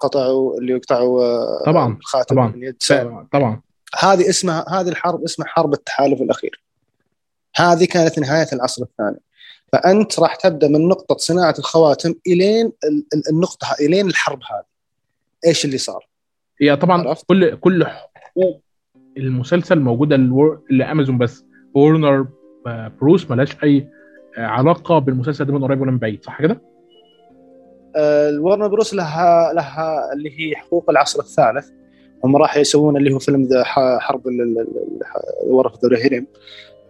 قطعوا 0.00 0.58
اللي 0.58 0.72
يقطعوا 0.72 1.64
طبعا 1.66 1.96
الخاتم 2.00 2.34
طبعا. 2.34 2.54
اليد 2.54 2.76
طبعا 3.32 3.60
هذه 3.98 4.28
اسمها 4.28 4.64
هذه 4.68 4.88
الحرب 4.88 5.24
اسمها 5.24 5.48
حرب 5.48 5.72
التحالف 5.72 6.22
الأخير. 6.22 6.62
هذه 7.56 7.84
كانت 7.84 8.18
نهاية 8.18 8.48
العصر 8.52 8.82
الثاني. 8.82 9.20
فأنت 9.72 10.20
راح 10.20 10.36
تبدأ 10.36 10.68
من 10.68 10.88
نقطة 10.88 11.16
صناعة 11.16 11.54
الخواتم 11.58 12.14
إلين 12.26 12.72
النقطة 13.30 13.74
إلين 13.80 14.06
الحرب 14.06 14.38
هذه. 14.50 14.69
إيش 15.46 15.64
اللي 15.64 15.78
صار 15.78 16.08
هي 16.60 16.76
طبعا 16.76 17.08
عرفت؟ 17.08 17.26
كل 17.26 17.56
كل 17.56 17.84
حقوق 18.14 18.62
المسلسل 19.16 19.80
موجودة 19.80 20.16
لأمازون 20.70 21.18
بس 21.18 21.44
Warner 21.74 22.26
Bros 23.00 23.30
ملهاش 23.30 23.64
أي 23.64 23.88
علاقة 24.36 24.98
بالمسلسل 24.98 25.44
ده 25.44 25.52
من 25.52 25.64
قريب 25.64 25.80
ولا 25.80 25.90
من 25.90 25.98
بعيد 25.98 26.24
صح 26.24 26.42
كده؟ 26.42 26.60
ال 27.96 28.06
Warner 28.06 28.68
Bros 28.68 28.94
لها 28.94 29.52
لها 29.52 30.12
اللي 30.12 30.40
هي 30.40 30.56
حقوق 30.56 30.90
العصر 30.90 31.20
الثالث 31.20 31.70
هم 32.24 32.36
راح 32.36 32.56
يسوون 32.56 32.96
اللي 32.96 33.14
هو 33.14 33.18
فيلم 33.18 33.42
the 33.42 33.64
حرب 34.00 34.22
War 35.46 35.71
of 35.71 35.88
the 35.88 35.98
Rohirrim 35.98 36.26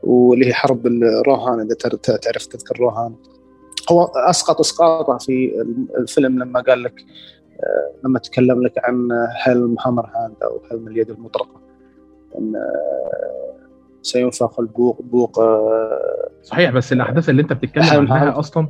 واللي 0.02 0.46
هي 0.46 0.52
حرب 0.52 0.86
الروهان 0.86 1.60
إذا 1.60 1.74
تعرف 2.16 2.46
تذكر 2.46 2.80
روهان 2.80 3.14
هو 3.90 4.04
أسقط 4.04 4.60
اسقاطه 4.60 5.18
في 5.18 5.52
الفيلم 5.98 6.38
لما 6.38 6.60
قال 6.60 6.82
لك 6.82 7.04
لما 8.04 8.18
تكلم 8.18 8.62
لك 8.62 8.72
عن 8.84 9.08
Helm 9.30 9.76
Hammerhand 9.86 10.36
أو 10.42 10.60
Helm 10.70 10.88
اليد 10.88 11.10
المطرقة 11.10 11.60
إن 12.38 12.52
سينفخ 14.02 14.60
البوق 14.60 15.02
بوق 15.02 15.40
صحيح 16.42 16.70
بس 16.70 16.92
الأحداث 16.92 17.28
اللي 17.28 17.42
أنت 17.42 17.52
بتتكلم 17.52 18.12
عنها 18.12 18.38
أصلا 18.38 18.68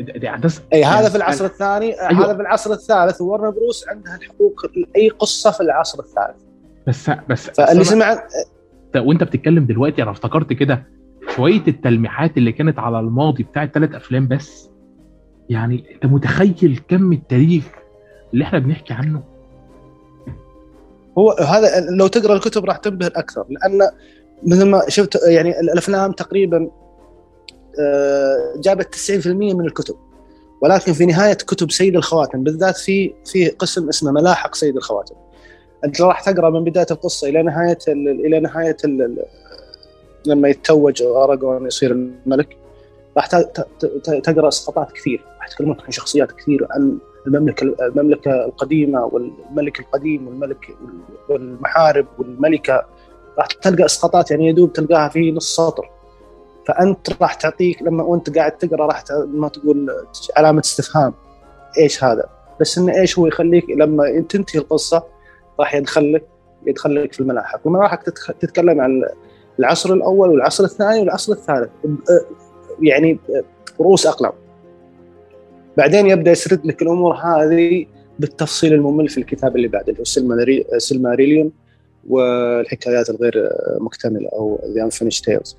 دي 0.00 0.30
أحداث 0.30 0.60
إي 0.72 0.80
يعني 0.80 0.94
هذا 0.94 1.08
في 1.08 1.16
العصر 1.16 1.44
الثاني 1.44 2.00
أيوة. 2.00 2.24
هذا 2.24 2.34
في 2.34 2.40
العصر 2.40 2.72
الثالث 2.72 3.20
Warner 3.20 3.50
Bros 3.50 3.88
عندها 3.88 4.16
الحقوق 4.16 4.62
أي 4.96 5.08
قصة 5.08 5.50
في 5.50 5.60
العصر 5.60 5.98
الثالث. 5.98 6.42
بس 6.86 7.10
بس 7.30 7.50
فاللي 7.50 7.84
سمع 7.84 8.18
وأنت 8.96 9.24
بتتكلم 9.24 9.66
دلوقتي 9.66 10.02
أنا 10.02 10.10
افتكرت 10.10 10.52
كده 10.52 10.86
شوية 11.28 11.62
التلميحات 11.68 12.36
اللي 12.36 12.52
كانت 12.52 12.78
على 12.78 13.00
الماضي 13.00 13.42
بتاع 13.42 13.62
الثلاث 13.62 13.94
أفلام 13.94 14.28
بس. 14.28 14.70
يعني 15.48 15.94
أنت 15.94 16.06
متخيل 16.06 16.80
كم 16.88 17.12
التاريخ 17.12 17.64
اللي 18.36 18.44
إحنا 18.44 18.58
بنحكي 18.58 18.94
عنه. 18.94 19.22
هو 21.18 21.30
هذا 21.30 21.80
لو 21.90 22.06
تقرأ 22.06 22.34
الكتب 22.34 22.64
راح 22.64 22.76
تنبهر 22.76 23.12
أكثر 23.16 23.46
لأن 23.50 23.90
مثل 24.42 24.66
ما 24.66 24.82
شفت 24.88 25.18
يعني 25.28 25.60
الأفلام 25.60 26.12
تقريبا 26.12 26.70
جابت 28.56 28.94
90% 28.94 29.26
من 29.26 29.66
الكتب. 29.66 29.94
ولكن 30.62 30.92
في 30.92 31.06
نهاية 31.06 31.34
كتب 31.34 31.70
سيد 31.70 31.96
الخواتم 31.96 32.42
بالذات 32.42 32.76
في 32.76 33.14
في 33.24 33.48
قسم 33.48 33.88
اسمه 33.88 34.12
ملاحق 34.12 34.54
سيد 34.54 34.76
الخواتم. 34.76 35.14
أنت 35.84 36.00
راح 36.00 36.30
تقرأ 36.30 36.50
من 36.50 36.64
بداية 36.64 36.86
القصة 36.90 37.28
إلى 37.28 37.42
نهاية 37.42 37.78
إلى 37.88 38.40
نهاية 38.40 38.76
لما 40.26 40.48
يتوج 40.48 41.02
أراغون 41.02 41.66
يصير 41.66 41.92
الملك 41.92 42.56
راح 43.16 43.26
تقرأ 44.24 44.48
اسقاطات 44.48 44.92
كثير. 44.92 45.24
راح 45.38 45.48
يتكلمون 45.48 45.76
عن 45.84 45.90
شخصيات 45.90 46.32
كثير 46.32 46.66
عن 46.70 46.98
المملكة 47.26 47.74
المملكة 47.80 48.44
القديمة 48.44 49.04
والملك 49.04 49.80
القديم 49.80 50.28
والملك 50.28 50.76
والمحارب 51.28 52.06
والملكة 52.18 52.86
راح 53.38 53.46
تلقى 53.46 53.84
إسقاطات 53.84 54.30
يعني 54.30 54.48
يدوب 54.48 54.72
تلقاها 54.72 55.08
في 55.08 55.32
نص 55.32 55.56
سطر. 55.56 55.90
فأنت 56.66 57.22
راح 57.22 57.34
تعطيك 57.34 57.82
لما 57.82 58.02
وأنت 58.02 58.38
قاعد 58.38 58.52
تقرأ 58.52 58.86
راح 58.86 59.04
ما 59.26 59.48
تقول 59.48 59.90
علامة 60.36 60.60
استفهام. 60.60 61.14
إيش 61.78 62.04
هذا؟ 62.04 62.24
بس 62.60 62.78
إنه 62.78 62.94
إيش 63.00 63.18
هو 63.18 63.26
يخليك 63.26 63.70
لما 63.70 64.20
تنتهي 64.28 64.60
القصة 64.60 65.04
راح 65.60 65.74
يدخلك 65.74 66.24
يدخلك 66.66 67.12
في 67.12 67.20
الملاحق. 67.20 67.60
والملاحق 67.64 68.02
تتكلم 68.40 68.80
عن 68.80 69.02
العصر 69.58 69.92
الأول 69.92 70.30
والعصر 70.30 70.64
الثاني 70.64 71.00
والعصر 71.00 71.32
الثالث. 71.32 71.70
يعني 72.80 73.18
رؤوس 73.80 74.06
أقلام. 74.06 74.32
بعدين 75.76 76.06
يبدأ 76.06 76.30
يسرد 76.30 76.66
لك 76.66 76.82
الأمور 76.82 77.14
هذه 77.14 77.86
بالتفصيل 78.18 78.72
الممل 78.72 79.08
في 79.08 79.18
الكتاب 79.18 79.56
اللي 79.56 79.68
بعده 79.68 79.88
اللي 79.88 80.00
هو 80.00 80.78
Silmarillion 80.78 81.52
والحكايات 82.08 83.10
الغير 83.10 83.50
مكتملة 83.80 84.28
أو 84.28 84.60
The 84.74 84.82
Unfinished 84.82 85.20
Tales 85.20 85.56